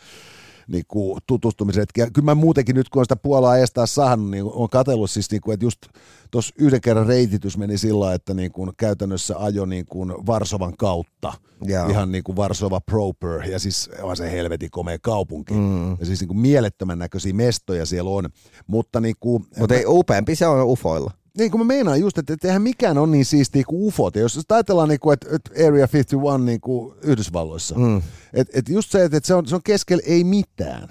niin 0.67 0.84
kuin, 0.88 1.19
tutustumisetkin. 1.28 2.01
Ja 2.01 2.12
kyllä 2.12 2.25
mä 2.25 2.36
muutenkin 2.36 2.75
nyt, 2.75 2.89
kun 2.89 2.99
on 2.99 3.06
sitä 3.06 3.15
Puolaa 3.15 3.58
estää 3.58 3.86
saanut, 3.86 4.30
niin 4.30 4.43
on 4.43 4.69
katsellut 4.69 5.12
siis, 5.12 5.32
niin 5.32 5.41
kuin, 5.41 5.54
että 5.54 5.65
just 5.65 5.80
tuossa 6.32 6.56
yhden 6.60 6.82
kerran 6.82 7.08
reititys 7.08 7.58
meni 7.58 7.78
sillä 7.78 8.13
että 8.13 8.34
niin 8.34 8.51
kuin, 8.51 8.71
käytännössä 8.78 9.36
ajo 9.38 9.65
niin 9.65 9.86
kuin, 9.86 10.13
Varsovan 10.25 10.78
kautta, 10.78 11.34
Joo. 11.62 11.89
ihan 11.89 12.12
niin 12.12 12.23
kuin 12.23 12.36
Varsova 12.36 12.82
proper, 12.82 13.43
ja 13.51 13.60
siis 13.60 13.89
on 14.01 14.17
se 14.17 14.32
helvetin 14.32 14.71
komea 14.71 14.97
kaupunki. 15.01 15.54
Mm. 15.54 15.91
Ja 15.91 16.06
siis 16.06 16.19
niin 16.19 16.28
kuin, 16.28 16.39
mielettömän 16.39 16.99
näköisiä 16.99 17.34
mestoja 17.34 17.86
siellä 17.86 18.10
on. 18.10 18.30
Mutta 18.67 18.99
niin 18.99 19.15
kuin, 19.19 19.45
Mutta 19.60 19.75
ei 19.75 19.86
upeampi 19.88 20.36
se 20.36 20.47
on 20.47 20.65
ufoilla 20.65 21.12
niin 21.38 21.52
kuin 21.52 21.62
mä 21.62 21.65
meinaan 21.65 22.00
just, 22.00 22.17
että, 22.17 22.34
että 22.34 22.48
eihän 22.48 22.62
mikään 22.62 22.98
on 22.98 23.12
niin 23.12 23.26
siistiä 23.26 23.63
kuin 23.67 23.84
ufot. 23.84 24.15
Ja 24.15 24.21
jos 24.21 24.39
ajatellaan, 24.50 24.89
niin 24.89 25.00
kuin, 25.00 25.13
että, 25.13 25.28
että 25.32 25.52
Area 25.54 25.88
51 25.93 26.45
niin 26.45 26.62
kuin 26.62 26.95
Yhdysvalloissa, 27.02 27.76
mm. 27.76 28.02
että, 28.34 28.60
että 28.60 28.74
just 28.74 28.91
se, 28.91 29.04
että 29.04 29.19
se 29.24 29.34
on, 29.34 29.48
se 29.48 29.56
on 29.56 29.63
keskellä 29.63 30.04
ei 30.06 30.24
mitään. 30.24 30.89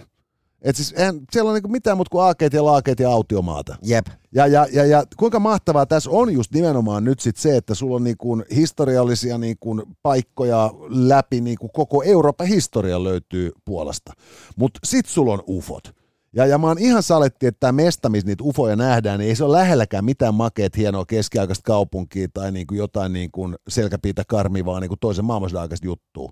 Et 0.65 0.77
siis 0.77 0.93
eihän 0.93 1.21
siellä 1.33 1.51
on 1.51 1.55
niin 1.55 1.73
mitään 1.73 1.97
muuta 1.97 2.11
kuin 2.11 2.25
aakeet 2.25 2.53
ja 2.53 2.65
laakeet 2.65 3.01
ja 3.01 3.11
autiomaata. 3.11 3.77
Jep. 3.83 4.07
Ja, 4.35 4.47
ja, 4.47 4.67
ja, 4.73 4.85
ja 4.85 5.05
kuinka 5.17 5.41
mahtavaa 5.41 5.87
tässä 5.87 6.11
on 6.11 6.33
just 6.33 6.53
nimenomaan 6.53 7.05
nyt 7.05 7.21
sit 7.21 7.37
se, 7.37 7.57
että 7.57 7.75
sulla 7.75 7.97
on 7.97 8.05
niin 8.05 8.17
kuin 8.17 8.45
historiallisia 8.55 9.39
niin 9.39 9.57
kuin 9.61 9.83
paikkoja 10.03 10.71
läpi 10.89 11.41
niin 11.41 11.59
kuin 11.59 11.71
koko 11.73 12.03
Euroopan 12.03 12.47
historia 12.47 13.05
löytyy 13.05 13.53
Puolasta. 13.65 14.13
Mutta 14.57 14.81
sit 14.85 15.07
sulla 15.07 15.33
on 15.33 15.43
ufot. 15.49 16.04
Ja, 16.37 16.47
ja 16.47 16.59
mä 16.59 16.67
oon 16.67 16.79
ihan 16.79 17.03
saletti, 17.03 17.47
että 17.47 17.61
tämä 17.61 17.73
mesta, 17.73 18.09
missä 18.09 18.27
niitä 18.27 18.45
ufoja 18.45 18.77
nähdään, 18.77 19.19
niin 19.19 19.29
ei 19.29 19.37
se 19.37 19.45
ole 19.45 19.59
lähelläkään 19.59 20.05
mitään 20.05 20.35
makeet 20.35 20.77
hienoa 20.77 21.05
keskiaikaista 21.05 21.63
kaupunkia 21.67 22.29
tai 22.35 22.53
niin 22.53 22.67
kuin 22.67 22.79
jotain 22.79 23.13
niin 23.13 23.31
kuin 23.31 23.57
selkäpiitä 23.69 24.23
karmivaa 24.29 24.81
niin 24.81 24.89
kuin 24.89 24.99
toisen 25.01 25.25
maailmansodan 25.25 25.63
aikaista 25.63 25.87
juttua. 25.87 26.31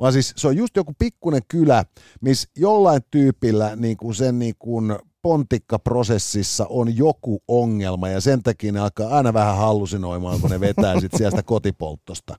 Vaan 0.00 0.12
siis 0.12 0.32
se 0.36 0.48
on 0.48 0.56
just 0.56 0.76
joku 0.76 0.92
pikkunen 0.98 1.42
kylä, 1.48 1.84
missä 2.20 2.48
jollain 2.56 3.02
tyypillä 3.10 3.76
niin 3.76 3.96
kuin 3.96 4.14
sen 4.14 4.38
niin 4.38 4.54
kuin 4.58 4.96
pontikkaprosessissa 5.22 6.66
on 6.68 6.96
joku 6.96 7.42
ongelma 7.48 8.08
ja 8.08 8.20
sen 8.20 8.42
takia 8.42 8.72
ne 8.72 8.80
alkaa 8.80 9.16
aina 9.16 9.32
vähän 9.32 9.56
hallusinoimaan, 9.56 10.40
kun 10.40 10.50
ne 10.50 10.60
vetää 10.60 11.00
sit 11.00 11.12
sieltä 11.16 11.42
kotipolttosta. 11.42 12.36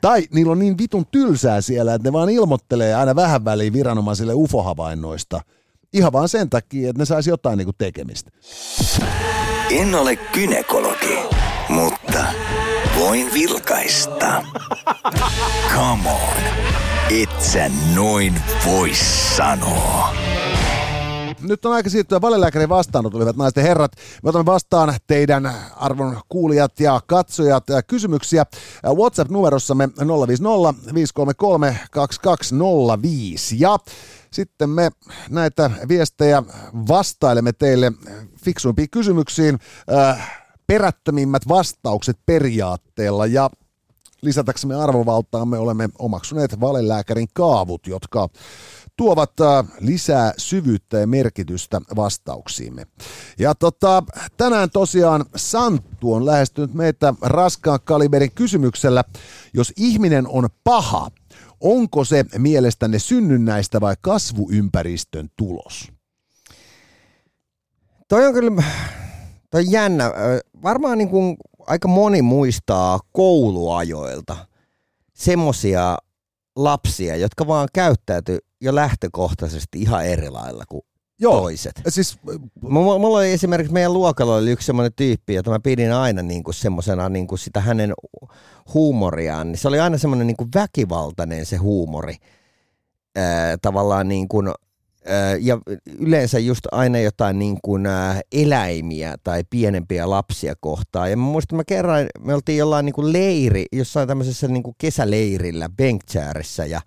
Tai 0.00 0.22
niillä 0.32 0.52
on 0.52 0.58
niin 0.58 0.78
vitun 0.78 1.06
tylsää 1.10 1.60
siellä, 1.60 1.94
että 1.94 2.08
ne 2.08 2.12
vaan 2.12 2.30
ilmoittelee 2.30 2.94
aina 2.94 3.14
vähän 3.14 3.44
väliin 3.44 3.72
viranomaisille 3.72 4.34
ufohavainnoista. 4.34 5.40
Ihan 5.94 6.12
vaan 6.12 6.28
sen 6.28 6.50
takia, 6.50 6.90
että 6.90 7.02
ne 7.02 7.04
saisi 7.04 7.30
jotain 7.30 7.58
niinku 7.58 7.72
tekemistä. 7.78 8.30
En 9.70 9.94
ole 9.94 10.16
kynekologi, 10.16 11.18
mutta 11.68 12.24
voin 12.98 13.34
vilkaista. 13.34 14.42
Come 15.74 16.10
on, 16.10 16.42
et 17.22 17.42
sä 17.42 17.70
noin 17.94 18.34
voi 18.66 18.90
sanoa. 19.36 20.14
Nyt 21.40 21.64
on 21.64 21.72
aika 21.72 21.90
siirtyä 21.90 22.20
valelääkärin 22.20 22.68
vastaanot, 22.68 23.14
olivat 23.14 23.36
naisten 23.36 23.64
herrat. 23.64 23.92
Me 24.22 24.28
otamme 24.28 24.46
vastaan 24.46 24.94
teidän 25.06 25.52
arvon 25.76 26.20
kuulijat 26.28 26.80
ja 26.80 27.00
katsojat 27.06 27.68
ja 27.68 27.82
kysymyksiä 27.82 28.46
WhatsApp-numerossamme 28.86 29.88
050 30.26 30.94
533 30.94 31.78
2205. 31.90 33.56
Ja 33.60 33.78
sitten 34.34 34.70
me 34.70 34.90
näitä 35.30 35.70
viestejä 35.88 36.42
vastailemme 36.88 37.52
teille 37.52 37.92
fiksuimpiin 38.44 38.90
kysymyksiin. 38.90 39.58
Äh, 39.92 40.44
perättömimmät 40.66 41.48
vastaukset 41.48 42.18
periaatteella 42.26 43.26
ja 43.26 43.50
lisätäksemme 44.22 44.74
arvovaltaamme 44.74 45.58
olemme 45.58 45.88
omaksuneet 45.98 46.60
valelääkärin 46.60 47.28
kaavut, 47.34 47.86
jotka 47.86 48.28
tuovat 48.96 49.40
äh, 49.40 49.66
lisää 49.80 50.32
syvyyttä 50.38 50.98
ja 50.98 51.06
merkitystä 51.06 51.80
vastauksiimme. 51.96 52.86
Ja 53.38 53.54
tota, 53.54 54.02
tänään 54.36 54.70
tosiaan 54.70 55.24
Santtu 55.36 56.12
on 56.12 56.26
lähestynyt 56.26 56.74
meitä 56.74 57.14
raskaan 57.22 57.78
kaliberin 57.84 58.32
kysymyksellä, 58.34 59.04
jos 59.54 59.72
ihminen 59.76 60.28
on 60.28 60.48
paha, 60.64 61.10
onko 61.64 62.04
se 62.04 62.24
mielestänne 62.38 62.98
synnynnäistä 62.98 63.80
vai 63.80 63.94
kasvuympäristön 64.00 65.28
tulos? 65.36 65.92
Toi 68.08 68.26
on 68.26 68.34
kyllä 68.34 68.62
toi 69.50 69.64
jännä. 69.70 70.12
Varmaan 70.62 70.98
niin 70.98 71.08
kuin 71.08 71.36
aika 71.66 71.88
moni 71.88 72.22
muistaa 72.22 73.00
kouluajoilta 73.12 74.36
semmosia 75.14 75.98
lapsia, 76.56 77.16
jotka 77.16 77.46
vaan 77.46 77.68
käyttäytyi 77.72 78.38
jo 78.60 78.74
lähtökohtaisesti 78.74 79.80
ihan 79.80 80.06
eri 80.06 80.30
lailla 80.30 80.64
kuin 80.68 80.82
Joo, 81.24 81.40
toiset. 81.40 81.82
Siis, 81.88 82.18
mulla, 82.60 82.98
mulla 82.98 83.18
oli 83.18 83.32
esimerkiksi 83.32 83.72
meidän 83.72 83.94
luokalla 83.94 84.36
oli 84.36 84.50
yksi 84.50 84.66
semmoinen 84.66 84.92
tyyppi, 84.96 85.34
jota 85.34 85.50
mä 85.50 85.60
pidin 85.60 85.92
aina 85.92 86.22
niin 86.22 86.42
kuin 86.42 86.54
semmoisena 86.54 87.08
niin 87.08 87.26
kuin 87.26 87.38
sitä 87.38 87.60
hänen 87.60 87.92
huumoriaan. 88.74 89.48
Niin 89.52 89.58
se 89.58 89.68
oli 89.68 89.80
aina 89.80 89.98
semmoinen 89.98 90.26
niin 90.26 90.36
kuin 90.36 90.50
väkivaltainen 90.54 91.46
se 91.46 91.56
huumori. 91.56 92.16
Ää, 93.16 93.56
tavallaan 93.62 94.08
niin 94.08 94.28
kuin, 94.28 94.48
ää, 94.48 95.36
ja 95.40 95.58
yleensä 95.98 96.38
just 96.38 96.66
aina 96.72 96.98
jotain 96.98 97.38
niin 97.38 97.58
kuin 97.62 97.86
ää, 97.86 98.20
eläimiä 98.32 99.14
tai 99.24 99.44
pienempiä 99.50 100.10
lapsia 100.10 100.54
kohtaan. 100.60 101.10
Ja 101.10 101.16
mä 101.16 101.22
muistan, 101.22 101.56
mä 101.56 101.64
kerran, 101.64 102.06
me 102.18 102.34
oltiin 102.34 102.58
jollain 102.58 102.84
niin 102.84 102.94
kuin 102.94 103.12
leiri, 103.12 103.64
jossain 103.72 104.08
tämmöisessä 104.08 104.48
niin 104.48 104.62
kuin 104.62 104.74
kesäleirillä 104.78 105.68
Benkchairissa 105.68 106.66
ja 106.66 106.80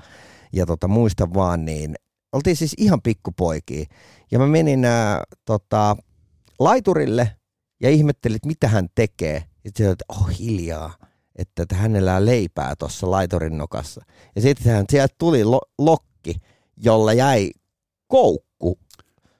ja 0.53 0.65
tota, 0.65 0.87
muistan 0.87 1.33
vaan 1.33 1.65
niin, 1.65 1.95
oltiin 2.31 2.55
siis 2.55 2.73
ihan 2.77 3.01
pikkupoikia. 3.01 3.85
Ja 4.31 4.39
mä 4.39 4.47
menin 4.47 4.85
ää, 4.85 5.23
tota, 5.45 5.95
laiturille 6.59 7.31
ja 7.79 7.89
ihmettelin, 7.89 8.35
että 8.35 8.47
mitä 8.47 8.67
hän 8.67 8.87
tekee. 8.95 9.43
Ja 9.63 9.71
sitten 9.75 9.91
että 9.91 10.05
oh 10.09 10.39
hiljaa, 10.39 10.93
että, 11.35 11.63
että 11.63 11.75
hänellä 11.75 12.15
on 12.15 12.25
leipää 12.25 12.75
tuossa 12.75 13.11
laiturin 13.11 13.57
nokassa. 13.57 14.05
Ja 14.35 14.41
sitten 14.41 14.73
hän, 14.73 14.85
sieltä 14.89 15.15
tuli 15.17 15.43
lo, 15.43 15.61
lokki, 15.77 16.35
jolla 16.77 17.13
jäi 17.13 17.51
koukku 18.07 18.79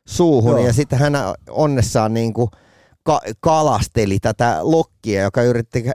suuhun. 0.07 0.51
Joo. 0.51 0.65
Ja 0.65 0.73
sitten 0.73 0.99
hän 0.99 1.13
onnessaan 1.49 2.13
niin 2.13 2.33
kuin 2.33 2.49
ka- 3.03 3.21
kalasteli 3.39 4.19
tätä 4.19 4.59
lokkia, 4.61 5.21
joka 5.21 5.43
yritti 5.43 5.85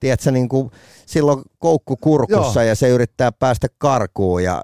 tiedätkö, 0.00 0.30
niin 0.30 0.48
kuin 0.48 0.70
silloin 1.06 1.42
koukku 1.58 1.96
kurkussa 1.96 2.62
Joo. 2.62 2.68
ja 2.68 2.74
se 2.74 2.88
yrittää 2.88 3.32
päästä 3.32 3.68
karkuun 3.78 4.44
ja 4.44 4.62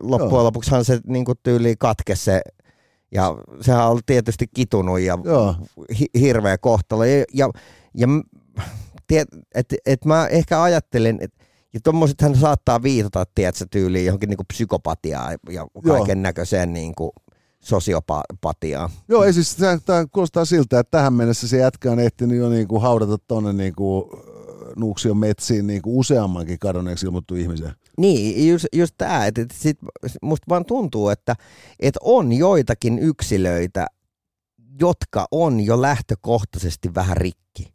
loppujen 0.00 0.34
Joo. 0.34 0.44
lopuksihan 0.44 0.84
se 0.84 1.00
niin 1.06 1.24
kuin 1.24 1.38
tyyli 1.42 1.74
katke 1.78 2.16
se 2.16 2.40
ja 3.12 3.36
sehän 3.60 3.88
on 3.88 4.00
tietysti 4.06 4.46
kitunut 4.54 5.00
ja 5.00 5.18
hi- 5.98 6.20
hirveä 6.20 6.58
kohtalo. 6.58 7.04
Ja, 7.04 7.24
ja, 7.34 7.50
ja 7.94 8.08
tiet, 9.06 9.28
et, 9.54 9.74
et 9.86 10.04
mä 10.04 10.26
ehkä 10.26 10.62
ajattelen, 10.62 11.18
että 11.20 11.44
ja 11.74 11.80
tuommoisethan 11.84 12.36
saattaa 12.36 12.82
viitata, 12.82 13.24
tiedätkö, 13.34 13.66
tyyliin 13.70 14.06
johonkin 14.06 14.28
niin 14.28 14.46
psykopatiaan 14.52 15.36
ja 15.50 15.66
kaiken 15.86 16.22
näköiseen 16.22 16.72
niin 16.72 16.94
kuin 16.94 17.10
sosiopatiaan. 17.60 18.90
Joo, 19.08 19.24
ei 19.24 19.32
siis 19.32 19.56
tämä 19.84 20.06
kuulostaa 20.12 20.44
siltä, 20.44 20.80
että 20.80 20.98
tähän 20.98 21.12
mennessä 21.12 21.48
se 21.48 21.56
jätkä 21.56 21.92
on 21.92 22.00
ehtinyt 22.00 22.38
jo 22.38 22.48
niinku 22.48 22.78
haudata 22.78 23.18
tuonne 23.18 23.52
niinku 23.52 24.10
Nuuksion 24.76 25.16
metsiin 25.16 25.66
niin 25.66 25.82
kuin 25.82 25.96
useammankin 25.96 26.58
kadonneeksi 26.58 27.06
ilmoittu 27.06 27.34
ihmisen. 27.34 27.72
Niin, 27.98 28.48
just, 28.48 28.66
just 28.72 28.94
tämä, 28.98 29.26
että 29.26 29.40
et 29.42 29.50
sit 29.50 29.78
musta 30.22 30.44
vaan 30.48 30.64
tuntuu, 30.64 31.08
että 31.08 31.36
et 31.80 31.94
on 32.02 32.32
joitakin 32.32 32.98
yksilöitä, 32.98 33.86
jotka 34.80 35.28
on 35.30 35.60
jo 35.60 35.82
lähtökohtaisesti 35.82 36.94
vähän 36.94 37.16
rikki. 37.16 37.72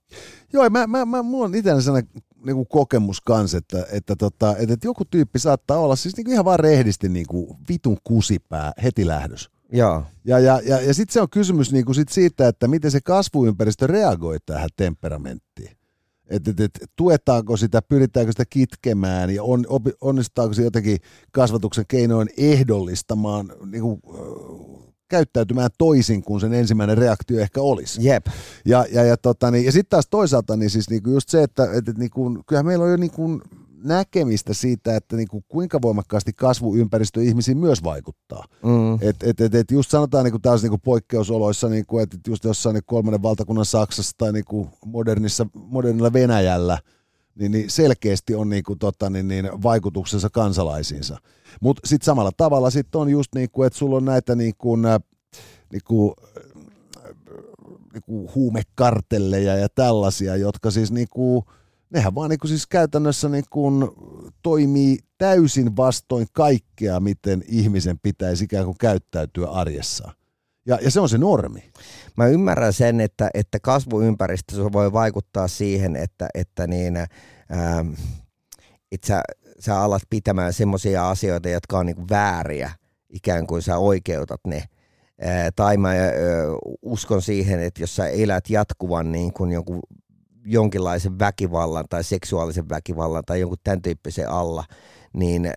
Joo, 0.53 0.69
mä, 0.69 0.87
mä, 0.87 1.05
mä, 1.05 1.23
mulla 1.23 1.45
on 1.45 1.55
itse 1.55 1.81
sellainen 1.81 2.11
niin 2.45 2.55
kuin 2.55 2.67
kokemus 2.67 3.21
kanssa, 3.21 3.57
että, 3.57 3.85
että, 3.91 4.15
tota, 4.15 4.55
että, 4.57 4.73
että 4.73 4.87
joku 4.87 5.05
tyyppi 5.05 5.39
saattaa 5.39 5.77
olla 5.77 5.95
siis 5.95 6.17
niin 6.17 6.25
kuin 6.25 6.33
ihan 6.33 6.45
vaan 6.45 6.59
rehdisti 6.59 7.09
niin 7.09 7.27
kuin 7.27 7.57
vitun 7.69 7.97
kusipää 8.03 8.71
heti 8.83 9.07
lähdös. 9.07 9.49
Joo. 9.71 10.03
Ja, 10.25 10.39
ja, 10.39 10.61
ja, 10.65 10.81
ja 10.81 10.93
sitten 10.93 11.13
se 11.13 11.21
on 11.21 11.29
kysymys 11.29 11.71
niin 11.71 11.85
kuin 11.85 11.95
sit 11.95 12.09
siitä, 12.09 12.47
että 12.47 12.67
miten 12.67 12.91
se 12.91 13.01
kasvuympäristö 13.01 13.87
reagoi 13.87 14.37
tähän 14.45 14.69
temperamenttiin 14.75 15.77
että 16.29 16.51
et, 16.51 16.59
et, 16.59 16.71
tuetaanko 16.95 17.57
sitä, 17.57 17.81
pyritäänkö 17.81 18.31
sitä 18.31 18.45
kitkemään 18.49 19.29
ja 19.29 19.43
on, 19.43 19.65
op, 19.69 19.83
onnistutaanko 20.01 20.53
se 20.53 20.63
jotenkin 20.63 20.97
kasvatuksen 21.31 21.85
keinoin 21.87 22.29
ehdollistamaan 22.37 23.53
niin 23.71 23.81
kuin, 23.81 24.01
käyttäytymään 25.09 25.69
toisin 25.77 26.23
kuin 26.23 26.41
sen 26.41 26.53
ensimmäinen 26.53 26.97
reaktio 26.97 27.39
ehkä 27.39 27.61
olisi. 27.61 28.05
Jep. 28.05 28.25
Ja, 28.65 28.85
ja, 28.91 29.03
ja, 29.03 29.17
tota, 29.17 29.51
niin, 29.51 29.65
ja 29.65 29.71
sitten 29.71 29.89
taas 29.89 30.07
toisaalta 30.09 30.57
niin 30.57 30.69
siis 30.69 30.89
niinku 30.89 31.09
just 31.09 31.29
se, 31.29 31.43
että 31.43 31.63
et, 31.73 31.89
et, 31.89 31.97
niinku, 31.97 32.43
kyllähän 32.47 32.65
meillä 32.65 32.85
on 32.85 32.91
jo 32.91 32.97
niinku 32.97 33.41
näkemistä 33.83 34.53
siitä, 34.53 34.95
että 34.95 35.15
niinku, 35.15 35.43
kuinka 35.47 35.81
voimakkaasti 35.81 36.33
kasvuympäristö 36.33 37.23
ihmisiin 37.23 37.57
myös 37.57 37.83
vaikuttaa. 37.83 38.45
Mm. 38.63 38.93
Et, 38.93 39.23
et, 39.23 39.41
et, 39.41 39.55
et 39.55 39.71
just 39.71 39.91
sanotaan 39.91 40.23
niinku, 40.23 40.39
taas 40.39 40.61
niinku 40.61 40.77
poikkeusoloissa, 40.77 41.69
niinku, 41.69 41.99
että 41.99 42.17
just 42.27 42.43
jossain 42.43 42.73
niinku 42.73 42.95
kolmannen 42.95 43.23
valtakunnan 43.23 43.65
Saksassa 43.65 44.15
tai 44.17 44.31
niinku 44.31 44.69
modernissa, 44.85 45.47
modernilla 45.53 46.13
Venäjällä, 46.13 46.77
niin, 47.35 47.51
niin 47.51 47.69
selkeästi 47.69 48.35
on 48.35 48.49
niinku, 48.49 48.75
tota, 48.75 49.09
niin, 49.09 49.27
niin, 49.27 49.49
vaikutuksensa 49.63 50.29
kansalaisiinsa. 50.29 51.17
Mutta 51.61 51.81
sitten 51.85 52.05
samalla 52.05 52.31
tavalla 52.37 52.69
sitten 52.69 53.01
on 53.01 53.09
just, 53.09 53.35
niinku, 53.35 53.63
että 53.63 53.79
sulla 53.79 53.97
on 53.97 54.05
näitä 54.05 54.35
niinku, 54.35 54.75
niinku, 55.71 56.15
niinku 57.93 58.31
huumekartelleja 58.35 59.55
ja 59.55 59.67
tällaisia, 59.69 60.35
jotka 60.35 60.71
siis 60.71 60.91
niinku, 60.91 61.45
nehän 61.93 62.15
vaan 62.15 62.29
niin 62.29 62.39
siis 62.45 62.67
käytännössä 62.67 63.29
niin 63.29 63.43
toimii 64.41 64.97
täysin 65.17 65.77
vastoin 65.77 66.27
kaikkea, 66.33 66.99
miten 66.99 67.43
ihmisen 67.47 67.99
pitäisi 67.99 68.43
ikään 68.43 68.65
kuin 68.65 68.77
käyttäytyä 68.79 69.47
arjessa. 69.47 70.11
Ja, 70.65 70.79
ja 70.81 70.91
se 70.91 70.99
on 70.99 71.09
se 71.09 71.17
normi. 71.17 71.71
Mä 72.17 72.27
ymmärrän 72.27 72.73
sen, 72.73 73.01
että, 73.01 73.29
että 73.33 73.59
kasvuympäristö 73.59 74.55
voi 74.71 74.93
vaikuttaa 74.93 75.47
siihen, 75.47 75.95
että, 75.95 76.27
että 76.33 76.67
niin, 76.67 76.97
ähm, 76.97 77.93
että 78.91 79.07
sä, 79.07 79.21
sä 79.59 79.79
alat 79.79 80.01
pitämään 80.09 80.53
semmoisia 80.53 81.09
asioita, 81.09 81.49
jotka 81.49 81.77
on 81.77 81.85
niin 81.85 82.09
vääriä, 82.09 82.71
ikään 83.09 83.47
kuin 83.47 83.61
sä 83.61 83.77
oikeutat 83.77 84.41
ne. 84.47 84.63
tai 85.55 85.77
mä 85.77 85.93
uskon 86.81 87.21
siihen, 87.21 87.59
että 87.59 87.81
jos 87.81 87.95
sä 87.95 88.07
elät 88.07 88.49
jatkuvan 88.49 89.11
niin 89.11 89.33
kuin 89.33 89.51
jonkun 89.51 89.79
jonkinlaisen 90.45 91.19
väkivallan 91.19 91.85
tai 91.89 92.03
seksuaalisen 92.03 92.69
väkivallan 92.69 93.23
tai 93.25 93.39
jonkun 93.39 93.57
tämän 93.63 93.81
tyyppisen 93.81 94.29
alla, 94.29 94.63
niin 95.13 95.51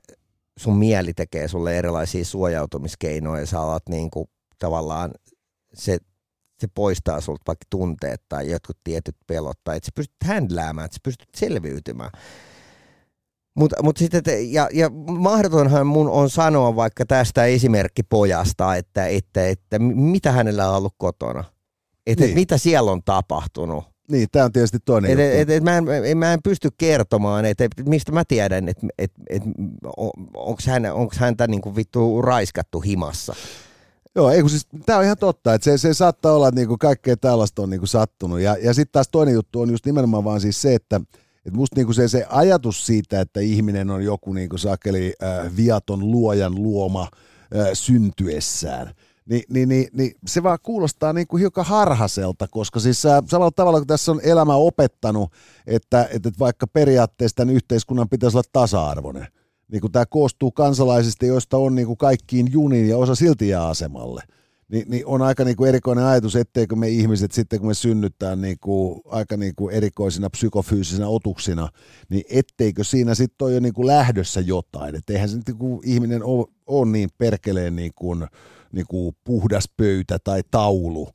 sun 0.59 0.77
mieli 0.77 1.15
tekee 1.15 1.49
sulle 1.49 1.79
erilaisia 1.79 2.25
suojautumiskeinoja 2.25 3.41
ja 3.41 3.47
sä 3.47 3.61
alat 3.61 3.89
niin 3.89 4.11
kuin 4.11 4.29
tavallaan 4.59 5.11
se, 5.75 5.99
se 6.61 6.69
poistaa 6.75 7.21
sulta 7.21 7.43
vaikka 7.47 7.67
tunteet 7.71 8.23
tai 8.29 8.51
jotkut 8.51 8.79
tietyt 8.85 9.17
pelot 9.27 9.59
tai 9.65 9.77
että 9.77 9.87
sä 9.87 9.93
pystyt 9.95 10.17
händläämään, 10.25 10.85
että 10.85 10.95
sä 10.95 11.01
pystyt 11.03 11.29
selviytymään. 11.37 12.11
Mutta 13.57 13.83
mut 13.83 13.97
sitten, 13.97 14.53
ja, 14.53 14.69
ja 14.73 14.91
mahdotonhan 15.07 15.87
mun 15.87 16.11
on 16.11 16.31
sanoa 16.31 16.77
vaikka 16.77 17.07
tästä 17.07 17.45
esimerkki 17.45 18.03
pojasta, 18.03 18.77
että, 18.77 19.07
että, 19.07 19.49
että 19.49 19.79
mitä 19.79 20.33
hänellä 20.33 20.71
on 20.71 20.77
ollut 20.77 20.95
kotona. 20.99 21.45
Että 22.07 22.25
niin. 22.25 22.35
mitä 22.35 22.59
siellä 22.59 22.93
on 22.93 23.03
tapahtunut 23.05 23.85
Niin, 24.11 24.29
tämä 24.33 24.45
on 24.45 24.53
tietysti 24.53 24.79
toinen 24.85 25.11
Et, 25.11 25.19
juttu. 25.19 25.41
et, 25.41 25.51
et, 25.51 25.63
mä, 25.63 25.77
en, 26.05 26.19
mä 26.19 26.33
en 26.33 26.43
pysty 26.43 26.69
kertomaan, 26.79 27.45
että 27.45 27.65
et, 27.65 27.73
mistä 27.87 28.13
mä 28.13 28.25
tiedän, 28.29 28.69
että 28.69 28.87
et, 28.99 29.13
et, 29.29 29.43
onko 30.35 30.63
hän, 30.67 30.93
onks 30.93 31.19
häntä 31.19 31.47
niinku 31.47 31.77
vittu 31.77 32.23
raiskattu 32.23 32.81
himassa. 32.81 33.35
Joo, 34.15 34.31
ei 34.31 34.41
kun 34.41 34.51
siis, 34.51 34.67
tämä 34.87 34.99
on 34.99 35.05
ihan 35.05 35.19
totta, 35.19 35.55
että 35.55 35.65
se, 35.65 35.79
se 35.79 35.95
saattaa 35.95 36.33
olla, 36.33 36.49
että 36.49 36.61
niinku 36.61 36.79
kaikkea 36.79 37.17
tällaista 37.17 37.63
on 37.63 37.71
niinku 37.71 37.87
sattunut. 37.87 38.41
Ja, 38.41 38.57
ja 38.63 38.75
sitten 38.75 38.93
taas 38.93 39.09
toinen 39.09 39.35
juttu 39.35 39.61
on 39.61 39.71
just 39.71 39.87
nimenomaan 39.87 40.25
vaan 40.25 40.41
siis 40.41 40.63
se, 40.63 40.75
että 40.75 41.01
et 41.47 41.53
musta 41.53 41.77
niinku 41.77 41.93
se, 41.93 42.09
se 42.09 42.27
ajatus 42.29 42.87
siitä, 42.87 43.21
että 43.21 43.41
ihminen 43.41 43.91
on 43.91 44.03
joku 44.03 44.33
niinku 44.33 44.59
sakeli 44.59 45.15
äh, 45.23 45.57
viaton 45.57 46.11
luojan 46.11 46.55
luoma 46.55 47.03
äh, 47.03 47.69
syntyessään, 47.73 48.95
niin, 49.29 49.43
niin, 49.49 49.69
niin, 49.69 49.89
niin 49.93 50.13
se 50.27 50.43
vaan 50.43 50.59
kuulostaa 50.63 51.13
niinku 51.13 51.37
hiukan 51.37 51.65
harhaselta, 51.65 52.49
koska 52.49 52.81
siis 52.81 53.07
äh, 53.07 53.23
samalla 53.29 53.51
tavalla 53.51 53.79
kuin 53.79 53.87
tässä 53.87 54.13
on 54.13 54.21
elämä 54.23 54.55
opettanut, 54.55 55.33
että, 55.67 56.09
että 56.11 56.31
vaikka 56.39 56.67
periaatteessa 56.67 57.37
tämän 57.37 57.55
yhteiskunnan 57.55 58.09
pitäisi 58.09 58.37
olla 58.37 58.49
tasa-arvoinen, 58.53 59.27
niin 59.73 59.81
kun 59.81 59.93
tämä 59.93 60.07
koostuu 60.07 60.51
kansalaisista, 60.51 61.27
joista 61.27 61.57
on 61.57 61.75
niin 61.75 61.87
kuin 61.87 61.97
kaikkiin 61.97 62.53
juniin 62.53 62.89
ja 62.89 62.97
osa 62.97 63.15
silti 63.15 63.49
jää 63.49 63.67
asemalle, 63.67 64.23
niin, 64.69 64.85
niin 64.91 65.07
on 65.07 65.23
aika 65.23 65.45
niin 65.45 65.57
kuin 65.57 65.69
erikoinen 65.69 66.05
ajatus, 66.05 66.37
etteikö 66.37 66.77
me 66.77 66.89
ihmiset 66.89 67.33
sitten 67.33 67.59
kun 67.59 67.69
me 67.69 67.75
synnytään 67.75 68.41
niin 68.41 68.57
kuin, 68.61 69.01
aika 69.05 69.37
niin 69.37 69.55
kuin 69.57 69.75
erikoisina 69.75 70.31
psykofyysisinä 70.31 71.09
otuksina, 71.09 71.69
niin 72.09 72.25
etteikö 72.31 72.85
siinä 72.85 73.15
sitten 73.15 73.45
ole 73.45 73.55
jo 73.55 73.61
niin 73.61 73.75
kuin 73.75 73.87
lähdössä 73.87 74.41
jotain, 74.41 74.95
että 74.95 75.13
eihän 75.13 75.29
se 75.29 75.39
niin 75.47 75.59
kuin 75.59 75.81
ihminen 75.85 76.25
ole, 76.25 76.47
ole 76.67 76.87
niin 76.87 77.09
perkeleen 77.19 77.77
niin 77.77 77.93
kuin, 77.95 78.27
niin 78.77 78.87
kuin 78.89 79.17
puhdas 79.25 79.65
pöytä 79.77 80.19
tai 80.25 80.43
taulu, 80.51 81.09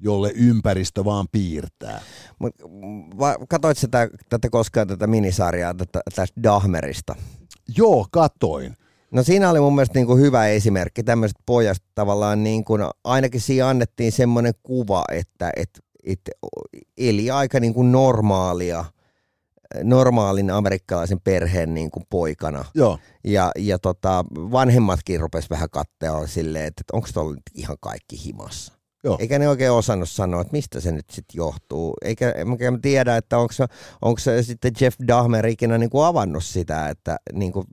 jolle 0.00 0.32
ympäristö 0.34 1.04
vaan 1.04 1.26
piirtää. 1.32 2.00
Mut, 2.38 2.54
va, 3.18 3.36
katoit 3.48 3.78
sitä, 3.78 4.08
tätä 4.28 4.50
koskaan 4.50 4.88
tätä 4.88 5.06
minisarjaa 5.06 5.74
tätä, 5.74 6.00
tästä 6.14 6.42
Dahmerista? 6.42 7.14
Joo, 7.76 8.06
katoin. 8.10 8.76
No 9.10 9.22
siinä 9.22 9.50
oli 9.50 9.60
mun 9.60 9.74
mielestä 9.74 9.98
niin 9.98 10.06
kuin 10.06 10.20
hyvä 10.20 10.46
esimerkki 10.46 11.02
tämmöisestä 11.02 11.42
pojasta 11.46 11.86
tavallaan, 11.94 12.44
niin 12.44 12.64
kuin, 12.64 12.82
ainakin 13.04 13.40
siinä 13.40 13.68
annettiin 13.68 14.12
semmoinen 14.12 14.52
kuva, 14.62 15.04
että, 15.12 15.50
että, 15.56 15.80
että 16.04 16.30
eli 16.96 17.30
aika 17.30 17.60
niin 17.60 17.74
kuin 17.74 17.92
normaalia, 17.92 18.84
normaalin 19.82 20.50
amerikkalaisen 20.50 21.20
perheen 21.24 21.74
niin 21.74 21.90
kuin 21.90 22.04
poikana. 22.10 22.64
Joo. 22.74 22.98
Ja, 23.24 23.50
ja 23.58 23.78
tota, 23.78 24.24
vanhemmatkin 24.34 25.20
rupes 25.20 25.50
vähän 25.50 25.70
kattea 25.70 26.26
silleen, 26.26 26.66
että 26.66 26.82
onko 26.92 27.08
tuolla 27.14 27.34
nyt 27.34 27.42
ihan 27.54 27.76
kaikki 27.80 28.24
himassa. 28.24 28.72
Joo. 29.04 29.16
Eikä 29.20 29.38
ne 29.38 29.48
oikein 29.48 29.72
osannut 29.72 30.08
sanoa, 30.08 30.40
että 30.40 30.52
mistä 30.52 30.80
se 30.80 30.92
nyt 30.92 31.10
sitten 31.10 31.38
johtuu. 31.38 31.94
Eikä 32.04 32.34
mä 32.70 32.78
tiedä, 32.82 33.16
että 33.16 33.38
onko 33.38 33.52
se, 33.52 33.66
onko 34.02 34.18
se 34.18 34.42
sitten 34.42 34.72
Jeff 34.80 34.96
Dahmer 35.08 35.46
ikinä 35.46 35.78
niin 35.78 35.90
kuin 35.90 36.04
avannut 36.04 36.44
sitä, 36.44 36.88
että 36.88 37.16
niin 37.32 37.52
kuin, 37.52 37.66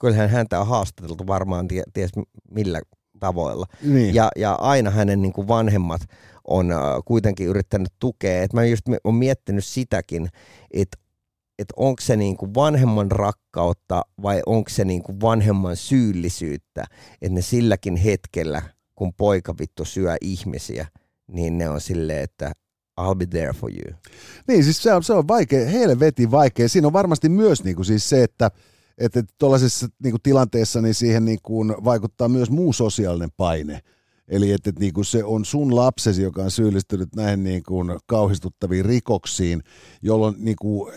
kyllähän 0.00 0.30
häntä 0.30 0.60
on 0.60 0.66
haastateltu 0.66 1.26
varmaan 1.26 1.68
tie, 1.68 1.82
ties 1.92 2.10
millä 2.50 2.80
tavoilla. 3.20 3.66
Niin. 3.82 4.14
Ja, 4.14 4.28
ja 4.36 4.54
aina 4.54 4.90
hänen 4.90 5.22
niin 5.22 5.32
kuin 5.32 5.48
vanhemmat 5.48 6.00
on 6.48 6.72
äh, 6.72 6.78
kuitenkin 7.04 7.46
yrittänyt 7.46 7.92
tukea. 7.98 8.42
Et 8.42 8.52
mä 8.52 8.64
just 8.64 8.84
olen 9.04 9.16
miettinyt 9.16 9.64
sitäkin, 9.64 10.28
että 10.70 10.98
että 11.58 11.74
onko 11.76 12.00
se 12.02 12.16
niin 12.16 12.36
kuin 12.36 12.54
vanhemman 12.54 13.10
rakkautta 13.10 14.02
vai 14.22 14.42
onko 14.46 14.70
se 14.70 14.84
niin 14.84 15.02
kuin 15.02 15.20
vanhemman 15.20 15.76
syyllisyyttä, 15.76 16.84
että 17.22 17.34
ne 17.34 17.42
silläkin 17.42 17.96
hetkellä– 17.96 18.62
kun 18.94 19.14
poika 19.14 19.54
vittu 19.60 19.84
syö 19.84 20.16
ihmisiä, 20.20 20.86
niin 21.26 21.58
ne 21.58 21.68
on 21.68 21.80
silleen, 21.80 22.22
että 22.22 22.52
I'll 23.00 23.14
be 23.14 23.26
there 23.26 23.52
for 23.52 23.70
you. 23.70 23.98
Niin, 24.48 24.64
siis 24.64 24.82
se 24.82 24.94
on, 24.94 25.02
se 25.02 25.12
on 25.12 25.28
vaikea, 25.28 25.68
helvetin 25.68 26.30
vaikea. 26.30 26.68
Siinä 26.68 26.86
on 26.86 26.92
varmasti 26.92 27.28
myös 27.28 27.64
niin 27.64 27.76
kuin 27.76 27.86
siis 27.86 28.08
se, 28.08 28.22
että 28.22 28.50
että 28.98 29.22
tuollaisessa 29.38 29.86
niin 30.02 30.12
kuin 30.12 30.22
tilanteessa 30.22 30.80
niin 30.80 30.94
siihen 30.94 31.24
niin 31.24 31.38
kuin 31.42 31.74
vaikuttaa 31.84 32.28
myös 32.28 32.50
muu 32.50 32.72
sosiaalinen 32.72 33.30
paine. 33.36 33.80
Eli 34.28 34.52
että, 34.52 34.70
että 34.70 34.80
niin 34.80 34.92
kuin 34.92 35.04
se 35.04 35.24
on 35.24 35.44
sun 35.44 35.76
lapsesi, 35.76 36.22
joka 36.22 36.42
on 36.42 36.50
syyllistynyt 36.50 37.08
näihin 37.16 37.44
niin 37.44 37.62
kuin 37.62 37.98
kauhistuttaviin 38.06 38.84
rikoksiin, 38.84 39.62
jolloin 40.02 40.34
niin 40.38 40.56
kuin, 40.60 40.92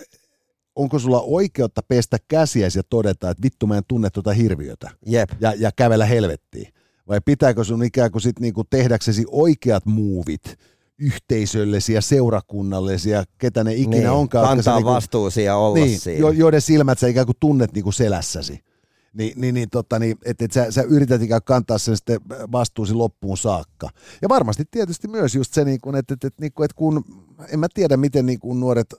onko 0.78 1.00
sulla 1.00 1.22
oikeutta 1.22 1.82
pestä 1.88 2.18
käsiäsi 2.28 2.80
ja 2.80 2.84
todeta, 2.90 3.30
että 3.30 3.44
vittu 3.44 3.68
mä 3.68 3.78
en 3.78 3.84
tunne 3.88 4.10
tuota 4.10 4.34
hirviötä 4.34 4.90
Jep. 5.06 5.30
Ja, 5.40 5.54
ja 5.58 5.72
kävellä 5.76 6.06
helvettiin 6.06 6.74
vai 7.08 7.22
pitääkö 7.26 7.64
sun 7.64 7.84
ikään 7.84 8.12
kuin 8.12 8.22
sit 8.22 8.40
niinku 8.40 8.64
tehdäksesi 8.64 9.26
oikeat 9.32 9.86
muuvit 9.86 10.58
yhteisöllisiä, 11.00 12.02
seurakunnallisia, 12.02 13.24
ketä 13.38 13.64
ne 13.64 13.74
ikinä 13.74 13.98
niin, 13.98 14.10
onkaan. 14.10 14.48
Kantaa 14.48 14.76
niinku, 14.76 14.92
vastuusi 14.92 15.44
ja 15.44 15.56
olla 15.56 15.86
niin, 15.86 16.00
siinä. 16.00 16.20
Jo, 16.20 16.32
joiden 16.32 16.62
silmät 16.62 17.00
sä 17.00 17.08
ikään 17.08 17.26
kuin 17.26 17.38
tunnet 17.40 17.74
niinku 17.74 17.92
selässäsi. 17.92 18.60
Ni, 19.18 19.34
niin, 19.36 19.56
niin, 19.56 19.70
tota, 19.70 20.00
niin 20.00 20.18
että 20.26 20.46
et 20.46 20.52
sä, 20.52 20.72
sä 20.72 20.82
yrität 20.82 21.22
ikään 21.22 21.42
kantaa 21.44 21.78
sen 21.78 21.98
sitten 21.98 22.22
vastuusi 22.52 22.94
loppuun 22.94 23.38
saakka. 23.38 23.90
Ja 24.22 24.30
varmasti 24.30 24.64
tietysti 24.72 25.08
myös 25.08 25.36
just 25.36 25.54
se, 25.54 25.66
niin 25.66 25.82
kuin, 25.82 25.96
että, 25.96 26.14
että, 26.14 26.28
että, 26.28 26.46
että 26.46 26.76
kun, 26.76 27.06
en 27.50 27.60
mä 27.60 27.68
tiedä 27.74 27.98
miten 27.98 28.26
niin 28.26 28.40
kuin 28.40 28.60
nuoret 28.60 28.94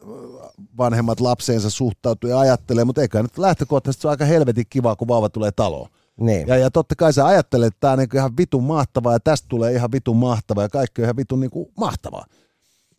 vanhemmat 0.78 1.20
lapseensa 1.20 1.70
suhtautuu 1.70 2.30
ja 2.30 2.38
ajattelee, 2.38 2.84
mutta 2.84 3.00
eikä 3.00 3.22
nyt 3.22 3.38
lähtökohtaisesti 3.38 4.02
se 4.02 4.08
on 4.08 4.10
aika 4.10 4.24
helvetin 4.24 4.66
kiva, 4.70 4.96
kun 4.96 5.08
vauva 5.08 5.28
tulee 5.28 5.50
taloon. 5.50 5.90
Niin. 6.20 6.48
Ja, 6.48 6.56
ja 6.56 6.70
totta 6.70 6.94
kai 6.94 7.12
sä 7.12 7.26
ajattelet, 7.26 7.66
että 7.66 7.80
tämä 7.80 7.92
on 7.92 7.98
niin 7.98 8.08
ihan 8.14 8.36
vitun 8.36 8.64
mahtavaa 8.64 9.12
ja 9.12 9.20
tästä 9.20 9.48
tulee 9.48 9.72
ihan 9.72 9.92
vitun 9.92 10.16
mahtavaa 10.16 10.64
ja 10.64 10.68
kaikki 10.68 11.02
on 11.02 11.04
ihan 11.04 11.16
vitun 11.16 11.40
niin 11.40 11.50
mahtavaa. 11.78 12.26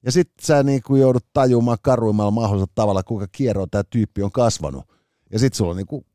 Ja 0.05 0.11
sitten 0.11 0.45
sä 0.45 0.63
niin 0.63 0.81
kuin 0.83 1.01
joudut 1.01 1.25
tajumaan 1.33 1.77
karuimmalla 1.81 2.31
mahdollisella 2.31 2.71
tavalla, 2.75 3.03
kuinka 3.03 3.27
kierro 3.31 3.67
tämä 3.67 3.83
tyyppi 3.83 4.23
on 4.23 4.31
kasvanut. 4.31 4.83
Ja 5.31 5.39
sitten 5.39 5.57
sulla 5.57 5.71
on 5.71 5.77
niin 5.77 5.87
kuin 5.87 6.05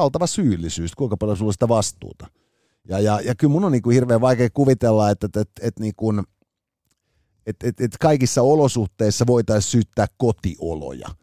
valtava 0.00 0.26
syyllisyys, 0.26 0.94
kuinka 0.94 1.16
paljon 1.16 1.36
sulla 1.36 1.48
on 1.48 1.52
sitä 1.52 1.68
vastuuta. 1.68 2.26
Ja, 2.88 3.00
ja, 3.00 3.20
ja 3.20 3.34
kyllä 3.34 3.52
mun 3.52 3.64
on 3.64 3.72
niin 3.72 3.82
kuin 3.82 3.94
hirveän 3.94 4.20
vaikea 4.20 4.48
kuvitella, 4.54 5.10
että, 5.10 5.26
että, 5.26 5.40
että, 5.40 5.66
että, 5.66 5.82
niin 5.82 5.94
kuin, 5.96 6.22
että, 7.46 7.68
että, 7.68 7.84
että 7.84 7.96
kaikissa 8.00 8.42
olosuhteissa 8.42 9.26
voitaisiin 9.26 9.70
syyttää 9.70 10.06
kotioloja– 10.18 11.08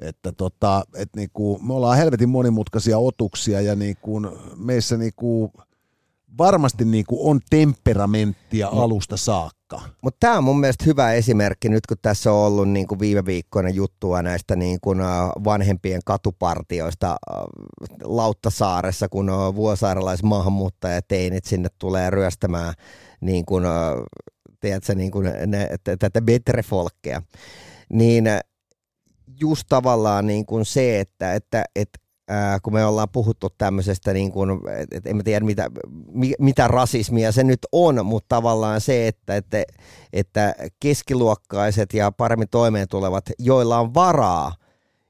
että 0.00 0.32
tota, 0.32 0.84
et 0.94 1.08
niinku, 1.16 1.58
me 1.62 1.74
ollaan 1.74 1.96
helvetin 1.96 2.28
monimutkaisia 2.28 2.98
otuksia 2.98 3.60
ja 3.60 3.76
niinku, 3.76 4.20
meissä 4.56 4.96
niinku, 4.96 5.52
varmasti 6.38 6.84
niinku 6.84 7.30
on 7.30 7.40
temperamenttia 7.50 8.68
alusta 8.68 9.16
saakka. 9.16 9.57
Mutta 10.02 10.16
tämä 10.20 10.38
on 10.38 10.44
mun 10.44 10.60
mielestä 10.60 10.84
hyvä 10.84 11.12
esimerkki 11.12 11.68
nyt, 11.68 11.86
kun 11.86 11.96
tässä 12.02 12.32
on 12.32 12.46
ollut 12.46 12.68
niinku 12.68 12.98
viime 12.98 13.24
viikkoina 13.24 13.68
juttua 13.68 14.22
näistä 14.22 14.56
niinku 14.56 14.94
vanhempien 15.44 16.00
katupartioista 16.04 17.16
Lauttasaaressa, 18.02 19.08
kun 19.08 19.30
vuosaarelaismaahanmuuttajateinit 19.54 21.44
sinne 21.44 21.68
tulee 21.78 22.10
ryöstämään 22.10 22.74
niin 23.20 23.46
kuin, 23.46 23.64
tiedätkö, 24.60 24.94
niin 24.94 25.10
kuin 25.10 25.28
ne, 25.46 25.68
tätä 25.98 26.22
betrefolkkeja. 26.22 27.22
Niin 27.92 28.24
just 29.40 29.64
tavallaan 29.68 30.26
niin 30.26 30.46
kuin 30.46 30.64
se, 30.64 31.00
että, 31.00 31.34
että, 31.34 31.64
että 31.76 31.98
ää, 32.28 32.58
kun 32.62 32.72
me 32.72 32.84
ollaan 32.84 33.08
puhuttu 33.12 33.48
tämmöisestä, 33.58 34.12
niin 34.12 34.32
kuin, 34.32 34.50
että 34.90 35.10
en 35.10 35.24
tiedä 35.24 35.44
mitä, 35.44 35.70
mitä 36.38 36.68
rasismia 36.68 37.32
se 37.32 37.44
nyt 37.44 37.60
on, 37.72 38.06
mutta 38.06 38.36
tavallaan 38.36 38.80
se, 38.80 39.08
että, 39.08 39.36
että, 39.36 39.62
että 40.12 40.54
keskiluokkaiset 40.80 41.94
ja 41.94 42.12
paremmin 42.12 42.48
toimeen 42.50 42.88
tulevat, 42.88 43.24
joilla 43.38 43.78
on 43.78 43.94
varaa– 43.94 44.52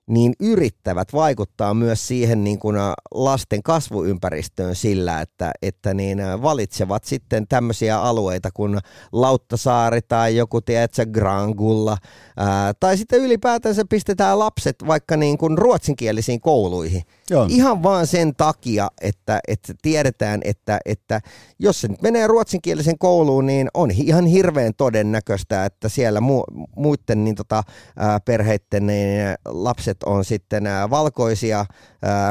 niin 0.09 0.33
yrittävät 0.41 1.13
vaikuttaa 1.13 1.75
myös 1.75 2.09
siihen 2.09 2.45
niin 2.45 2.59
kuin 2.59 2.77
lasten 3.15 3.63
kasvuympäristöön 3.63 4.75
sillä, 4.75 5.21
että, 5.21 5.51
että 5.63 5.95
niin 5.95 6.19
valitsevat 6.43 7.05
sitten 7.05 7.47
tämmöisiä 7.49 8.01
alueita 8.01 8.51
kuin 8.55 8.79
Lauttasaari 9.13 10.01
tai 10.09 10.37
joku, 10.37 10.61
tiedätkö, 10.61 11.07
Grangulla, 11.07 11.97
ää, 12.37 12.75
tai 12.81 12.97
sitten 12.97 13.21
ylipäätänsä 13.21 13.83
pistetään 13.91 14.39
lapset 14.39 14.77
vaikka 14.87 15.17
niin 15.17 15.39
kuin 15.39 15.59
ruotsinkielisiin 15.59 16.41
kouluihin. 16.41 17.03
Joo. 17.31 17.47
Ihan 17.49 17.83
vaan 17.83 18.07
sen 18.07 18.35
takia, 18.37 18.89
että, 19.01 19.41
että 19.49 19.75
tiedetään, 19.83 20.41
että, 20.45 20.79
että 20.85 21.21
jos 21.59 21.81
se 21.81 21.89
nyt 21.89 22.03
menee 22.03 22.27
ruotsinkielisen 22.27 22.99
kouluun, 22.99 23.47
niin 23.47 23.69
on 23.75 23.91
ihan 23.91 24.27
hirveän 24.27 24.73
todennäköistä, 24.77 25.65
että 25.65 25.89
siellä 25.89 26.21
mu- 26.21 26.67
muiden 26.77 27.25
niin 27.25 27.35
tota, 27.35 27.63
ää, 27.97 28.21
perheiden 28.21 28.87
niin 28.87 29.35
lapset 29.45 29.97
on 30.07 30.24
sitten 30.24 30.64
valkoisia, 30.90 31.66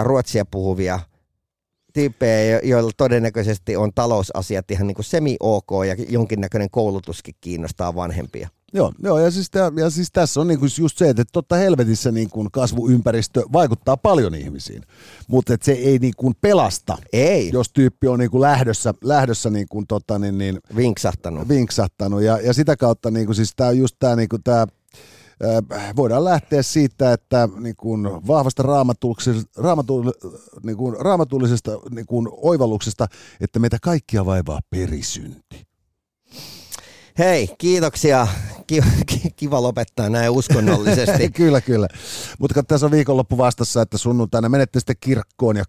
ruotsia 0.04 0.46
puhuvia 0.46 1.00
tyyppejä, 1.94 2.60
joilla 2.64 2.92
todennäköisesti 2.98 3.76
on 3.76 3.92
talousasiat 3.96 4.72
ihan 4.72 4.88
niin 4.88 4.96
kuin 4.96 5.06
semi-ok 5.06 5.72
ja 5.88 5.96
jonkinnäköinen 6.10 6.70
koulutuskin 6.70 7.36
kiinnostaa 7.42 7.96
vanhempia. 7.96 8.50
Joo, 8.74 8.94
joo 9.04 9.20
ja, 9.20 9.32
siis 9.32 9.52
ja 9.78 9.90
siis 9.90 10.12
tässä 10.12 10.42
on 10.42 10.48
niinku 10.48 10.66
just 10.80 10.98
se, 10.98 11.10
että 11.10 11.24
totta 11.34 11.56
helvetissä 11.56 12.12
niinku 12.12 12.48
kasvuympäristö 12.52 13.44
vaikuttaa 13.54 13.98
paljon 13.98 14.36
ihmisiin, 14.36 14.84
mutta 15.28 15.58
se 15.62 15.72
ei 15.72 16.00
niinku 16.00 16.34
pelasta, 16.42 16.98
ei. 17.14 17.50
jos 17.54 17.70
tyyppi 17.74 18.08
on 18.08 18.20
niinku 18.20 18.42
lähdössä, 18.42 18.94
lähdössä 19.04 19.50
niinku 19.50 19.84
tota, 19.88 20.20
niin, 20.20 20.38
niin, 20.38 20.60
vinksahtanut. 20.76 21.50
vinksahtanut. 21.50 22.22
Ja, 22.22 22.40
ja 22.40 22.54
sitä 22.54 22.78
kautta 22.78 23.12
niinku, 23.12 23.34
siis 23.34 23.54
tämä 23.56 23.72
just 23.72 23.96
tämä 24.00 24.16
niinku, 24.16 24.38
voidaan 25.96 26.24
lähteä 26.24 26.62
siitä, 26.62 27.14
että 27.14 27.50
niin 27.60 27.76
kuin 27.76 28.04
vahvasta 28.28 28.64
raamatullisesta, 28.64 29.62
raamatul, 29.62 30.12
niin 30.64 30.78
kuin, 30.78 30.96
raamatullisesta 31.00 31.72
niin 31.92 32.06
kuin 32.06 32.28
oivalluksesta, 32.32 33.08
että 33.42 33.60
meitä 33.60 33.78
kaikkia 33.82 34.26
vaivaa 34.26 34.60
perisynti. 34.70 35.68
Hei, 37.18 37.50
kiitoksia. 37.58 38.28
Kiva 39.36 39.62
lopettaa 39.62 40.10
näin 40.10 40.30
uskonnollisesti. 40.30 41.30
kyllä, 41.38 41.62
kyllä. 41.62 41.88
Mutta 42.40 42.64
tässä 42.64 42.86
on 42.86 42.92
viikonloppu 42.92 43.38
vastassa, 43.38 43.82
että 43.82 43.98
sunnuntaina 43.98 44.50
menette 44.50 44.80
sitten 44.80 44.96
kirkkoon 45.00 45.58
ja 45.58 45.64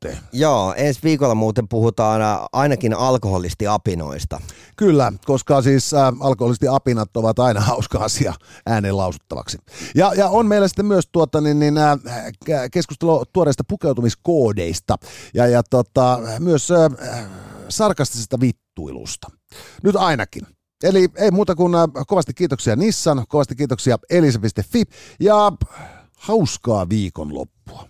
kadutte. 0.00 0.18
Joo, 0.32 0.74
ensi 0.76 1.00
viikolla 1.02 1.34
muuten 1.34 1.68
puhutaan 1.68 2.20
ainakin 2.52 2.94
alkoholistiapinoista. 2.94 4.40
Kyllä, 4.76 5.12
koska 5.24 5.62
siis 5.62 5.94
äh, 5.94 6.12
alkoholistiapinat 6.20 7.16
ovat 7.16 7.38
aina 7.38 7.60
hauska 7.70 7.98
asia 7.98 8.34
ääneen 8.66 8.96
lausuttavaksi. 8.96 9.58
Ja, 9.94 10.12
ja 10.16 10.28
on 10.28 10.46
meillä 10.46 10.68
sitten 10.68 10.86
myös 10.86 11.08
tuota, 11.12 11.40
niin, 11.40 11.58
niin, 11.58 11.78
äh, 11.78 11.98
keskustelu 12.72 13.24
tuoreista 13.32 13.64
pukeutumiskoodeista 13.68 14.96
ja, 15.34 15.46
ja 15.46 15.62
tota, 15.62 16.20
myös 16.38 16.70
äh, 16.70 17.26
sarkastisesta 17.68 18.40
vittuilusta. 18.40 19.28
Nyt 19.82 19.96
ainakin. 19.96 20.46
Eli 20.82 21.08
ei 21.16 21.30
muuta 21.30 21.54
kuin 21.54 21.74
äh, 21.74 21.82
kovasti 22.06 22.34
kiitoksia 22.34 22.76
Nissan, 22.76 23.24
kovasti 23.28 23.56
kiitoksia 23.56 23.98
elisa.fi 24.10 24.82
ja 25.20 25.52
hauskaa 26.16 26.88
viikonloppua. 26.88 27.89